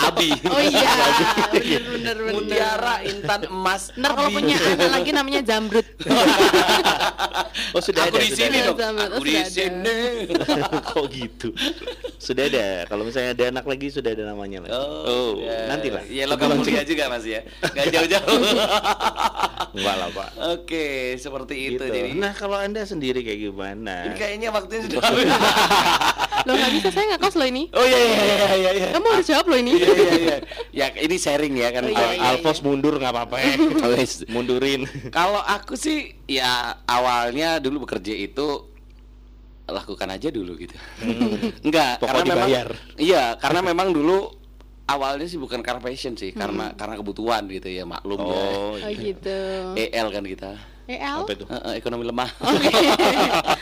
Abi 0.00 0.32
Oh 0.42 0.56
iya, 0.58 0.80
bener 1.52 1.82
bener 1.84 2.16
bener. 2.16 2.32
Mutiara 2.32 2.94
Intan 3.04 3.40
emas 3.46 3.92
Ntar 3.92 4.10
kalau 4.12 4.30
punya 4.30 4.56
anak 4.56 4.90
lagi 4.92 5.10
namanya 5.12 5.40
Zamrud. 5.44 5.86
Oh 7.72 7.80
sudah 7.80 8.04
aku 8.04 8.16
ada, 8.16 8.20
di 8.20 8.28
sudah 8.28 8.38
sini 8.38 8.56
ada. 8.58 8.66
dong 8.66 8.76
Sudah 8.76 8.88
ada. 8.90 9.04
aku 9.08 9.22
di 9.24 9.34
sini 9.46 9.98
Kok 10.84 11.04
gitu? 11.10 11.48
Sudah 12.18 12.44
ada. 12.46 12.66
Kalau 12.86 13.02
misalnya 13.02 13.30
ada 13.32 13.44
anak 13.50 13.64
lagi 13.64 13.86
sudah 13.88 14.08
ada 14.08 14.24
namanya 14.26 14.58
lah. 14.62 14.70
Oh, 15.06 15.36
ya. 15.36 15.68
nanti 15.68 15.88
lah. 15.88 16.00
Ya 16.06 16.24
logam 16.24 16.52
mulia 16.54 16.80
juga 16.82 17.08
Mas 17.08 17.24
ya. 17.24 17.40
Gak 17.62 17.88
jauh-jauh. 17.88 18.40
Enggak 19.72 19.94
lah 19.96 20.08
pak. 20.10 20.28
Oke, 20.52 20.86
seperti 21.16 21.54
itu 21.70 21.80
Gitu. 21.80 21.88
jadi. 21.88 22.10
Nah 22.12 22.32
kalau 22.32 22.54
anda 22.54 22.82
sendiri 22.82 23.20
kayak 23.20 23.40
gimana? 23.42 24.04
Ini 24.04 24.14
kayaknya 24.14 24.48
waktunya 24.48 24.82
sudah 24.84 25.00
habis. 25.06 25.26
Loh 26.42 26.54
nggak 26.54 26.72
bisa 26.74 26.88
saya 26.90 27.04
nggak 27.08 27.22
kos 27.22 27.36
lo 27.36 27.44
ini. 27.44 27.70
Oh 27.70 27.80
iya 27.80 27.98
iya 27.98 28.16
iya 28.18 28.36
iya 28.52 28.70
iya. 28.74 28.88
Kamu 28.90 29.06
harus 29.08 29.26
jawab 29.26 29.46
lo 29.46 29.56
ini. 29.56 29.72
Iya 29.74 29.88
iya 29.88 30.12
iya. 30.14 30.36
Ya 30.70 30.86
ini 30.98 31.16
sharing 31.16 31.54
ya 31.54 31.68
kan. 31.70 31.82
Oh, 31.82 31.90
iya, 31.90 32.06
iya. 32.12 32.22
Alfos 32.30 32.60
mundur 32.60 32.96
nggak 32.96 33.12
apa-apa 33.12 33.36
ya. 33.38 33.52
Wes. 33.94 34.26
Mundurin. 34.26 34.84
Kalau 35.08 35.38
aku 35.38 35.72
sih 35.74 36.18
ya 36.26 36.76
awalnya 36.84 37.56
dulu 37.56 37.84
bekerja 37.84 38.12
itu 38.12 38.68
lakukan 39.64 40.08
aja 40.10 40.28
dulu 40.28 40.52
gitu. 40.58 40.74
Enggak, 41.62 41.96
Pokok 41.96 42.12
karena 42.12 42.24
memang 42.28 42.48
dibayar. 42.50 42.68
iya, 42.98 43.24
karena 43.40 43.60
memang 43.64 43.88
dulu 43.88 44.28
awalnya 44.86 45.26
sih 45.26 45.38
bukan 45.38 45.62
karena 45.62 45.80
passion 45.80 46.14
sih, 46.14 46.30
karena 46.32 46.74
karena 46.74 46.98
kebutuhan 46.98 47.46
gitu 47.48 47.68
ya, 47.68 47.84
maklum 47.86 48.18
Oh, 48.20 48.74
ya. 48.76 48.86
Oh 48.86 48.92
gitu. 48.92 49.38
EL 49.78 50.08
kan 50.10 50.24
kita. 50.26 50.52
EL? 50.82 51.22
apa 51.22 51.32
itu? 51.32 51.46
Eh, 51.46 51.74
ekonomi 51.78 52.02
lemah. 52.02 52.26
Oke. 52.42 52.74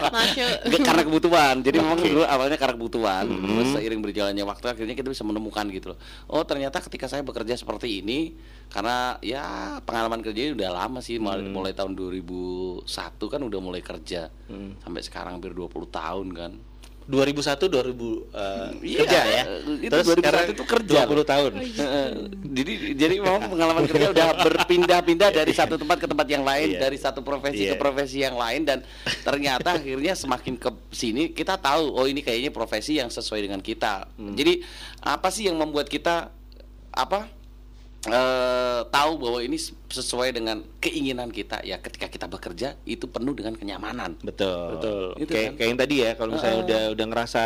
Masuk. 0.08 0.80
Karena 0.80 1.02
kebutuhan. 1.04 1.60
Jadi 1.60 1.76
memang 1.76 2.00
dulu 2.00 2.24
awalnya 2.24 2.56
karena 2.56 2.74
kebutuhan. 2.80 3.28
Terus 3.28 3.68
seiring 3.76 4.00
berjalannya 4.00 4.40
waktu 4.40 4.66
akhirnya 4.72 4.96
kita 4.96 5.12
bisa 5.12 5.20
menemukan 5.22 5.68
gitu 5.68 5.92
loh. 5.92 5.98
Oh, 6.32 6.40
ternyata 6.48 6.80
ketika 6.80 7.12
saya 7.12 7.20
bekerja 7.20 7.60
seperti 7.60 8.00
ini 8.00 8.34
karena 8.72 9.20
ya 9.20 9.44
pengalaman 9.84 10.24
kerjanya 10.24 10.56
udah 10.56 10.70
lama 10.72 10.98
sih 11.04 11.20
mulai, 11.20 11.44
mulai 11.44 11.72
tahun 11.76 11.92
2001 11.92 12.88
kan 13.20 13.40
udah 13.44 13.60
mulai 13.60 13.84
kerja. 13.84 14.32
Sampai 14.80 15.04
sekarang 15.04 15.36
hampir 15.38 15.52
20 15.52 15.68
tahun 15.92 16.28
kan. 16.32 16.52
2001 17.10 17.58
2000 17.66 17.74
uh, 17.74 18.70
Iya, 18.80 18.98
kerja 19.02 19.20
ya. 19.26 19.42
itu 19.82 19.90
Terus 19.90 20.06
2001 20.06 20.22
sekarang 20.22 20.44
itu 20.54 20.64
kerja 20.64 21.00
20 21.04 21.26
tahun. 21.26 21.52
Heeh. 21.58 22.08
jadi 22.54 22.72
jadi 22.94 23.14
memang 23.18 23.50
pengalaman 23.50 23.84
kerja 23.90 24.06
udah 24.14 24.28
berpindah-pindah 24.46 25.30
dari 25.34 25.50
satu 25.50 25.74
tempat 25.74 25.98
ke 25.98 26.06
tempat 26.06 26.26
yang 26.30 26.46
lain, 26.46 26.78
Iya. 26.78 26.80
dari 26.86 26.96
satu 26.96 27.20
profesi 27.20 27.66
Iya. 27.66 27.74
ke 27.74 27.76
profesi 27.76 28.22
yang 28.22 28.38
lain 28.38 28.62
dan 28.62 28.78
ternyata 29.20 29.76
akhirnya 29.76 30.14
semakin 30.14 30.54
ke 30.54 30.70
sini 30.90 31.34
kita 31.34 31.58
tahu 31.58 31.90
oh 31.90 32.06
ini 32.06 32.22
kayaknya 32.22 32.54
profesi 32.54 33.02
yang 33.02 33.10
sesuai 33.10 33.42
dengan 33.42 33.58
kita. 33.58 34.06
Hmm. 34.14 34.38
Jadi 34.38 34.62
apa 35.02 35.28
sih 35.34 35.50
yang 35.50 35.58
membuat 35.58 35.90
kita 35.90 36.30
apa 36.90 37.26
eh 38.08 38.80
tahu 38.88 39.12
bahwa 39.20 39.44
ini 39.44 39.60
sesuai 39.92 40.32
dengan 40.32 40.64
keinginan 40.80 41.28
kita 41.28 41.60
ya 41.60 41.76
ketika 41.84 42.08
kita 42.08 42.32
bekerja 42.32 42.80
itu 42.88 43.04
penuh 43.04 43.36
dengan 43.36 43.52
kenyamanan. 43.52 44.16
Betul. 44.24 44.80
Betul. 44.80 45.04
Itu 45.20 45.30
kayak 45.36 45.44
kan. 45.44 45.54
kayak 45.60 45.68
yang 45.68 45.80
tadi 45.84 45.94
ya 46.00 46.10
kalau 46.16 46.30
misalnya 46.32 46.58
udah 46.64 46.82
udah 46.96 47.06
ngerasa 47.12 47.42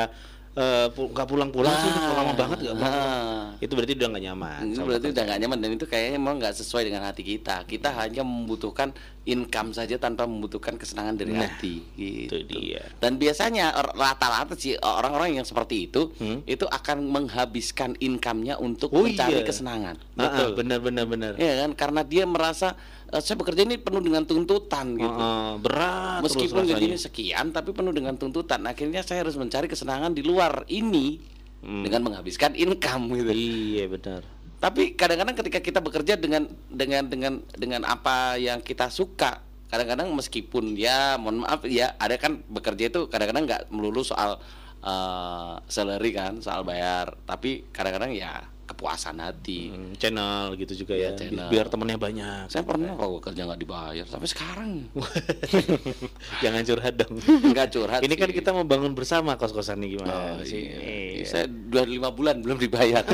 eh, 0.55 0.87
nggak 0.87 1.27
pulang-pulang 1.27 1.75
sih 1.75 1.91
Nah. 1.91 2.15
lama 2.15 2.33
banget 2.33 2.59
nggak 2.61 2.77
pulang. 2.77 3.47
Itu 3.57 3.73
berarti 3.73 3.93
udah 3.95 4.09
nggak 4.09 4.25
nyaman. 4.25 4.61
itu 4.67 4.81
berarti 4.81 5.07
udah 5.09 5.23
nggak 5.25 5.41
nyaman 5.41 5.59
dan 5.59 5.71
itu 5.73 5.85
kayaknya 5.85 6.17
memang 6.17 6.37
nggak 6.39 6.55
sesuai 6.55 6.83
dengan 6.85 7.03
hati 7.03 7.23
kita. 7.23 7.65
Kita 7.65 7.89
hanya 7.93 8.23
membutuhkan 8.23 8.95
income 9.25 9.73
saja 9.73 9.97
tanpa 9.97 10.25
membutuhkan 10.25 10.77
kesenangan 10.77 11.17
dari 11.17 11.33
Nah, 11.33 11.49
hati. 11.49 11.81
itu 11.97 12.29
Gitu. 12.29 12.55
dia. 12.61 12.85
Dan 12.95 13.17
biasanya 13.17 13.73
rata-rata 13.73 14.53
sih 14.55 14.77
orang-orang 14.77 15.35
yang 15.35 15.45
seperti 15.45 15.89
itu 15.89 16.13
Hmm. 16.15 16.45
itu 16.45 16.65
akan 16.65 17.03
menghabiskan 17.05 17.97
income-nya 17.99 18.55
untuk 18.57 18.93
Oh, 18.93 19.03
mencari 19.03 19.41
iya. 19.41 19.43
kesenangan. 19.43 19.97
Ah, 20.15 20.29
ah, 20.29 20.49
benar 20.53 20.79
benar 20.79 21.05
benar. 21.05 21.33
Ya 21.35 21.65
kan 21.65 21.73
karena 21.73 22.01
dia 22.03 22.25
merasa 22.25 22.77
"Eh, 23.07 23.19
saya 23.19 23.35
bekerja 23.35 23.63
ini 23.63 23.77
penuh 23.77 24.01
dengan 24.01 24.23
tuntutan 24.23 24.93
gitu. 24.95 25.09
Ah, 25.09 25.25
ah, 25.25 25.53
berat 25.57 26.04
Meskipun 26.25 26.64
terus 26.64 26.72
gajinya 26.75 26.99
sekian 27.01 27.53
tapi 27.53 27.70
penuh 27.77 27.93
dengan 27.93 28.16
tuntutan. 28.16 28.64
Akhirnya 28.64 29.05
saya 29.05 29.22
harus 29.22 29.37
mencari 29.37 29.68
kesenangan 29.68 30.16
di 30.16 30.25
luar 30.25 30.64
ini 30.72 31.35
Hmm. 31.64 31.81
dengan 31.81 32.05
menghabiskan 32.05 32.53
income 32.53 33.09
gitu. 33.16 33.33
Iya 33.33 33.89
benar. 33.89 34.20
Tapi 34.61 34.97
kadang-kadang 35.01 35.33
ketika 35.33 35.61
kita 35.64 35.81
bekerja 35.81 36.20
dengan 36.20 36.45
dengan 36.68 37.09
dengan 37.09 37.33
dengan 37.57 37.89
apa 37.89 38.37
yang 38.37 38.61
kita 38.61 38.93
suka, 38.93 39.41
kadang-kadang 39.72 40.12
meskipun 40.12 40.77
ya 40.77 41.16
mohon 41.16 41.41
maaf 41.41 41.64
ya 41.64 41.97
ada 41.97 42.20
kan 42.20 42.45
bekerja 42.53 42.93
itu 42.93 43.09
kadang-kadang 43.09 43.49
nggak 43.49 43.62
melulu 43.72 44.05
soal 44.05 44.37
eh, 44.85 45.55
salary 45.72 46.12
kan, 46.12 46.45
soal 46.45 46.68
bayar, 46.68 47.16
tapi 47.25 47.64
kadang-kadang 47.72 48.12
ya 48.12 48.45
kepuasan 48.75 49.22
hati. 49.22 49.70
Hmm, 49.70 49.95
channel 49.95 50.59
gitu 50.59 50.75
juga 50.75 50.99
Iya, 50.99 51.14
ya. 51.14 51.16
channel. 51.16 51.47
Biar 51.47 51.70
temennya 51.70 51.95
banyak. 51.95 52.51
Saya 52.51 52.66
pernah 52.66 52.99
kok 52.99 53.22
kerja 53.22 53.47
nggak 53.47 53.61
dibayar 53.62 54.05
sampai 54.05 54.27
sekarang. 54.27 54.70
Jangan 56.43 56.62
curhat 56.66 56.95
dong. 56.99 57.14
Nggak 57.22 57.68
curhat. 57.70 58.01
Ini 58.03 58.14
kan 58.18 58.29
sih. 58.29 58.37
kita 58.37 58.51
mau 58.51 58.66
bangun 58.66 58.93
bersama 58.93 59.39
kos-kosan 59.39 59.79
nih 59.79 59.97
gimana 59.97 60.12
Oh, 60.35 60.43
sih? 60.43 60.66
iya. 60.66 60.79
Iya. 61.14 61.25
Saya 61.25 61.47
dua 61.47 61.87
lima 61.87 62.11
bulan 62.11 62.43
belum 62.43 62.59
dibayar. 62.59 63.07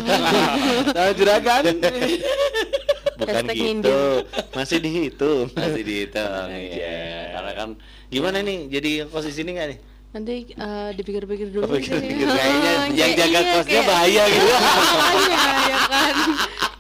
Tahu 0.97 1.11
juragan? 1.15 1.63
Bukan 3.21 3.45
Hashtag 3.45 3.57
gitu. 3.61 4.01
Masih 4.57 4.79
dihitung. 4.81 5.47
Masih 5.53 5.83
dihitung. 5.85 6.49
Iya. 6.49 7.37
Karena 7.37 7.53
kan 7.53 7.71
Gimana 8.11 8.43
nih? 8.43 8.67
Jadi 8.67 8.91
kos 9.07 9.23
di 9.23 9.31
sini 9.31 9.55
nggak 9.55 9.69
nih? 9.71 9.79
Nanti 10.11 10.35
eh, 10.49 10.91
dipikir-pikir 10.93 11.49
dulu. 11.49 11.71
Pikir-pikir. 11.71 12.19
deh. 12.21 12.27
kayaknya 12.29 12.73
Kayak 12.91 12.91
yang 12.91 13.13
jaga 13.15 13.29
iya, 13.31 13.53
kosnya 13.53 13.71
kayak- 13.73 13.87
bahaya 13.87 14.23
gitu. 14.27 14.47
Makanya 14.51 15.39
ya 15.71 15.79
kan. 15.87 16.15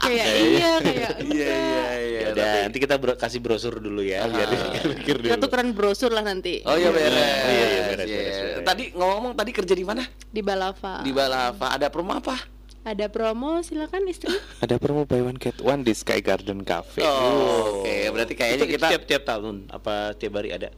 Kayak 0.00 0.26
iya 0.26 0.70
kayak 0.80 1.10
Iya 1.20 1.54
iya 1.54 1.92
iya. 2.00 2.20
Udah, 2.30 2.42
tapi- 2.42 2.62
nanti 2.64 2.78
kita 2.80 2.94
bro- 2.96 3.14
kasih 3.16 3.38
brosur 3.38 3.74
dulu 3.76 4.00
ya, 4.00 4.26
biar 4.26 4.48
pikir 4.98 5.16
Kita 5.20 5.36
dulu. 5.36 5.44
tukeran 5.44 5.68
brosur 5.70 6.10
lah 6.10 6.22
nanti. 6.22 6.58
Oh 6.64 6.74
iya 6.74 6.90
beres. 6.90 7.12
Oh, 7.12 7.22
iya, 7.48 7.66
iya, 7.68 7.80
beres, 7.86 8.06
Iya. 8.08 8.18
beres, 8.18 8.36
beres. 8.40 8.66
Tadi 8.66 8.84
ngomong 8.92 9.32
tadi 9.32 9.50
kerja 9.52 9.74
di 9.74 9.84
mana? 9.84 10.02
Di 10.24 10.40
Balava. 10.40 10.94
Di 11.00 11.12
Balava. 11.12 11.66
Ada 11.70 11.86
promo 11.86 12.12
apa? 12.12 12.34
Ada 12.80 13.06
promo 13.06 13.60
silakan 13.60 14.08
istri. 14.08 14.32
Ada 14.58 14.74
promo 14.74 15.04
buy 15.04 15.20
one 15.20 15.36
get 15.36 15.60
one 15.60 15.84
di 15.84 15.92
Sky 15.92 16.18
Garden 16.18 16.64
Cafe. 16.64 17.04
Oh, 17.04 17.84
Oke, 17.84 18.08
berarti 18.08 18.32
kayaknya 18.32 18.66
kita 18.66 18.86
tiap 18.88 19.02
tiap 19.04 19.22
tahun 19.24 19.68
apa 19.68 20.16
tiap 20.16 20.32
hari 20.34 20.50
ada? 20.50 20.72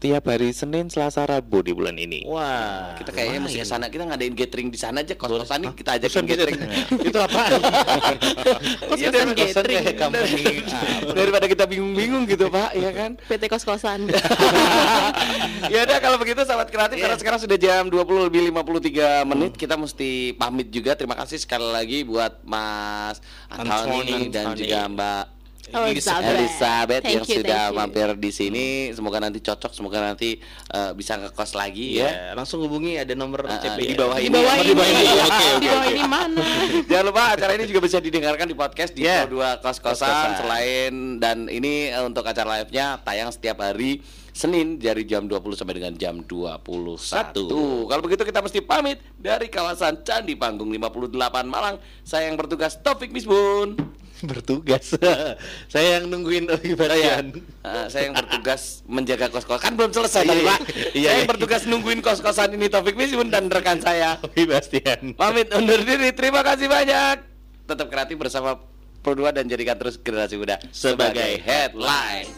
Tiap 0.00 0.32
hari 0.32 0.56
Senin, 0.56 0.88
Selasa, 0.88 1.28
Rabu 1.28 1.60
di 1.60 1.76
bulan 1.76 1.92
ini. 2.00 2.24
Wah, 2.24 2.96
kita 2.96 3.12
kayaknya 3.12 3.44
mesti 3.44 3.60
ke 3.60 3.68
sana. 3.68 3.92
Kita 3.92 4.08
ngadain 4.08 4.32
gathering 4.32 4.72
di 4.72 4.80
sana 4.80 5.04
aja. 5.04 5.12
Kos-kosan 5.12 5.60
nih 5.60 5.76
kita 5.76 6.00
ajakin 6.00 6.24
gathering. 6.24 6.56
Itu 7.12 7.20
apaan? 7.20 7.60
Kos-kosan 8.80 8.96
Iya, 8.96 9.08
dan 9.12 9.28
gathering. 9.36 9.76
Kayak 9.84 9.98
company. 10.00 10.44
Daripada 11.20 11.44
kita 11.52 11.68
bingung-bingung 11.68 12.24
gitu, 12.32 12.48
Pak, 12.48 12.72
ya 12.80 12.90
kan? 12.96 13.20
PT 13.28 13.42
kos-kosan. 13.52 14.08
ya 15.68 15.84
udah 15.84 15.98
kalau 16.00 16.16
begitu 16.16 16.48
sahabat 16.48 16.72
kreatif 16.72 16.96
karena 16.96 17.16
sekarang 17.20 17.40
sudah 17.44 17.60
jam 17.60 17.92
20 17.92 18.00
lebih 18.32 18.48
53 18.48 19.28
menit 19.28 19.52
kita 19.60 19.76
mesti 19.76 20.32
pamit 20.34 20.72
juga 20.72 20.96
terima 20.96 21.12
kasih 21.12 21.36
sekali 21.36 21.68
lagi 21.68 22.08
buat 22.08 22.40
Mas 22.42 23.20
Anthony 23.52 24.00
Anthony. 24.08 24.32
dan 24.32 24.56
juga 24.56 24.78
Mbak 24.88 25.39
Elizabeth. 25.72 26.32
Elizabeth 26.32 27.02
Thank 27.02 27.14
yang 27.14 27.24
you, 27.24 27.36
sudah 27.38 27.62
thank 27.62 27.72
you. 27.72 27.78
mampir 27.78 28.08
di 28.16 28.30
sini 28.30 28.64
semoga 28.90 29.18
nanti 29.18 29.38
cocok 29.38 29.70
semoga 29.70 29.98
nanti 30.00 30.36
eh, 30.68 30.90
bisa 30.92 31.16
ngekos 31.16 31.52
lagi 31.52 31.96
ya 31.96 32.08
Iya, 32.10 32.34
langsung 32.34 32.60
hubungi 32.60 32.96
ada 32.96 33.12
nomor 33.12 33.42
Ah, 33.42 33.56
CP 33.56 33.78
di 33.84 33.94
bawah 33.94 34.16
Di 34.16 34.26
ini. 34.26 34.32
bawah 34.32 34.50
Oh, 34.50 34.56
ini. 34.56 34.64
di 34.64 34.74
bawah 34.74 34.90
ini. 34.90 35.04
Oke, 35.06 35.20
oke, 35.20 35.46
Di 35.56 35.66
bawah 35.66 35.80
oke. 35.80 35.90
ini 35.90 36.04
mana? 36.04 36.42
Jangan 36.90 37.04
lupa 37.06 37.22
acara 37.30 37.52
ini 37.52 37.64
juga 37.64 37.80
bisa 37.80 37.98
didengarkan 37.98 38.44
di 38.44 38.54
podcast 38.54 38.92
di 38.92 39.02
Yeah. 39.02 39.24
Pro 39.24 39.38
2 39.38 39.60
Kos-Kosan 39.60 40.28
selain 40.36 40.92
dan 41.16 41.46
ini 41.46 41.88
eh, 41.88 42.00
untuk 42.00 42.22
acara 42.22 42.58
live-nya 42.58 42.98
tayang 43.00 43.28
setiap 43.28 43.60
hari 43.60 44.02
Senin 44.30 44.76
dari 44.76 45.02
jam 45.02 45.26
20 45.26 45.42
sampai 45.54 45.74
dengan 45.74 45.92
jam 45.92 46.22
21. 46.22 47.34
Kalau 47.84 48.00
begitu 48.00 48.22
kita 48.22 48.38
mesti 48.38 48.60
pamit 48.60 49.02
dari 49.14 49.46
kawasan 49.46 50.00
Candi 50.00 50.32
Panggung 50.32 50.70
58 50.70 51.10
Malang. 51.44 51.76
Saya 52.00 52.26
yang 52.26 52.36
bertugas 52.36 52.76
Taufik 52.76 53.10
Misbun. 53.10 53.74
bertugas. 54.30 54.94
Saya 55.72 56.00
yang 56.00 56.10
nungguin 56.10 56.48
Owi 56.48 56.72
Saya, 56.72 56.78
Barian. 56.78 57.24
eh, 57.62 57.86
saya 57.88 58.02
yang 58.10 58.14
bertugas 58.16 58.82
menjaga 58.84 59.26
kos-kosan. 59.28 59.62
Kan 59.62 59.72
belum 59.76 59.92
selesai 59.92 60.22
tadi, 60.24 60.42
Iya, 60.42 60.48
Pak. 60.48 60.60
iya, 60.60 60.84
saya 60.90 60.96
iya. 60.96 61.10
yang 61.16 61.30
bertugas 61.30 61.62
nungguin 61.64 62.00
kos-kosan 62.00 62.48
ini 62.52 62.66
Taufik 62.66 62.96
Misbun 62.96 63.28
dan 63.28 63.48
rekan 63.48 63.78
saya 63.78 64.18
Owi 64.26 64.44
Bastian. 64.44 65.14
Pamit 65.14 65.48
undur 65.52 65.80
diri. 65.80 66.10
Terima 66.10 66.40
kasih 66.42 66.66
banyak. 66.66 67.16
Tetap 67.64 67.86
kreatif 67.86 68.18
bersama 68.18 68.58
2 69.00 69.16
dan 69.32 69.48
jadikan 69.48 69.78
terus 69.78 69.96
generasi 69.96 70.36
muda 70.36 70.60
sebagai 70.74 71.40
headline. 71.40 72.28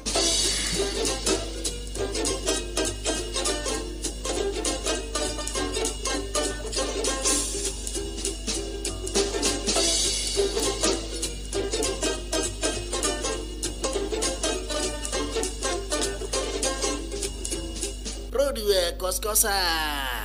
Pro 18.63 18.71
2 18.71 18.95
Kos-Kosan. 18.99 20.22